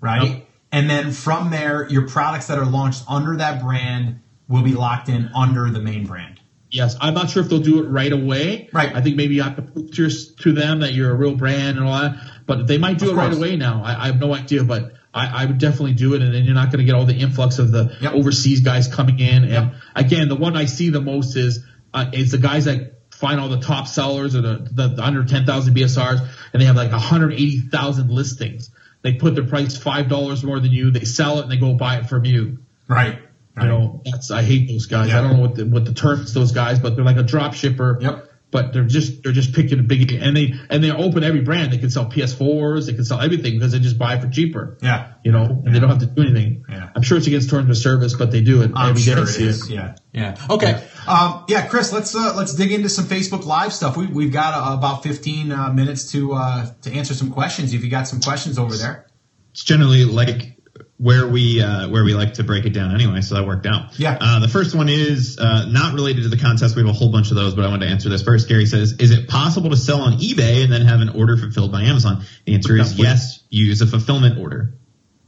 right? 0.00 0.22
Yep. 0.22 0.47
And 0.70 0.88
then 0.88 1.12
from 1.12 1.50
there, 1.50 1.88
your 1.88 2.06
products 2.08 2.48
that 2.48 2.58
are 2.58 2.66
launched 2.66 3.04
under 3.08 3.36
that 3.36 3.62
brand 3.62 4.20
will 4.48 4.62
be 4.62 4.72
locked 4.74 5.08
in 5.08 5.30
under 5.34 5.70
the 5.70 5.80
main 5.80 6.06
brand. 6.06 6.40
Yes, 6.70 6.96
I'm 7.00 7.14
not 7.14 7.30
sure 7.30 7.42
if 7.42 7.48
they'll 7.48 7.60
do 7.60 7.82
it 7.82 7.88
right 7.88 8.12
away. 8.12 8.68
Right. 8.72 8.94
I 8.94 9.00
think 9.00 9.16
maybe 9.16 9.34
you 9.34 9.42
have 9.42 9.56
to 9.56 9.62
prove 9.62 9.90
to, 9.92 10.10
to 10.10 10.52
them 10.52 10.80
that 10.80 10.92
you're 10.92 11.10
a 11.10 11.14
real 11.14 11.34
brand 11.34 11.78
and 11.78 11.86
all 11.86 11.98
that. 11.98 12.18
But 12.46 12.66
they 12.66 12.76
might 12.76 12.98
do 12.98 13.10
Of 13.10 13.16
it 13.16 13.20
right 13.20 13.32
away 13.32 13.56
now. 13.56 13.82
I, 13.82 14.02
I 14.02 14.06
have 14.06 14.20
no 14.20 14.34
idea, 14.34 14.64
but 14.64 14.92
I, 15.14 15.42
I 15.42 15.46
would 15.46 15.58
definitely 15.58 15.94
do 15.94 16.14
it, 16.14 16.20
and 16.20 16.34
then 16.34 16.44
you're 16.44 16.54
not 16.54 16.66
going 16.66 16.80
to 16.80 16.84
get 16.84 16.94
all 16.94 17.06
the 17.06 17.16
influx 17.16 17.58
of 17.58 17.70
the 17.72 17.96
Yep. 18.02 18.12
overseas 18.12 18.60
guys 18.60 18.86
coming 18.88 19.18
in. 19.18 19.44
And 19.44 19.52
Yep. 19.52 19.74
again, 19.96 20.28
the 20.28 20.36
one 20.36 20.56
I 20.56 20.66
see 20.66 20.90
the 20.90 21.00
most 21.00 21.36
is 21.36 21.64
uh, 21.94 22.10
is 22.12 22.32
the 22.32 22.38
guys 22.38 22.66
that 22.66 22.98
find 23.10 23.40
all 23.40 23.48
the 23.48 23.60
top 23.60 23.88
sellers 23.88 24.36
or 24.36 24.42
the, 24.42 24.68
the, 24.70 24.88
the 24.88 25.02
under 25.02 25.24
10,000 25.24 25.74
BSRs, 25.74 26.20
and 26.52 26.60
they 26.60 26.66
have 26.66 26.76
like 26.76 26.92
180,000 26.92 28.10
listings. 28.10 28.70
They 29.02 29.14
put 29.14 29.34
their 29.34 29.46
price 29.46 29.76
five 29.76 30.08
dollars 30.08 30.42
more 30.42 30.60
than 30.60 30.72
you. 30.72 30.90
They 30.90 31.04
sell 31.04 31.38
it 31.38 31.42
and 31.42 31.52
they 31.52 31.56
go 31.56 31.74
buy 31.74 31.98
it 31.98 32.08
from 32.08 32.24
you. 32.24 32.58
Right. 32.88 33.20
You 33.60 33.66
know, 33.66 34.02
that's 34.04 34.30
I 34.30 34.42
hate 34.42 34.68
those 34.68 34.86
guys. 34.86 35.08
Yeah. 35.08 35.18
I 35.18 35.22
don't 35.22 35.36
know 35.36 35.40
what 35.40 35.56
the, 35.56 35.66
what 35.66 35.84
the 35.84 35.92
term 35.92 36.20
is 36.20 36.32
those 36.32 36.52
guys, 36.52 36.78
but 36.78 36.94
they're 36.94 37.04
like 37.04 37.16
a 37.16 37.24
drop 37.24 37.54
shipper. 37.54 37.98
Yep. 38.00 38.27
But 38.50 38.72
they're 38.72 38.84
just 38.84 39.22
they're 39.22 39.32
just 39.32 39.52
picking 39.52 39.78
a 39.78 39.82
big 39.82 40.10
and 40.12 40.34
they 40.34 40.54
and 40.70 40.82
they 40.82 40.90
open 40.90 41.22
every 41.22 41.42
brand. 41.42 41.72
They 41.72 41.78
can 41.78 41.90
sell 41.90 42.06
PS4s, 42.06 42.86
they 42.86 42.94
can 42.94 43.04
sell 43.04 43.20
everything 43.20 43.54
because 43.54 43.72
they 43.72 43.78
just 43.78 43.98
buy 43.98 44.18
for 44.18 44.28
cheaper. 44.28 44.78
Yeah. 44.80 45.12
You 45.22 45.32
know, 45.32 45.44
and 45.44 45.74
they 45.74 45.80
don't 45.80 45.90
have 45.90 45.98
to 45.98 46.06
do 46.06 46.22
anything. 46.22 46.64
Yeah. 46.68 46.88
I'm 46.94 47.02
sure 47.02 47.18
it's 47.18 47.26
against 47.26 47.50
terms 47.50 47.68
of 47.68 47.76
service, 47.76 48.14
but 48.14 48.30
they 48.30 48.40
do 48.40 48.62
it 48.62 48.72
I'm 48.74 48.90
every 48.90 49.02
day. 49.02 49.14
sure 49.14 49.44
I 49.44 49.50
it. 49.50 49.70
Yeah, 49.70 49.96
yeah. 50.12 50.46
Okay. 50.50 50.82
Um, 51.06 51.44
yeah, 51.48 51.66
Chris, 51.66 51.92
let's 51.92 52.14
uh, 52.14 52.34
let's 52.36 52.54
dig 52.54 52.72
into 52.72 52.88
some 52.88 53.04
Facebook 53.04 53.44
Live 53.44 53.72
stuff. 53.72 53.96
We, 53.96 54.06
we've 54.06 54.32
got 54.32 54.54
uh, 54.54 54.76
about 54.76 55.02
15 55.02 55.52
uh, 55.52 55.72
minutes 55.72 56.10
to 56.12 56.32
uh, 56.32 56.72
to 56.82 56.92
answer 56.92 57.14
some 57.14 57.30
questions. 57.30 57.74
If 57.74 57.84
you 57.84 57.90
got 57.90 58.08
some 58.08 58.20
questions 58.20 58.58
over 58.58 58.76
there, 58.76 59.06
it's 59.52 59.62
generally 59.62 60.04
like 60.04 60.57
where 60.98 61.26
we 61.28 61.62
uh, 61.62 61.88
where 61.88 62.04
we 62.04 62.12
like 62.14 62.34
to 62.34 62.44
break 62.44 62.66
it 62.66 62.70
down 62.74 62.92
anyway, 62.94 63.20
so 63.20 63.36
that 63.36 63.46
worked 63.46 63.66
out. 63.66 63.98
Yeah. 63.98 64.18
Uh, 64.20 64.40
the 64.40 64.48
first 64.48 64.74
one 64.74 64.88
is 64.88 65.38
uh, 65.38 65.66
not 65.68 65.94
related 65.94 66.24
to 66.24 66.28
the 66.28 66.36
contest. 66.36 66.74
We 66.76 66.82
have 66.82 66.90
a 66.90 66.92
whole 66.92 67.12
bunch 67.12 67.30
of 67.30 67.36
those, 67.36 67.54
but 67.54 67.64
I 67.64 67.68
wanted 67.68 67.86
to 67.86 67.92
answer 67.92 68.08
this 68.08 68.22
first. 68.22 68.48
Gary 68.48 68.66
says, 68.66 68.92
"Is 68.98 69.12
it 69.12 69.28
possible 69.28 69.70
to 69.70 69.76
sell 69.76 70.00
on 70.02 70.14
eBay 70.18 70.64
and 70.64 70.72
then 70.72 70.82
have 70.82 71.00
an 71.00 71.10
order 71.10 71.36
fulfilled 71.36 71.70
by 71.72 71.82
Amazon?" 71.82 72.24
The 72.46 72.54
answer 72.54 72.76
is 72.76 72.90
Definitely. 72.90 73.04
yes. 73.04 73.42
Use 73.48 73.80
a 73.80 73.86
fulfillment 73.86 74.38
order. 74.38 74.74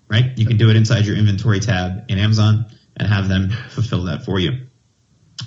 Right? 0.08 0.36
You 0.36 0.44
can 0.44 0.56
do 0.56 0.70
it 0.70 0.76
inside 0.76 1.06
your 1.06 1.16
inventory 1.16 1.60
tab 1.60 2.06
in 2.10 2.18
Amazon 2.18 2.66
and 2.96 3.06
have 3.06 3.28
them 3.28 3.50
fulfill 3.68 4.04
that 4.06 4.24
for 4.24 4.40
you. 4.40 4.66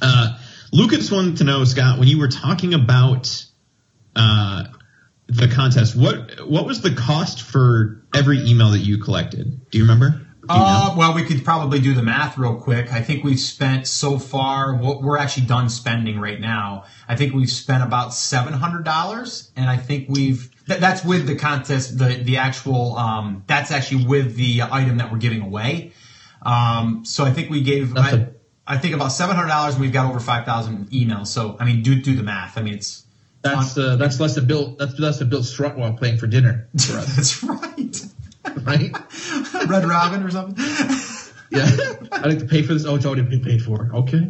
Uh, 0.02 0.38
Lucas 0.72 1.12
wanted 1.12 1.38
to 1.38 1.44
know, 1.44 1.66
Scott, 1.66 2.00
when 2.00 2.08
you 2.08 2.18
were 2.18 2.30
talking 2.30 2.74
about 2.74 3.46
uh, 4.16 4.64
the 5.36 5.48
contest, 5.48 5.96
what 5.96 6.48
what 6.48 6.66
was 6.66 6.82
the 6.82 6.94
cost 6.94 7.42
for 7.42 8.04
every 8.14 8.40
email 8.48 8.70
that 8.72 8.80
you 8.80 8.98
collected? 8.98 9.70
Do 9.70 9.78
you 9.78 9.84
remember? 9.84 10.10
Do 10.10 10.54
you 10.56 10.60
uh, 10.60 10.96
well, 10.98 11.14
we 11.14 11.24
could 11.24 11.46
probably 11.46 11.80
do 11.80 11.94
the 11.94 12.04
math 12.04 12.38
real 12.38 12.56
quick. 12.56 12.92
I 12.92 13.02
think 13.02 13.24
we've 13.24 13.40
spent 13.40 13.88
so 13.88 14.20
far. 14.20 14.76
We're 14.76 15.00
we're 15.00 15.18
actually 15.18 15.46
done 15.46 15.70
spending 15.70 16.20
right 16.20 16.40
now. 16.40 16.84
I 17.08 17.16
think 17.16 17.34
we've 17.34 17.50
spent 17.50 17.82
about 17.82 18.14
seven 18.14 18.54
hundred 18.54 18.84
dollars, 18.84 19.52
and 19.56 19.70
I 19.70 19.78
think 19.78 20.10
we've 20.10 20.50
th- 20.68 20.80
that's 20.80 21.06
with 21.06 21.28
the 21.28 21.36
contest, 21.36 21.98
the 21.98 22.22
the 22.22 22.38
actual. 22.38 22.98
Um, 22.98 23.44
that's 23.48 23.72
actually 23.72 24.06
with 24.06 24.36
the 24.36 24.64
item 24.64 24.98
that 24.98 25.12
we're 25.12 25.20
giving 25.20 25.42
away. 25.42 25.94
Um, 26.42 27.06
so 27.06 27.24
I 27.24 27.32
think 27.32 27.50
we 27.50 27.62
gave. 27.62 27.94
That's 27.94 28.14
I, 28.14 28.18
a- 28.18 28.28
I 28.66 28.78
think 28.78 28.96
about 28.96 29.14
seven 29.14 29.36
hundred 29.36 29.50
dollars, 29.50 29.76
and 29.76 29.82
we've 29.82 29.94
got 29.94 30.10
over 30.10 30.20
five 30.20 30.46
thousand 30.46 30.90
emails. 30.92 31.28
So 31.28 31.56
I 31.60 31.66
mean, 31.66 31.84
do 31.84 32.02
do 32.02 32.16
the 32.16 32.24
math. 32.24 32.58
I 32.58 32.62
mean, 32.62 32.74
it's 32.74 33.03
That's 33.44 33.78
uh, 33.78 33.98
that's 33.98 34.20
less 34.20 34.36
than 34.36 34.46
Bill. 34.48 34.76
That's 34.80 34.98
less 34.98 35.20
than 35.20 35.30
Bill 35.30 35.44
while 35.78 35.94
playing 35.94 36.18
for 36.18 36.28
dinner 36.28 36.68
for 36.80 36.98
us, 36.98 37.16
that's 37.16 37.44
right. 37.44 38.06
right? 38.64 38.91
Red 39.68 39.86
Robin 39.86 40.24
or 40.24 40.32
something. 40.32 40.66
Yeah, 41.54 41.70
I 42.12 42.26
like 42.30 42.39
to 42.39 42.46
pay 42.46 42.64
for 42.64 42.74
this. 42.74 42.84
Oh, 42.84 42.96
it's 42.96 43.06
already 43.06 43.22
been 43.22 43.44
paid 43.44 43.62
for. 43.62 43.88
Okay. 43.94 44.28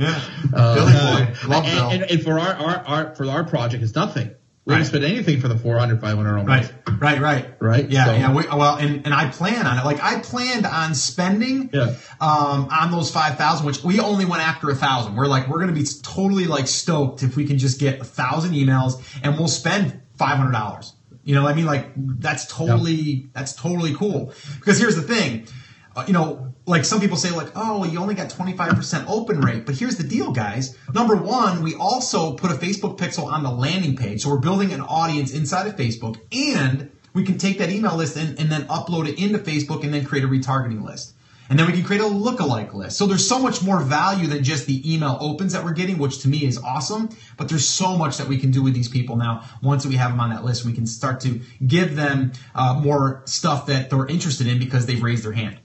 Yeah, 0.00 0.20
Uh, 0.52 0.74
Billy 0.74 0.92
Boy, 0.92 1.48
love 1.48 1.64
Bill. 1.64 1.90
and, 1.90 2.02
and, 2.02 2.10
and 2.10 2.22
for 2.24 2.40
our, 2.40 2.54
our, 2.54 2.76
our 2.84 3.14
for 3.14 3.30
our 3.30 3.44
project, 3.44 3.84
it's 3.84 3.94
nothing. 3.94 4.32
We 4.66 4.72
Right. 4.72 4.78
haven't 4.78 4.88
spent 4.98 5.04
anything 5.04 5.40
for 5.40 5.46
the 5.46 5.56
400, 5.56 6.00
500 6.00 6.38
almost. 6.38 6.72
Right, 6.88 7.00
right, 7.00 7.20
right, 7.20 7.54
Right, 7.60 7.88
Yeah, 7.88 8.06
so- 8.06 8.12
yeah. 8.14 8.32
We, 8.32 8.46
well, 8.48 8.74
and, 8.76 9.04
and 9.04 9.14
I 9.14 9.28
plan 9.28 9.64
on 9.64 9.78
it. 9.78 9.84
Like 9.84 10.02
I 10.02 10.18
planned 10.18 10.66
on 10.66 10.92
spending 10.96 11.70
Yeah. 11.72 11.94
um, 12.20 12.66
on 12.72 12.90
those 12.90 13.08
five 13.12 13.38
thousand, 13.38 13.64
which 13.64 13.84
we 13.84 14.00
only 14.00 14.24
went 14.24 14.42
after 14.42 14.68
a 14.68 14.74
thousand. 14.74 15.14
We're 15.14 15.28
like, 15.28 15.48
we're 15.48 15.60
gonna 15.60 15.70
be 15.72 15.84
totally 16.02 16.46
like 16.46 16.66
stoked 16.66 17.22
if 17.22 17.36
we 17.36 17.44
can 17.46 17.58
just 17.58 17.78
get 17.78 18.00
a 18.00 18.04
thousand 18.04 18.54
emails, 18.54 19.00
and 19.22 19.38
we'll 19.38 19.46
spend 19.46 20.00
five 20.16 20.36
hundred 20.36 20.52
dollars. 20.52 20.94
You 21.22 21.36
know, 21.36 21.44
what 21.44 21.52
I 21.52 21.54
mean, 21.54 21.66
like 21.66 21.90
that's 21.96 22.46
totally 22.46 23.28
that's 23.34 23.52
totally 23.52 23.94
cool. 23.94 24.32
Because 24.56 24.80
here's 24.80 24.96
the 24.96 25.02
thing. 25.02 25.46
Uh, 25.94 26.04
you 26.08 26.12
know, 26.12 26.54
like 26.66 26.84
some 26.84 27.00
people 27.00 27.16
say, 27.16 27.30
like, 27.30 27.52
oh, 27.54 27.84
you 27.84 28.00
only 28.00 28.16
got 28.16 28.28
25% 28.28 29.04
open 29.08 29.40
rate. 29.40 29.64
But 29.64 29.76
here's 29.76 29.96
the 29.96 30.04
deal, 30.04 30.32
guys. 30.32 30.76
Number 30.92 31.14
one, 31.14 31.62
we 31.62 31.76
also 31.76 32.32
put 32.32 32.50
a 32.50 32.54
Facebook 32.54 32.98
pixel 32.98 33.26
on 33.26 33.44
the 33.44 33.50
landing 33.50 33.96
page. 33.96 34.22
So 34.22 34.30
we're 34.30 34.40
building 34.40 34.72
an 34.72 34.80
audience 34.80 35.32
inside 35.32 35.68
of 35.68 35.76
Facebook. 35.76 36.18
And 36.32 36.90
we 37.14 37.24
can 37.24 37.38
take 37.38 37.58
that 37.58 37.70
email 37.70 37.96
list 37.96 38.16
and, 38.16 38.38
and 38.38 38.50
then 38.50 38.66
upload 38.66 39.08
it 39.08 39.18
into 39.18 39.38
Facebook 39.38 39.84
and 39.84 39.94
then 39.94 40.04
create 40.04 40.24
a 40.24 40.28
retargeting 40.28 40.84
list. 40.84 41.14
And 41.48 41.56
then 41.56 41.66
we 41.66 41.72
can 41.72 41.84
create 41.84 42.02
a 42.02 42.04
lookalike 42.04 42.74
list. 42.74 42.98
So 42.98 43.06
there's 43.06 43.26
so 43.26 43.38
much 43.38 43.62
more 43.62 43.80
value 43.80 44.26
than 44.26 44.42
just 44.42 44.66
the 44.66 44.92
email 44.92 45.16
opens 45.20 45.52
that 45.52 45.64
we're 45.64 45.72
getting, 45.72 45.98
which 45.98 46.22
to 46.22 46.28
me 46.28 46.44
is 46.44 46.58
awesome. 46.58 47.10
But 47.36 47.48
there's 47.48 47.68
so 47.68 47.96
much 47.96 48.16
that 48.16 48.26
we 48.26 48.38
can 48.38 48.50
do 48.50 48.64
with 48.64 48.74
these 48.74 48.88
people 48.88 49.14
now. 49.14 49.44
Once 49.62 49.86
we 49.86 49.94
have 49.94 50.10
them 50.10 50.18
on 50.18 50.30
that 50.30 50.44
list, 50.44 50.64
we 50.64 50.72
can 50.72 50.88
start 50.88 51.20
to 51.20 51.40
give 51.64 51.94
them 51.94 52.32
uh, 52.56 52.74
more 52.74 53.22
stuff 53.26 53.66
that 53.66 53.90
they're 53.90 54.06
interested 54.06 54.48
in 54.48 54.58
because 54.58 54.86
they've 54.86 55.02
raised 55.02 55.24
their 55.24 55.32
hand. 55.32 55.58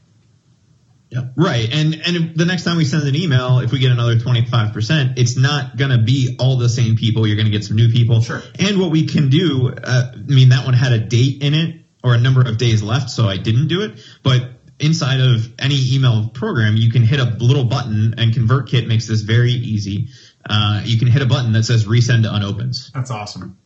Yep. 1.12 1.34
Right. 1.36 1.70
And 1.72 2.01
and 2.05 2.36
the 2.38 2.45
next 2.45 2.64
time 2.64 2.78
we 2.78 2.86
send 2.86 3.05
an 3.05 3.16
email, 3.16 3.59
if 3.59 3.74
we 3.74 3.80
get 3.80 3.91
another 3.91 4.16
25%, 4.16 5.18
it's 5.18 5.36
not 5.36 5.76
going 5.76 5.91
to 5.91 5.97
be 5.97 6.38
all 6.39 6.57
the 6.57 6.70
same 6.70 6.95
people. 6.95 7.28
You're 7.28 7.36
going 7.36 7.47
to 7.47 7.51
get 7.51 7.66
some 7.66 7.76
new 7.76 7.91
people. 7.91 8.22
Sure. 8.22 8.41
And 8.57 8.80
what 8.80 8.91
we 8.91 9.07
can 9.07 9.30
do, 9.30 9.70
uh, 9.70 10.12
I 10.14 10.16
mean, 10.16 10.49
that 10.49 10.64
one 10.64 10.74
had 10.74 10.93
a 10.93 10.99
date 10.99 11.43
in 11.43 11.53
it 11.53 11.82
or 12.01 12.14
a 12.14 12.18
number 12.18 12.41
of 12.41 12.57
days 12.57 12.82
left, 12.82 13.09
so 13.09 13.28
I 13.28 13.36
didn't 13.36 13.68
do 13.68 13.82
it. 13.82 13.99
But 14.24 14.51
inside 14.80 15.20
of 15.20 15.53
any 15.59 15.95
email 15.95 16.30
program, 16.30 16.78
you 16.78 16.89
can 16.91 17.03
hit 17.03 17.20
a 17.20 17.26
little 17.26 17.66
button, 17.66 18.16
and 18.18 18.34
ConvertKit 18.34 18.88
makes 18.88 19.05
this 19.05 19.22
very 19.22 19.51
easy. 19.51 20.07
Uh, 20.49 20.82
you 20.86 20.97
can 20.97 21.09
hit 21.09 21.22
a 21.22 21.26
button 21.26 21.51
that 21.53 21.64
says 21.64 21.86
resend 21.86 22.24
to 22.24 22.34
unopens 22.34 22.89
That's 22.93 23.12
awesome. 23.12 23.57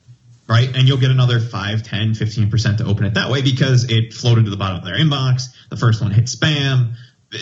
right? 0.48 0.76
And 0.76 0.88
you'll 0.88 0.98
get 0.98 1.12
another 1.12 1.40
5, 1.40 1.84
10, 1.84 2.14
15% 2.14 2.78
to 2.80 2.86
open 2.86 3.06
it 3.06 3.14
that 3.14 3.30
way 3.30 3.42
because 3.42 3.86
it 3.90 4.14
floated 4.14 4.46
to 4.46 4.52
the 4.52 4.58
bottom 4.58 4.80
of 4.80 4.84
their 4.84 4.98
inbox. 4.98 5.56
The 5.70 5.78
first 5.78 6.02
one 6.02 6.12
hit 6.12 6.26
spam. 6.26 6.96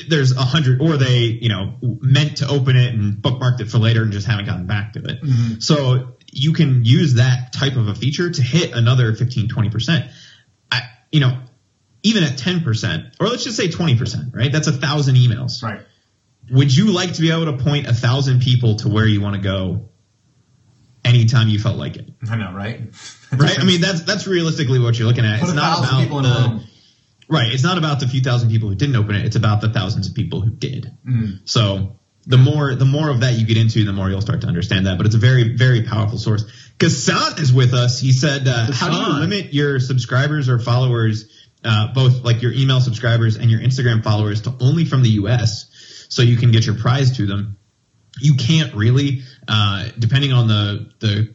There's 0.08 0.32
a 0.32 0.42
hundred, 0.42 0.82
or 0.82 0.98
they, 0.98 1.20
you 1.20 1.50
know, 1.50 1.76
meant 1.82 2.38
to 2.38 2.48
open 2.48 2.76
it 2.76 2.94
and 2.94 3.16
bookmarked 3.16 3.62
it 3.62 3.70
for 3.70 3.78
later 3.78 4.04
and 4.04 4.12
just 4.12 4.28
haven't 4.28 4.46
gotten 4.46 4.68
back 4.68 4.94
to 4.94 5.00
it. 5.00 5.22
Mm-hmm. 5.22 5.60
So 5.60 6.16
you 6.32 6.54
can 6.54 6.84
use 6.84 7.16
that 7.16 7.54
type 7.54 7.76
of 7.76 7.88
a 7.88 7.96
feature 7.96 8.30
to 8.30 8.42
hit 8.42 8.74
another 8.74 9.14
15, 9.14 9.50
20%. 9.50 10.12
I, 10.72 10.82
you 11.12 11.20
know, 11.20 11.40
even 12.04 12.24
at 12.24 12.38
10%, 12.38 13.16
or 13.20 13.28
let's 13.28 13.44
just 13.44 13.56
say 13.56 13.68
20%, 13.68 14.36
right? 14.36 14.52
That's 14.52 14.68
a 14.68 14.74
thousand 14.74 15.16
emails. 15.16 15.64
Right. 15.64 15.82
Would 16.52 16.76
you 16.76 16.92
like 16.92 17.14
to 17.14 17.22
be 17.22 17.32
able 17.32 17.46
to 17.46 17.64
point 17.64 17.88
a 17.88 17.94
thousand 17.94 18.42
people 18.42 18.76
to 18.78 18.90
where 18.90 19.08
you 19.08 19.22
want 19.22 19.36
to 19.36 19.42
go 19.42 19.90
anytime 21.06 21.48
you 21.48 21.60
felt 21.60 21.78
like 21.78 21.96
it? 21.96 22.10
I 22.30 22.36
know, 22.36 22.54
right? 22.54 22.82
right? 23.32 23.60
I 23.60 23.64
mean, 23.64 23.80
that's 23.82 24.04
that's 24.04 24.28
realistically 24.28 24.80
what 24.80 25.00
you're 25.00 25.08
looking 25.08 25.26
at. 25.26 25.40
Put 25.40 25.50
it's 25.50 25.56
not 25.56 25.80
about 25.80 26.02
people 26.02 26.20
in 26.20 26.26
a 26.26 26.28
the, 26.28 26.50
room. 26.50 26.64
Right. 27.34 27.52
It's 27.52 27.64
not 27.64 27.78
about 27.78 28.00
the 28.00 28.08
few 28.08 28.22
thousand 28.22 28.50
people 28.50 28.70
who 28.70 28.76
didn't 28.76 28.96
open 28.96 29.16
it. 29.16 29.26
It's 29.26 29.36
about 29.36 29.62
the 29.62 29.70
thousands 29.70 30.08
of 30.08 30.16
people 30.16 30.42
who 30.42 30.52
did. 30.52 30.92
Mm. 31.06 31.40
So 31.46 32.00
the 32.26 32.38
more 32.38 32.76
the 32.76 32.86
more 32.86 33.10
of 33.10 33.22
that 33.22 33.34
you 33.34 33.46
get 33.46 33.58
into, 33.58 33.84
the 33.84 33.94
more 33.94 34.10
you'll 34.10 34.22
start 34.22 34.42
to 34.42 34.48
understand 34.48 34.86
that. 34.88 34.98
But 34.98 35.06
it's 35.06 35.16
a 35.16 35.20
very 35.20 35.56
very 35.56 35.84
powerful 35.84 36.18
source. 36.18 36.46
Kassan 36.78 37.40
is 37.40 37.52
with 37.52 37.74
us. 37.74 38.00
He 38.00 38.14
said, 38.14 38.48
uh, 38.48 38.72
"How 38.72 38.90
do 38.90 38.98
you 38.98 39.20
limit 39.20 39.54
your 39.54 39.80
subscribers 39.80 40.50
or 40.50 40.60
followers, 40.60 41.26
uh, 41.64 41.94
both 41.94 42.24
like 42.24 42.42
your 42.42 42.54
email 42.54 42.80
subscribers 42.80 43.36
and 43.36 43.50
your 43.50 43.60
Instagram 43.60 44.04
followers, 44.04 44.42
to 44.42 44.54
only 44.60 44.86
from 44.86 45.04
the 45.04 45.10
U.S. 45.10 46.06
so 46.10 46.22
you 46.22 46.38
can 46.38 46.52
get 46.52 46.66
your 46.66 46.76
prize 46.76 47.18
to 47.18 47.26
them?" 47.26 47.58
You 48.20 48.36
can't 48.36 48.76
really, 48.76 49.24
uh, 49.48 49.90
depending 49.98 50.34
on 50.34 50.48
the 50.48 50.92
the 51.00 51.34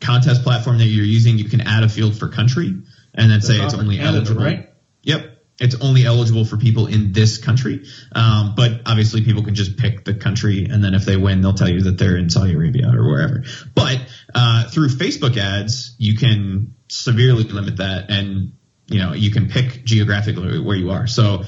contest 0.00 0.42
platform 0.42 0.78
that 0.78 0.86
you're 0.86 1.04
using, 1.04 1.38
you 1.38 1.48
can 1.48 1.60
add 1.60 1.82
a 1.82 1.88
field 1.88 2.18
for 2.18 2.28
country 2.28 2.74
and 3.14 3.30
then 3.30 3.40
say 3.40 3.56
it's 3.56 3.74
only 3.74 3.98
eligible. 3.98 4.42
right? 4.42 4.70
Yep. 5.02 5.29
It's 5.60 5.76
only 5.82 6.06
eligible 6.06 6.46
for 6.46 6.56
people 6.56 6.86
in 6.86 7.12
this 7.12 7.36
country. 7.36 7.84
Um, 8.12 8.54
but 8.56 8.80
obviously 8.86 9.22
people 9.22 9.44
can 9.44 9.54
just 9.54 9.76
pick 9.76 10.04
the 10.04 10.14
country 10.14 10.64
and 10.64 10.82
then 10.82 10.94
if 10.94 11.04
they 11.04 11.18
win, 11.18 11.42
they'll 11.42 11.54
tell 11.54 11.68
you 11.68 11.82
that 11.82 11.98
they're 11.98 12.16
in 12.16 12.30
Saudi 12.30 12.54
Arabia 12.54 12.90
or 12.92 13.06
wherever. 13.06 13.44
But, 13.74 14.00
uh, 14.34 14.68
through 14.70 14.88
Facebook 14.88 15.36
ads, 15.36 15.94
you 15.98 16.16
can 16.16 16.74
severely 16.88 17.44
limit 17.44 17.76
that 17.76 18.10
and, 18.10 18.54
you 18.86 18.98
know, 18.98 19.12
you 19.12 19.30
can 19.30 19.48
pick 19.48 19.84
geographically 19.84 20.58
where 20.60 20.76
you 20.76 20.90
are. 20.90 21.06
So 21.06 21.44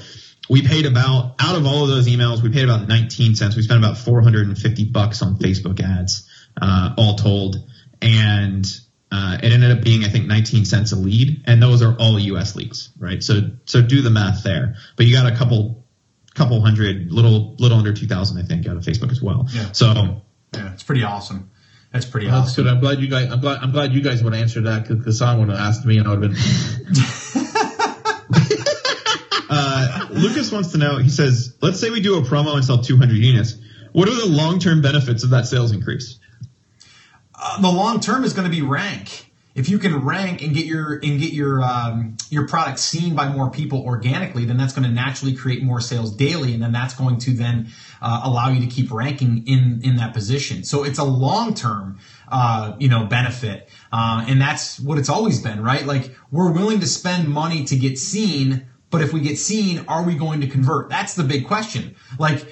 we 0.50 0.60
paid 0.60 0.84
about, 0.84 1.36
out 1.40 1.56
of 1.56 1.66
all 1.66 1.84
of 1.84 1.88
those 1.88 2.06
emails, 2.06 2.42
we 2.42 2.50
paid 2.50 2.64
about 2.64 2.86
19 2.86 3.34
cents. 3.34 3.56
We 3.56 3.62
spent 3.62 3.82
about 3.82 3.96
450 3.96 4.84
bucks 4.84 5.22
on 5.22 5.38
Facebook 5.38 5.80
ads, 5.80 6.28
uh, 6.60 6.94
all 6.98 7.16
told. 7.16 7.56
And, 8.02 8.66
uh, 9.12 9.36
it 9.42 9.52
ended 9.52 9.70
up 9.70 9.84
being, 9.84 10.04
I 10.04 10.08
think, 10.08 10.26
19 10.26 10.64
cents 10.64 10.92
a 10.92 10.96
lead, 10.96 11.42
and 11.46 11.62
those 11.62 11.82
are 11.82 11.94
all 11.98 12.18
U.S. 12.18 12.56
leagues, 12.56 12.88
right? 12.98 13.22
So, 13.22 13.50
so 13.66 13.82
do 13.82 14.00
the 14.00 14.08
math 14.08 14.42
there. 14.42 14.76
But 14.96 15.04
you 15.04 15.14
got 15.14 15.30
a 15.30 15.36
couple, 15.36 15.84
couple 16.34 16.62
hundred, 16.62 17.12
little, 17.12 17.54
little 17.58 17.76
under 17.76 17.92
2,000, 17.92 18.38
I 18.38 18.42
think, 18.42 18.66
out 18.66 18.78
of 18.78 18.84
Facebook 18.84 19.10
as 19.10 19.20
well. 19.20 19.46
Yeah. 19.52 19.70
So, 19.72 20.22
Yeah, 20.54 20.72
it's 20.72 20.82
pretty 20.82 21.02
awesome. 21.02 21.50
That's 21.92 22.06
pretty 22.06 22.26
That's 22.26 22.52
awesome. 22.52 22.64
good. 22.64 22.72
I'm 22.72 22.80
glad 22.80 23.00
you 23.00 23.08
guys. 23.08 23.30
I'm 23.30 23.40
glad. 23.40 23.58
I'm 23.58 23.70
glad 23.70 23.92
you 23.92 24.00
guys 24.00 24.24
would 24.24 24.32
answer 24.32 24.62
that 24.62 24.88
because 24.88 25.04
Hassan 25.04 25.40
would 25.40 25.50
have 25.50 25.58
asked 25.58 25.84
me, 25.84 25.98
and 25.98 26.08
I 26.08 26.14
would 26.14 26.22
have 26.22 26.32
been. 26.32 26.40
uh, 29.50 30.06
Lucas 30.10 30.50
wants 30.50 30.72
to 30.72 30.78
know. 30.78 30.96
He 30.96 31.10
says, 31.10 31.54
"Let's 31.60 31.78
say 31.80 31.90
we 31.90 32.00
do 32.00 32.16
a 32.16 32.22
promo 32.22 32.54
and 32.54 32.64
sell 32.64 32.82
200 32.82 33.12
units. 33.14 33.56
What 33.92 34.08
are 34.08 34.14
the 34.14 34.26
long-term 34.26 34.80
benefits 34.80 35.22
of 35.22 35.30
that 35.30 35.46
sales 35.46 35.72
increase?" 35.72 36.18
Uh, 37.44 37.60
the 37.60 37.68
long 37.68 37.98
term 37.98 38.22
is 38.22 38.32
going 38.32 38.48
to 38.48 38.50
be 38.50 38.62
rank. 38.62 39.28
If 39.54 39.68
you 39.68 39.78
can 39.78 39.96
rank 40.04 40.42
and 40.42 40.54
get 40.54 40.64
your 40.64 40.94
and 40.94 41.20
get 41.20 41.32
your 41.32 41.60
um, 41.60 42.16
your 42.30 42.46
product 42.46 42.78
seen 42.78 43.16
by 43.16 43.28
more 43.28 43.50
people 43.50 43.82
organically, 43.84 44.44
then 44.44 44.56
that's 44.56 44.72
going 44.72 44.88
to 44.88 44.94
naturally 44.94 45.34
create 45.34 45.62
more 45.62 45.80
sales 45.80 46.14
daily, 46.14 46.54
and 46.54 46.62
then 46.62 46.72
that's 46.72 46.94
going 46.94 47.18
to 47.18 47.32
then 47.32 47.68
uh, 48.00 48.22
allow 48.24 48.48
you 48.48 48.60
to 48.60 48.66
keep 48.66 48.92
ranking 48.92 49.44
in 49.46 49.80
in 49.82 49.96
that 49.96 50.14
position. 50.14 50.62
So 50.62 50.84
it's 50.84 50.98
a 50.98 51.04
long 51.04 51.52
term, 51.52 51.98
uh, 52.28 52.76
you 52.78 52.88
know, 52.88 53.04
benefit, 53.06 53.68
uh, 53.92 54.24
and 54.26 54.40
that's 54.40 54.78
what 54.78 54.96
it's 54.96 55.10
always 55.10 55.42
been, 55.42 55.62
right? 55.62 55.84
Like 55.84 56.16
we're 56.30 56.52
willing 56.52 56.78
to 56.80 56.86
spend 56.86 57.28
money 57.28 57.64
to 57.64 57.76
get 57.76 57.98
seen, 57.98 58.68
but 58.90 59.02
if 59.02 59.12
we 59.12 59.20
get 59.20 59.36
seen, 59.36 59.84
are 59.88 60.04
we 60.04 60.14
going 60.14 60.40
to 60.42 60.46
convert? 60.46 60.88
That's 60.88 61.14
the 61.14 61.24
big 61.24 61.46
question. 61.46 61.96
Like 62.18 62.46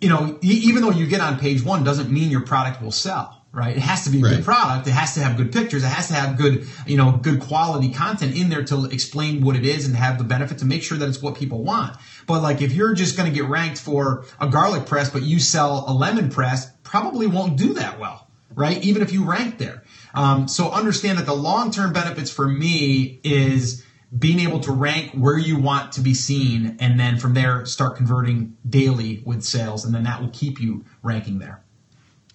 you 0.00 0.10
know, 0.10 0.38
even 0.42 0.82
though 0.82 0.90
you 0.90 1.06
get 1.06 1.20
on 1.20 1.40
page 1.40 1.64
one 1.64 1.82
doesn't 1.82 2.10
mean 2.10 2.30
your 2.30 2.42
product 2.42 2.80
will 2.80 2.92
sell, 2.92 3.37
right? 3.58 3.76
It 3.76 3.82
has 3.82 4.04
to 4.04 4.10
be 4.10 4.20
a 4.20 4.22
Right. 4.22 4.36
good 4.36 4.44
product. 4.44 4.86
It 4.86 4.92
has 4.92 5.14
to 5.14 5.20
have 5.22 5.36
good 5.36 5.50
pictures. 5.52 5.82
It 5.82 5.88
has 5.88 6.08
to 6.08 6.14
have 6.14 6.36
good, 6.36 6.66
you 6.86 6.96
know, 6.96 7.18
good 7.20 7.40
quality 7.40 7.90
content 7.90 8.36
in 8.36 8.48
there 8.48 8.62
to 8.64 8.84
explain 8.84 9.40
what 9.40 9.56
it 9.56 9.64
is 9.64 9.84
and 9.84 9.96
have 9.96 10.16
the 10.18 10.24
benefit 10.24 10.58
to 10.58 10.64
make 10.64 10.82
sure 10.82 10.96
that 10.98 11.08
it's 11.08 11.20
what 11.20 11.34
people 11.34 11.62
want. 11.64 11.96
But 12.26 12.40
like 12.42 12.62
if 12.62 12.72
you're 12.72 12.94
just 12.94 13.16
going 13.16 13.28
to 13.28 13.34
get 13.34 13.48
ranked 13.48 13.80
for 13.80 14.24
a 14.40 14.48
garlic 14.48 14.86
press, 14.86 15.10
but 15.10 15.22
you 15.22 15.40
sell 15.40 15.84
a 15.88 15.92
lemon 15.92 16.30
press, 16.30 16.70
probably 16.84 17.26
won't 17.26 17.56
do 17.56 17.74
that 17.74 17.98
well, 17.98 18.28
right? 18.54 18.82
Even 18.84 19.02
if 19.02 19.12
you 19.12 19.24
rank 19.24 19.58
there. 19.58 19.82
Um, 20.14 20.48
so 20.48 20.70
understand 20.70 21.18
that 21.18 21.26
the 21.26 21.34
long-term 21.34 21.92
benefits 21.92 22.30
for 22.30 22.48
me 22.48 23.20
is 23.24 23.82
being 24.16 24.38
able 24.40 24.60
to 24.60 24.72
rank 24.72 25.12
where 25.12 25.36
you 25.36 25.58
want 25.58 25.92
to 25.92 26.00
be 26.00 26.14
seen 26.14 26.76
and 26.80 26.98
then 26.98 27.18
from 27.18 27.34
there 27.34 27.66
start 27.66 27.96
converting 27.96 28.56
daily 28.68 29.22
with 29.26 29.42
sales 29.42 29.84
and 29.84 29.94
then 29.94 30.04
that 30.04 30.20
will 30.22 30.30
keep 30.30 30.60
you 30.60 30.82
ranking 31.02 31.40
there 31.40 31.60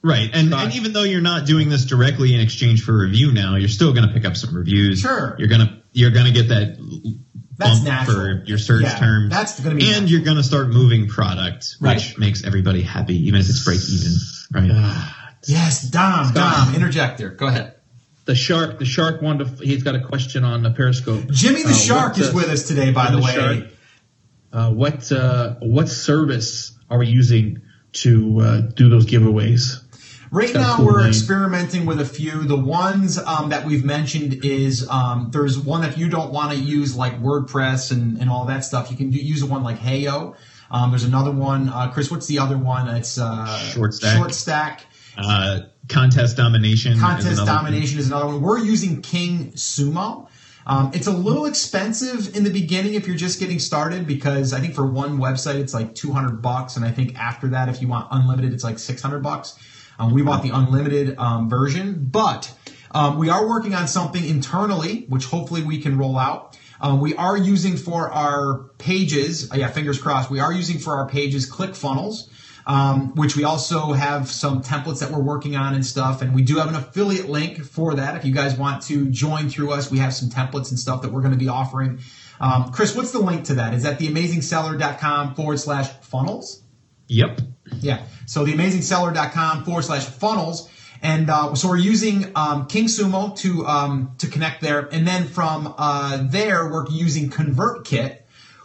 Right, 0.06 0.30
and, 0.34 0.50
Got 0.50 0.66
and 0.66 0.76
even 0.76 0.92
though 0.92 1.04
you're 1.04 1.22
not 1.22 1.46
doing 1.46 1.70
this 1.70 1.86
directly 1.86 2.34
in 2.36 2.42
exchange 2.42 2.84
for 2.84 2.98
review 2.98 3.32
now, 3.32 3.56
you're 3.56 3.70
still 3.70 3.94
going 3.94 4.06
to 4.06 4.14
pick 4.14 4.26
up 4.26 4.36
some 4.36 4.54
reviews. 4.54 5.00
Sure. 5.00 5.36
you're 5.40 5.48
gonna 5.48 5.82
you're 5.94 6.12
gonna 6.12 6.32
get 6.32 6.50
that 6.50 6.76
That's 7.58 7.76
bump 7.80 7.84
natural. 7.86 8.16
for 8.18 8.44
your 8.46 8.58
search 8.58 8.82
Yeah, 8.84 8.98
terms. 9.00 9.32
that's 9.32 9.60
gonna 9.62 9.76
be 9.76 9.84
and 9.84 9.92
natural. 9.92 10.10
you're 10.10 10.26
gonna 10.26 10.44
start 10.44 10.70
moving 10.70 11.08
product, 11.08 11.78
which 11.80 12.18
makes 12.18 12.44
everybody 12.44 12.82
happy, 12.82 13.28
even 13.28 13.40
if 13.40 13.48
it's 13.50 13.64
break 13.64 13.80
even. 13.90 14.12
Right. 14.54 15.12
yes 15.48 15.84
dom 15.84 16.26
Scott. 16.28 16.36
dom 16.36 16.90
there. 17.18 17.30
go 17.30 17.48
ahead 17.48 17.76
The 18.26 18.36
shark. 18.36 18.80
The 18.80 18.86
shark 18.86 19.22
wanted. 19.22 19.58
To, 19.58 19.66
he's 19.66 19.84
got 19.84 19.96
a 19.96 20.02
question 20.02 20.44
on 20.44 20.64
the 20.64 20.72
Periscope. 20.72 21.30
jimmy 21.32 21.64
the 21.64 21.70
Uh, 21.70 21.74
shark 21.74 22.18
is 22.18 22.30
uh, 22.30 22.34
with 22.36 22.50
us 22.50 22.68
today 22.68 22.92
by 22.92 23.06
the 23.12 23.22
Jimmy 23.22 23.24
way 23.26 23.34
Shark. 23.36 23.72
Uh, 24.52 24.72
what 24.72 25.12
uh, 25.14 25.56
what 25.62 25.88
service 25.88 26.78
are 26.90 26.98
we 27.00 27.08
using 27.08 27.62
to 27.94 28.40
uh, 28.42 28.58
do 28.62 28.90
those 28.90 29.06
giveaways? 29.06 29.80
Right 30.34 30.52
now, 30.52 30.84
we're 30.84 31.08
experimenting 31.08 31.86
with 31.86 32.02
a 32.02 32.06
few. 32.06 32.44
The 32.46 32.58
ones 32.58 33.20
um, 33.20 33.50
that 33.50 33.68
we've 33.68 33.86
mentioned 33.86 34.44
is 34.44 34.90
um, 34.90 35.30
there's 35.32 35.60
one 35.60 35.84
if 35.84 35.96
you 35.96 36.10
don't 36.10 36.34
want 36.34 36.52
to 36.54 36.58
use 36.58 36.96
like 36.96 37.22
WordPress 37.22 37.92
and, 37.92 38.20
and 38.20 38.32
all 38.32 38.46
that 38.46 38.66
stuff, 38.66 38.90
you 38.90 38.98
can 38.98 39.12
do, 39.12 39.20
use 39.20 39.44
a 39.44 39.46
one 39.46 39.62
like 39.62 39.78
Heyo. 39.78 40.36
Um, 40.72 40.90
there's 40.90 41.04
another 41.04 41.30
one, 41.30 41.70
uh, 41.70 41.92
Chris. 41.92 42.10
What's 42.10 42.26
the 42.26 42.40
other 42.40 42.58
one? 42.58 42.88
It's 42.88 43.20
uh, 43.20 43.46
Short 43.60 43.94
Stack. 43.94 44.18
Short 44.18 44.34
Stack. 44.34 44.86
Uh, 45.16 45.60
contest 45.88 46.36
domination. 46.36 46.94
is 46.94 47.00
Contest 47.00 47.38
one. 47.38 47.46
domination 47.46 48.00
is 48.00 48.08
another 48.08 48.26
one. 48.26 48.42
We're 48.42 48.58
using 48.58 49.04
King 49.04 49.52
Sumo. 49.52 50.30
Um, 50.66 50.90
it's 50.96 51.06
a 51.06 51.12
little 51.12 51.46
expensive 51.46 52.36
in 52.36 52.44
the 52.44 52.50
beginning 52.50 52.96
if 52.96 53.06
you're 53.06 53.18
just 53.18 53.40
getting 53.40 53.60
started 53.60 54.08
because 54.08 54.52
I 54.52 54.62
think 54.62 54.74
for 54.74 54.86
one 54.88 55.20
website 55.20 55.60
it's 55.60 55.76
like 55.76 55.94
200 55.94 56.42
bucks, 56.42 56.76
and 56.76 56.84
I 56.84 56.90
think 56.90 57.20
after 57.20 57.50
that, 57.50 57.70
if 57.70 57.84
you 57.84 57.88
want 57.88 58.08
unlimited, 58.10 58.52
it's 58.52 58.64
like 58.64 58.80
600 58.80 59.22
bucks. 59.22 59.60
Um, 60.00 60.14
we 60.14 60.22
bought 60.22 60.44
the 60.44 60.50
unlimited 60.50 61.18
um, 61.18 61.50
version, 61.50 62.08
but 62.12 62.54
um, 62.92 63.18
we 63.18 63.30
are 63.30 63.48
working 63.48 63.74
on 63.74 63.88
something 63.88 64.24
internally, 64.24 65.06
which 65.10 65.26
hopefully 65.26 65.64
we 65.64 65.80
can 65.80 65.98
roll 65.98 66.18
out. 66.18 66.58
Um, 66.82 67.00
we 67.00 67.16
are 67.16 67.38
using 67.38 67.78
for 67.78 68.12
our 68.12 68.70
pages, 68.78 69.52
uh, 69.52 69.56
yeah, 69.56 69.70
fingers 69.70 70.02
crossed. 70.02 70.30
We 70.30 70.40
are 70.40 70.52
using 70.52 70.80
for 70.80 70.98
our 70.98 71.08
pages 71.08 71.50
ClickFunnels 71.50 72.30
um, 72.66 73.14
which 73.16 73.36
we 73.36 73.44
also 73.44 73.94
have 73.94 74.30
some 74.30 74.62
templates 74.62 75.00
that 75.00 75.12
we're 75.12 75.22
working 75.22 75.56
on 75.56 75.74
and 75.74 75.86
stuff. 75.86 76.22
And 76.22 76.34
we 76.34 76.44
do 76.44 76.58
have 76.58 76.70
an 76.70 76.76
affiliate 76.76 77.30
link 77.30 77.64
for 77.64 77.96
that. 77.96 78.16
If 78.16 78.26
you 78.26 78.34
guys 78.34 78.58
want 78.58 78.84
to 78.84 79.10
join 79.10 79.50
through 79.50 79.72
us, 79.72 79.92
we 79.92 80.00
have 80.00 80.14
some 80.14 80.30
templates 80.30 80.70
and 80.70 80.80
stuff 80.80 81.02
that 81.02 81.12
we're 81.12 81.22
going 81.22 81.34
to 81.34 81.40
be 81.40 81.50
offering. 81.50 82.00
Um, 82.40 82.72
Chris, 82.72 82.96
what's 82.96 83.12
the 83.12 83.20
link 83.20 83.46
to 83.46 83.56
that? 83.56 83.74
Is 83.74 83.84
that 83.84 84.00
theamazingseller.com 84.00 85.36
forward 85.36 85.60
slash 85.60 85.90
funnels? 86.02 86.63
Yep. 87.14 87.42
Yeah. 87.80 88.04
So 88.26 88.46
theamazingseller.com 88.46 89.66
forward 89.66 89.84
slash 89.84 90.06
funnels. 90.06 90.70
And 91.02 91.30
uh, 91.30 91.54
so 91.56 91.68
we're 91.68 91.78
using 91.78 92.32
um, 92.36 92.68
King 92.68 92.86
Sumo 92.86 93.36
to 93.40 93.68
um, 93.68 94.16
to 94.20 94.28
connect 94.28 94.62
there, 94.62 94.88
and 94.90 95.06
then 95.06 95.26
from 95.26 95.76
uh, 95.78 96.24
there 96.24 96.70
we're 96.70 96.88
using 96.90 97.30
ConvertKit, 97.30 98.20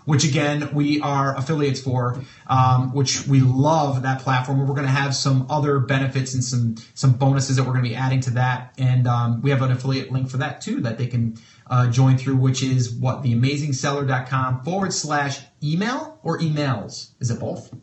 which 0.04 0.22
again 0.22 0.72
we 0.72 1.00
are 1.00 1.36
affiliates 1.36 1.80
for, 1.80 2.22
um, 2.46 2.94
which 2.94 3.26
we 3.26 3.40
love 3.40 4.02
that 4.02 4.20
platform. 4.20 4.60
We're 4.60 4.76
going 4.76 4.86
to 4.86 4.92
have 4.92 5.16
some 5.16 5.46
other 5.50 5.80
benefits 5.80 6.32
and 6.32 6.44
some 6.44 6.76
some 6.94 7.14
bonuses 7.14 7.56
that 7.56 7.64
we're 7.64 7.72
going 7.72 7.82
to 7.82 7.90
be 7.90 7.96
adding 7.96 8.20
to 8.20 8.30
that, 8.30 8.72
and 8.78 9.08
um, 9.08 9.42
we 9.42 9.50
have 9.50 9.60
an 9.60 9.72
affiliate 9.72 10.12
link 10.12 10.30
for 10.30 10.36
that 10.36 10.60
too 10.60 10.80
that 10.82 10.96
they 10.96 11.08
can 11.08 11.38
uh, 11.66 11.90
join 11.90 12.18
through, 12.18 12.36
which 12.36 12.62
is 12.62 12.88
what 12.88 13.24
theamazingseller.com 13.24 14.62
forward 14.62 14.92
slash 14.92 15.40
email 15.60 16.20
or 16.22 16.38
emails. 16.38 17.10
Is 17.18 17.32
it 17.32 17.40
both? 17.40 17.74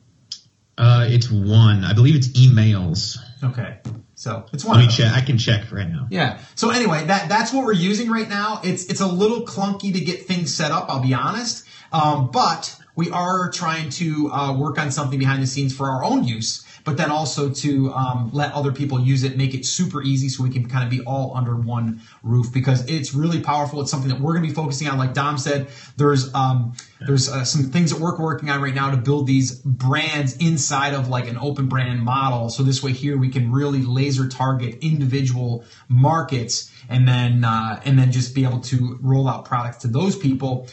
Uh, 0.78 1.06
it's 1.10 1.30
one. 1.30 1.84
I 1.84 1.94
believe 1.94 2.16
it's 2.16 2.30
emails. 2.30 3.18
Okay. 3.44 3.80
So 4.16 4.46
it's 4.54 4.66
one. 4.66 4.78
Let 4.80 4.88
me 4.88 4.92
check. 4.92 5.14
I 5.14 5.22
can 5.22 5.38
check 5.38 5.72
right 5.72 5.88
now. 5.88 6.08
Yeah. 6.10 6.40
So 6.56 6.70
anyway, 6.70 7.06
that 7.06 7.30
that's 7.30 7.54
what 7.54 7.66
we're 7.66 7.74
using 7.74 8.10
right 8.10 8.28
now. 8.28 8.62
It's 8.64 8.86
it's 8.86 9.02
a 9.02 9.08
little 9.08 9.46
clunky 9.46 9.94
to 9.94 10.00
get 10.00 10.26
things 10.26 10.54
set 10.54 10.72
up. 10.72 10.90
I'll 10.90 11.02
be 11.02 11.14
honest, 11.14 11.66
um, 11.92 12.32
but 12.32 12.76
we 12.96 13.12
are 13.12 13.50
trying 13.52 13.90
to 13.92 14.32
uh, 14.32 14.58
work 14.58 14.80
on 14.80 14.92
something 14.92 15.20
behind 15.20 15.44
the 15.44 15.48
scenes 15.48 15.76
for 15.76 15.90
our 15.90 16.04
own 16.04 16.24
use 16.24 16.66
but 16.86 16.98
then 16.98 17.12
also 17.12 17.50
to 17.50 17.92
um, 17.92 18.30
let 18.32 18.54
other 18.54 18.72
people 18.72 19.02
use 19.02 19.24
it, 19.24 19.36
make 19.36 19.54
it 19.54 19.66
super 19.66 20.02
easy 20.02 20.30
so 20.30 20.44
we 20.44 20.52
can 20.52 20.70
kind 20.70 20.84
of 20.84 20.90
be 20.90 21.02
all 21.02 21.36
under 21.36 21.56
one 21.56 22.02
roof 22.24 22.54
because 22.54 22.86
it's 22.86 23.14
really 23.14 23.42
powerful. 23.42 23.82
It's 23.82 23.92
something 23.92 24.10
that 24.10 24.22
we're 24.22 24.34
going 24.34 24.44
to 24.44 24.50
be 24.50 24.54
focusing 24.56 24.88
on. 24.88 24.98
Like 24.98 25.14
Dom 25.14 25.38
said, 25.38 25.68
there's 25.98 26.34
um, 26.34 26.76
there's 27.00 27.30
uh, 27.30 27.44
some 27.44 27.64
things 27.64 27.92
that 27.92 28.00
we're 28.00 28.18
working 28.18 28.50
on 28.50 28.62
right 28.62 28.74
now 28.74 28.92
to 28.92 28.98
build 28.98 29.28
these 29.28 29.56
brands 29.60 30.38
inside 30.38 30.94
of 30.94 31.10
like 31.10 31.28
an 31.28 31.38
open 31.38 31.68
brand 31.68 32.02
model. 32.02 32.50
So 32.50 32.64
this 32.64 32.82
way 32.82 32.94
here 32.94 33.18
we 33.18 33.30
can 33.30 33.52
really 33.52 33.82
laser 33.82 34.28
target 34.30 34.78
individual 34.82 35.66
markets 35.90 36.72
and 36.88 37.08
then 37.08 37.44
uh, 37.44 37.82
and 37.84 38.00
then 38.00 38.12
just 38.12 38.34
be 38.34 38.46
able 38.46 38.62
to 38.62 38.98
roll 39.02 39.28
out 39.28 39.46
products 39.46 39.78
to 39.80 39.88
those 39.88 40.18
people 40.18 40.68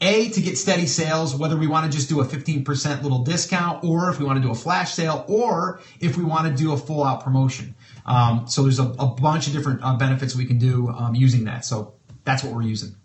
a, 0.00 0.28
to 0.30 0.40
get 0.40 0.58
steady 0.58 0.86
sales, 0.86 1.34
whether 1.34 1.56
we 1.56 1.66
want 1.66 1.90
to 1.90 1.96
just 1.96 2.08
do 2.08 2.20
a 2.20 2.24
15% 2.24 3.02
little 3.02 3.22
discount, 3.22 3.84
or 3.84 4.10
if 4.10 4.18
we 4.18 4.24
want 4.24 4.36
to 4.36 4.42
do 4.42 4.50
a 4.50 4.54
flash 4.54 4.92
sale, 4.92 5.24
or 5.28 5.80
if 6.00 6.16
we 6.16 6.24
want 6.24 6.46
to 6.46 6.62
do 6.62 6.72
a 6.72 6.76
full 6.76 7.04
out 7.04 7.22
promotion. 7.24 7.74
Um, 8.04 8.46
so 8.46 8.62
there's 8.62 8.80
a, 8.80 8.88
a, 8.98 9.06
bunch 9.06 9.46
of 9.46 9.54
different 9.54 9.82
uh, 9.82 9.96
benefits 9.96 10.36
we 10.36 10.44
can 10.44 10.58
do 10.58 10.88
um, 10.88 11.14
using 11.14 11.44
that. 11.44 11.64
So 11.64 11.94
that's 12.24 12.44
what 12.44 12.52
we're 12.52 12.62
using. 12.62 12.96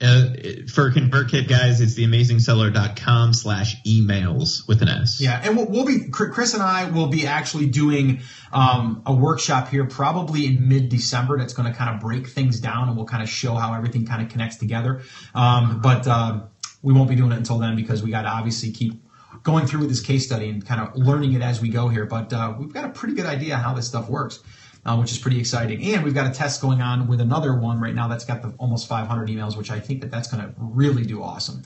Uh, 0.00 0.24
for 0.72 0.90
ConvertKit 0.90 1.48
guys, 1.48 1.80
it's 1.80 1.94
theamazingseller.com 1.94 3.32
slash 3.32 3.80
emails 3.84 4.66
with 4.66 4.82
an 4.82 4.88
S. 4.88 5.20
Yeah, 5.20 5.40
and 5.42 5.56
we'll, 5.56 5.66
we'll, 5.66 5.86
be 5.86 6.08
Chris 6.10 6.52
and 6.52 6.62
I 6.62 6.90
will 6.90 7.06
be 7.06 7.26
actually 7.28 7.66
doing 7.66 8.20
um, 8.52 9.02
a 9.06 9.14
workshop 9.14 9.68
here 9.68 9.84
probably 9.84 10.46
in 10.46 10.68
mid 10.68 10.88
December 10.88 11.38
that's 11.38 11.54
going 11.54 11.70
to 11.70 11.78
kind 11.78 11.94
of 11.94 12.00
break 12.00 12.26
things 12.26 12.58
down 12.58 12.88
and 12.88 12.96
we'll 12.96 13.06
kind 13.06 13.22
of 13.22 13.28
show 13.28 13.54
how 13.54 13.72
everything 13.74 14.04
kind 14.04 14.20
of 14.20 14.28
connects 14.30 14.56
together. 14.56 15.02
Um, 15.32 15.80
but 15.80 16.06
uh, 16.08 16.40
we 16.82 16.92
won't 16.92 17.08
be 17.08 17.14
doing 17.14 17.30
it 17.30 17.36
until 17.36 17.58
then 17.58 17.76
because 17.76 18.02
we 18.02 18.10
got 18.10 18.22
to 18.22 18.28
obviously 18.28 18.72
keep 18.72 19.00
going 19.44 19.66
through 19.66 19.80
with 19.80 19.90
this 19.90 20.00
case 20.00 20.26
study 20.26 20.48
and 20.48 20.66
kind 20.66 20.80
of 20.80 20.96
learning 20.96 21.34
it 21.34 21.42
as 21.42 21.60
we 21.60 21.68
go 21.68 21.88
here. 21.88 22.04
But 22.04 22.32
uh, 22.32 22.54
we've 22.58 22.72
got 22.72 22.84
a 22.84 22.88
pretty 22.88 23.14
good 23.14 23.26
idea 23.26 23.56
how 23.56 23.74
this 23.74 23.86
stuff 23.86 24.08
works 24.08 24.40
uh, 24.86 24.96
which 24.96 25.12
is 25.12 25.18
pretty 25.18 25.38
exciting. 25.38 25.82
And 25.94 26.04
we've 26.04 26.14
got 26.14 26.30
a 26.30 26.34
test 26.34 26.60
going 26.60 26.80
on 26.80 27.06
with 27.06 27.20
another 27.20 27.54
one 27.54 27.80
right 27.80 27.94
now 27.94 28.08
that's 28.08 28.24
got 28.24 28.42
the 28.42 28.52
almost 28.58 28.86
500 28.88 29.28
emails, 29.28 29.56
which 29.56 29.70
I 29.70 29.80
think 29.80 30.00
that 30.02 30.10
that's 30.10 30.28
going 30.28 30.44
to 30.44 30.52
really 30.58 31.04
do 31.04 31.22
awesome. 31.22 31.62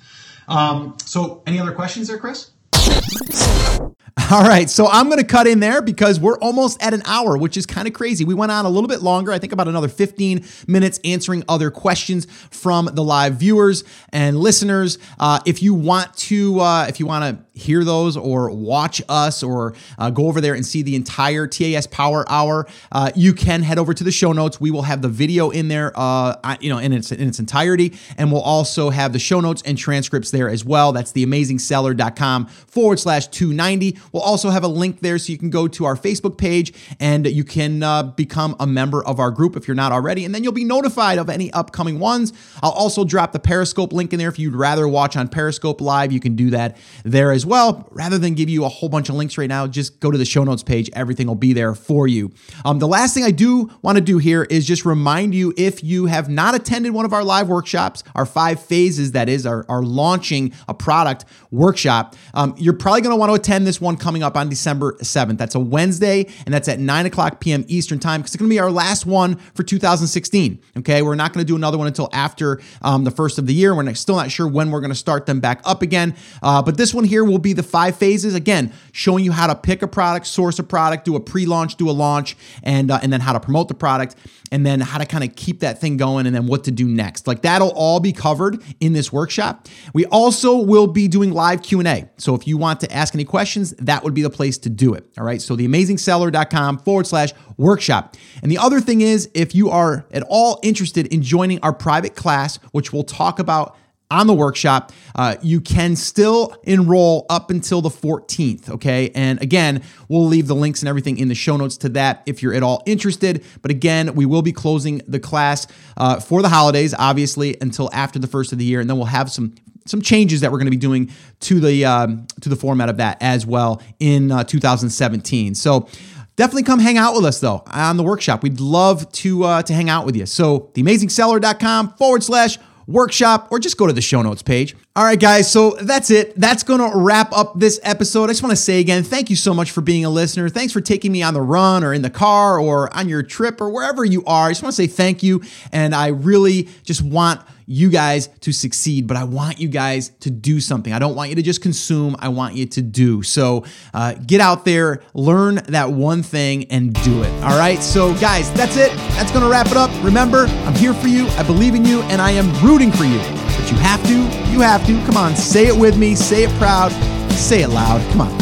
Um, 0.46 0.96
so, 1.04 1.42
any 1.46 1.58
other 1.60 1.72
questions 1.72 2.08
there, 2.08 2.18
Chris? 2.18 2.50
All 4.30 4.42
right, 4.42 4.68
so 4.68 4.86
I'm 4.86 5.06
going 5.06 5.20
to 5.20 5.24
cut 5.24 5.46
in 5.46 5.60
there 5.60 5.80
because 5.80 6.20
we're 6.20 6.38
almost 6.40 6.82
at 6.82 6.92
an 6.92 7.02
hour, 7.06 7.38
which 7.38 7.56
is 7.56 7.64
kind 7.64 7.88
of 7.88 7.94
crazy. 7.94 8.26
We 8.26 8.34
went 8.34 8.52
on 8.52 8.66
a 8.66 8.68
little 8.68 8.88
bit 8.88 9.00
longer, 9.00 9.32
I 9.32 9.38
think 9.38 9.54
about 9.54 9.68
another 9.68 9.88
15 9.88 10.44
minutes 10.66 11.00
answering 11.02 11.44
other 11.48 11.70
questions 11.70 12.26
from 12.50 12.90
the 12.92 13.02
live 13.02 13.36
viewers 13.36 13.84
and 14.12 14.36
listeners. 14.38 14.98
Uh, 15.18 15.40
if 15.46 15.62
you 15.62 15.72
want 15.72 16.14
to, 16.16 16.60
uh, 16.60 16.86
if 16.88 17.00
you 17.00 17.06
want 17.06 17.24
to 17.24 17.58
hear 17.58 17.84
those 17.84 18.16
or 18.16 18.50
watch 18.50 19.00
us 19.08 19.42
or 19.42 19.74
uh, 19.98 20.10
go 20.10 20.26
over 20.26 20.40
there 20.40 20.54
and 20.54 20.66
see 20.66 20.82
the 20.82 20.94
entire 20.94 21.46
TAS 21.46 21.86
Power 21.86 22.24
Hour, 22.28 22.66
uh, 22.92 23.10
you 23.14 23.32
can 23.32 23.62
head 23.62 23.78
over 23.78 23.94
to 23.94 24.04
the 24.04 24.12
show 24.12 24.32
notes. 24.32 24.60
We 24.60 24.70
will 24.70 24.82
have 24.82 25.00
the 25.00 25.08
video 25.08 25.50
in 25.50 25.68
there, 25.68 25.92
uh, 25.94 26.56
you 26.60 26.70
know, 26.70 26.78
in 26.78 26.92
its 26.92 27.12
in 27.12 27.28
its 27.28 27.38
entirety, 27.38 27.96
and 28.18 28.30
we'll 28.30 28.42
also 28.42 28.90
have 28.90 29.12
the 29.12 29.18
show 29.18 29.40
notes 29.40 29.62
and 29.62 29.78
transcripts 29.78 30.30
there 30.30 30.50
as 30.50 30.64
well. 30.64 30.92
That's 30.92 31.12
theamazingseller.com 31.12 32.46
forward 32.46 32.87
slash 32.96 33.26
290. 33.28 33.98
We'll 34.12 34.22
also 34.22 34.50
have 34.50 34.64
a 34.64 34.68
link 34.68 35.00
there 35.00 35.18
so 35.18 35.32
you 35.32 35.38
can 35.38 35.50
go 35.50 35.68
to 35.68 35.84
our 35.84 35.96
Facebook 35.96 36.38
page 36.38 36.72
and 37.00 37.26
you 37.26 37.44
can 37.44 37.82
uh, 37.82 38.04
become 38.04 38.56
a 38.60 38.66
member 38.66 39.04
of 39.04 39.20
our 39.20 39.30
group 39.30 39.56
if 39.56 39.68
you're 39.68 39.74
not 39.74 39.92
already. 39.92 40.24
And 40.24 40.34
then 40.34 40.44
you'll 40.44 40.52
be 40.52 40.64
notified 40.64 41.18
of 41.18 41.28
any 41.28 41.52
upcoming 41.52 41.98
ones. 41.98 42.32
I'll 42.62 42.70
also 42.70 43.04
drop 43.04 43.32
the 43.32 43.38
Periscope 43.38 43.92
link 43.92 44.12
in 44.12 44.18
there. 44.18 44.28
If 44.28 44.38
you'd 44.38 44.54
rather 44.54 44.86
watch 44.88 45.16
on 45.16 45.28
Periscope 45.28 45.80
Live, 45.80 46.12
you 46.12 46.20
can 46.20 46.36
do 46.36 46.50
that 46.50 46.76
there 47.04 47.32
as 47.32 47.44
well. 47.44 47.88
Rather 47.90 48.18
than 48.18 48.34
give 48.34 48.48
you 48.48 48.64
a 48.64 48.68
whole 48.68 48.88
bunch 48.88 49.08
of 49.08 49.14
links 49.14 49.38
right 49.38 49.48
now, 49.48 49.66
just 49.66 50.00
go 50.00 50.10
to 50.10 50.18
the 50.18 50.24
show 50.24 50.44
notes 50.44 50.62
page. 50.62 50.90
Everything 50.92 51.26
will 51.26 51.34
be 51.34 51.52
there 51.52 51.74
for 51.74 52.06
you. 52.06 52.32
Um, 52.64 52.78
the 52.78 52.88
last 52.88 53.14
thing 53.14 53.24
I 53.24 53.30
do 53.30 53.70
want 53.82 53.96
to 53.96 54.02
do 54.02 54.18
here 54.18 54.44
is 54.44 54.66
just 54.66 54.84
remind 54.84 55.34
you 55.34 55.52
if 55.56 55.82
you 55.82 56.06
have 56.06 56.28
not 56.28 56.54
attended 56.54 56.92
one 56.92 57.04
of 57.04 57.12
our 57.12 57.24
live 57.24 57.48
workshops, 57.48 58.04
our 58.14 58.26
five 58.26 58.62
phases, 58.62 59.12
that 59.12 59.28
is, 59.28 59.46
our, 59.46 59.64
our 59.68 59.82
launching 59.82 60.52
a 60.68 60.74
product 60.74 61.24
workshop, 61.50 62.16
um, 62.34 62.54
you're 62.58 62.72
probably 62.78 63.00
going 63.00 63.12
to 63.12 63.16
want 63.16 63.30
to 63.30 63.34
attend 63.34 63.66
this 63.66 63.80
one 63.80 63.96
coming 63.96 64.22
up 64.22 64.36
on 64.36 64.48
December 64.48 64.92
7th. 64.94 65.38
That's 65.38 65.54
a 65.54 65.60
Wednesday, 65.60 66.26
and 66.44 66.54
that's 66.54 66.68
at 66.68 66.78
9 66.78 67.06
o'clock 67.06 67.40
p.m. 67.40 67.64
Eastern 67.68 67.98
Time 67.98 68.20
because 68.20 68.34
it's 68.34 68.40
going 68.40 68.48
to 68.48 68.54
be 68.54 68.60
our 68.60 68.70
last 68.70 69.06
one 69.06 69.36
for 69.54 69.62
2016. 69.62 70.58
Okay, 70.78 71.02
we're 71.02 71.14
not 71.14 71.32
going 71.32 71.44
to 71.44 71.46
do 71.46 71.56
another 71.56 71.78
one 71.78 71.86
until 71.86 72.08
after 72.12 72.60
um, 72.82 73.04
the 73.04 73.10
first 73.10 73.38
of 73.38 73.46
the 73.46 73.54
year. 73.54 73.74
We're 73.74 73.94
still 73.94 74.16
not 74.16 74.30
sure 74.30 74.48
when 74.48 74.70
we're 74.70 74.80
going 74.80 74.90
to 74.90 74.96
start 74.96 75.26
them 75.26 75.40
back 75.40 75.60
up 75.64 75.82
again. 75.82 76.14
Uh, 76.42 76.62
but 76.62 76.76
this 76.76 76.94
one 76.94 77.04
here 77.04 77.24
will 77.24 77.38
be 77.38 77.52
the 77.52 77.62
five 77.62 77.96
phases 77.96 78.34
again, 78.34 78.72
showing 78.92 79.24
you 79.24 79.32
how 79.32 79.46
to 79.46 79.54
pick 79.54 79.82
a 79.82 79.88
product, 79.88 80.26
source 80.26 80.58
a 80.58 80.64
product, 80.64 81.04
do 81.04 81.16
a 81.16 81.20
pre-launch, 81.20 81.76
do 81.76 81.90
a 81.90 81.92
launch, 81.92 82.36
and 82.62 82.90
uh, 82.90 82.98
and 83.02 83.12
then 83.12 83.20
how 83.20 83.32
to 83.32 83.40
promote 83.40 83.68
the 83.68 83.74
product 83.74 84.16
and 84.50 84.64
then 84.64 84.80
how 84.80 84.98
to 84.98 85.06
kind 85.06 85.24
of 85.24 85.34
keep 85.36 85.60
that 85.60 85.80
thing 85.80 85.96
going 85.96 86.26
and 86.26 86.34
then 86.34 86.46
what 86.46 86.64
to 86.64 86.70
do 86.70 86.86
next. 86.86 87.26
Like 87.26 87.42
that'll 87.42 87.72
all 87.74 88.00
be 88.00 88.12
covered 88.12 88.62
in 88.80 88.92
this 88.92 89.12
workshop. 89.12 89.68
We 89.92 90.06
also 90.06 90.56
will 90.58 90.86
be 90.86 91.08
doing 91.08 91.32
live 91.32 91.62
Q&A. 91.62 92.08
So 92.16 92.34
if 92.34 92.46
you 92.46 92.56
want 92.68 92.80
to 92.80 92.92
ask 92.92 93.14
any 93.14 93.24
questions, 93.24 93.74
that 93.78 94.04
would 94.04 94.14
be 94.14 94.22
the 94.22 94.30
place 94.30 94.58
to 94.58 94.68
do 94.68 94.94
it. 94.94 95.04
All 95.18 95.24
right. 95.24 95.40
So 95.40 95.56
theamazingseller.com 95.56 96.78
forward 96.78 97.06
slash 97.06 97.30
workshop. 97.56 98.16
And 98.42 98.50
the 98.50 98.58
other 98.58 98.80
thing 98.80 99.00
is, 99.00 99.30
if 99.34 99.54
you 99.54 99.70
are 99.70 100.06
at 100.12 100.22
all 100.28 100.60
interested 100.62 101.06
in 101.08 101.22
joining 101.22 101.60
our 101.60 101.72
private 101.72 102.14
class, 102.14 102.56
which 102.72 102.92
we'll 102.92 103.04
talk 103.04 103.38
about 103.38 103.76
on 104.10 104.26
the 104.26 104.34
workshop. 104.34 104.90
Uh, 105.14 105.36
you 105.42 105.60
can 105.60 105.94
still 105.94 106.56
enroll 106.62 107.26
up 107.28 107.50
until 107.50 107.82
the 107.82 107.90
14th, 107.90 108.70
okay? 108.70 109.10
And 109.14 109.40
again, 109.42 109.82
we'll 110.08 110.26
leave 110.26 110.46
the 110.46 110.54
links 110.54 110.80
and 110.80 110.88
everything 110.88 111.18
in 111.18 111.28
the 111.28 111.34
show 111.34 111.58
notes 111.58 111.76
to 111.78 111.90
that 111.90 112.22
if 112.24 112.42
you're 112.42 112.54
at 112.54 112.62
all 112.62 112.82
interested. 112.86 113.44
But 113.60 113.70
again, 113.70 114.14
we 114.14 114.24
will 114.24 114.40
be 114.40 114.52
closing 114.52 115.02
the 115.06 115.20
class 115.20 115.66
uh, 115.98 116.20
for 116.20 116.40
the 116.40 116.48
holidays, 116.48 116.94
obviously, 116.98 117.56
until 117.60 117.90
after 117.92 118.18
the 118.18 118.26
first 118.26 118.52
of 118.52 118.58
the 118.58 118.64
year, 118.64 118.80
and 118.80 118.88
then 118.88 118.96
we'll 118.96 119.06
have 119.06 119.30
some 119.30 119.54
some 119.88 120.02
changes 120.02 120.40
that 120.40 120.52
we're 120.52 120.58
going 120.58 120.66
to 120.66 120.70
be 120.70 120.76
doing 120.76 121.10
to 121.40 121.60
the 121.60 121.84
um, 121.84 122.26
to 122.40 122.48
the 122.48 122.56
format 122.56 122.88
of 122.88 122.98
that 122.98 123.18
as 123.20 123.46
well 123.46 123.82
in 123.98 124.30
uh, 124.30 124.44
2017. 124.44 125.54
So 125.54 125.88
definitely 126.36 126.62
come 126.62 126.78
hang 126.78 126.98
out 126.98 127.14
with 127.14 127.24
us 127.24 127.40
though 127.40 127.62
on 127.66 127.96
the 127.96 128.04
workshop. 128.04 128.42
We'd 128.42 128.60
love 128.60 129.10
to 129.12 129.44
uh, 129.44 129.62
to 129.62 129.72
hang 129.72 129.88
out 129.88 130.06
with 130.06 130.16
you. 130.16 130.26
So 130.26 130.70
theamazingseller.com 130.74 131.94
forward 131.94 132.22
slash 132.22 132.58
workshop, 132.88 133.48
or 133.50 133.58
just 133.58 133.76
go 133.76 133.86
to 133.86 133.92
the 133.92 134.00
show 134.00 134.22
notes 134.22 134.42
page. 134.42 134.74
All 134.96 135.04
right, 135.04 135.20
guys, 135.20 135.52
so 135.52 135.72
that's 135.82 136.10
it. 136.10 136.34
That's 136.40 136.62
going 136.62 136.80
to 136.80 136.96
wrap 136.96 137.32
up 137.32 137.60
this 137.60 137.78
episode. 137.84 138.24
I 138.24 138.28
just 138.28 138.42
want 138.42 138.52
to 138.52 138.56
say 138.56 138.80
again, 138.80 139.04
thank 139.04 139.30
you 139.30 139.36
so 139.36 139.54
much 139.54 139.70
for 139.70 139.82
being 139.82 140.04
a 140.04 140.10
listener. 140.10 140.48
Thanks 140.48 140.72
for 140.72 140.80
taking 140.80 141.12
me 141.12 141.22
on 141.22 141.34
the 141.34 141.42
run 141.42 141.84
or 141.84 141.92
in 141.92 142.02
the 142.02 142.10
car 142.10 142.58
or 142.58 142.94
on 142.96 143.08
your 143.08 143.22
trip 143.22 143.60
or 143.60 143.70
wherever 143.70 144.04
you 144.04 144.24
are. 144.24 144.48
I 144.48 144.50
just 144.50 144.62
want 144.62 144.74
to 144.74 144.82
say 144.82 144.88
thank 144.88 145.22
you. 145.22 145.42
And 145.70 145.94
I 145.94 146.08
really 146.08 146.68
just 146.82 147.02
want 147.02 147.42
you 147.68 147.90
guys 147.90 148.28
to 148.40 148.50
succeed, 148.50 149.06
but 149.06 149.18
I 149.18 149.24
want 149.24 149.60
you 149.60 149.68
guys 149.68 150.08
to 150.20 150.30
do 150.30 150.58
something. 150.58 150.90
I 150.92 150.98
don't 150.98 151.14
want 151.14 151.28
you 151.28 151.36
to 151.36 151.42
just 151.42 151.60
consume, 151.60 152.16
I 152.18 152.30
want 152.30 152.54
you 152.54 152.64
to 152.64 152.82
do. 152.82 153.22
So 153.22 153.66
uh, 153.92 154.14
get 154.14 154.40
out 154.40 154.64
there, 154.64 155.02
learn 155.12 155.56
that 155.68 155.90
one 155.90 156.22
thing, 156.22 156.64
and 156.70 156.94
do 157.04 157.22
it. 157.22 157.30
All 157.42 157.58
right. 157.58 157.82
So, 157.82 158.14
guys, 158.14 158.50
that's 158.54 158.76
it. 158.76 158.90
That's 159.12 159.30
going 159.30 159.44
to 159.44 159.50
wrap 159.50 159.66
it 159.66 159.76
up. 159.76 159.90
Remember, 160.02 160.46
I'm 160.46 160.74
here 160.74 160.94
for 160.94 161.08
you, 161.08 161.28
I 161.28 161.42
believe 161.42 161.74
in 161.74 161.84
you, 161.84 162.00
and 162.04 162.22
I 162.22 162.30
am 162.30 162.50
rooting 162.66 162.90
for 162.90 163.04
you. 163.04 163.18
But 163.18 163.70
you 163.70 163.76
have 163.76 164.02
to, 164.06 164.16
you 164.50 164.60
have 164.60 164.86
to. 164.86 165.04
Come 165.04 165.18
on, 165.18 165.36
say 165.36 165.66
it 165.66 165.76
with 165.76 165.98
me, 165.98 166.14
say 166.14 166.44
it 166.44 166.50
proud, 166.58 166.90
say 167.32 167.62
it 167.62 167.68
loud. 167.68 168.00
Come 168.12 168.22
on. 168.22 168.38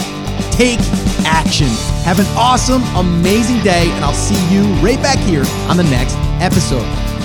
Take 0.52 0.78
action. 1.26 1.66
Have 2.04 2.20
an 2.20 2.26
awesome, 2.36 2.82
amazing 2.94 3.60
day, 3.64 3.90
and 3.90 4.04
I'll 4.04 4.14
see 4.14 4.36
you 4.54 4.62
right 4.74 5.02
back 5.02 5.18
here 5.18 5.44
on 5.68 5.76
the 5.76 5.84
next 5.84 6.14
episode. 6.40 7.15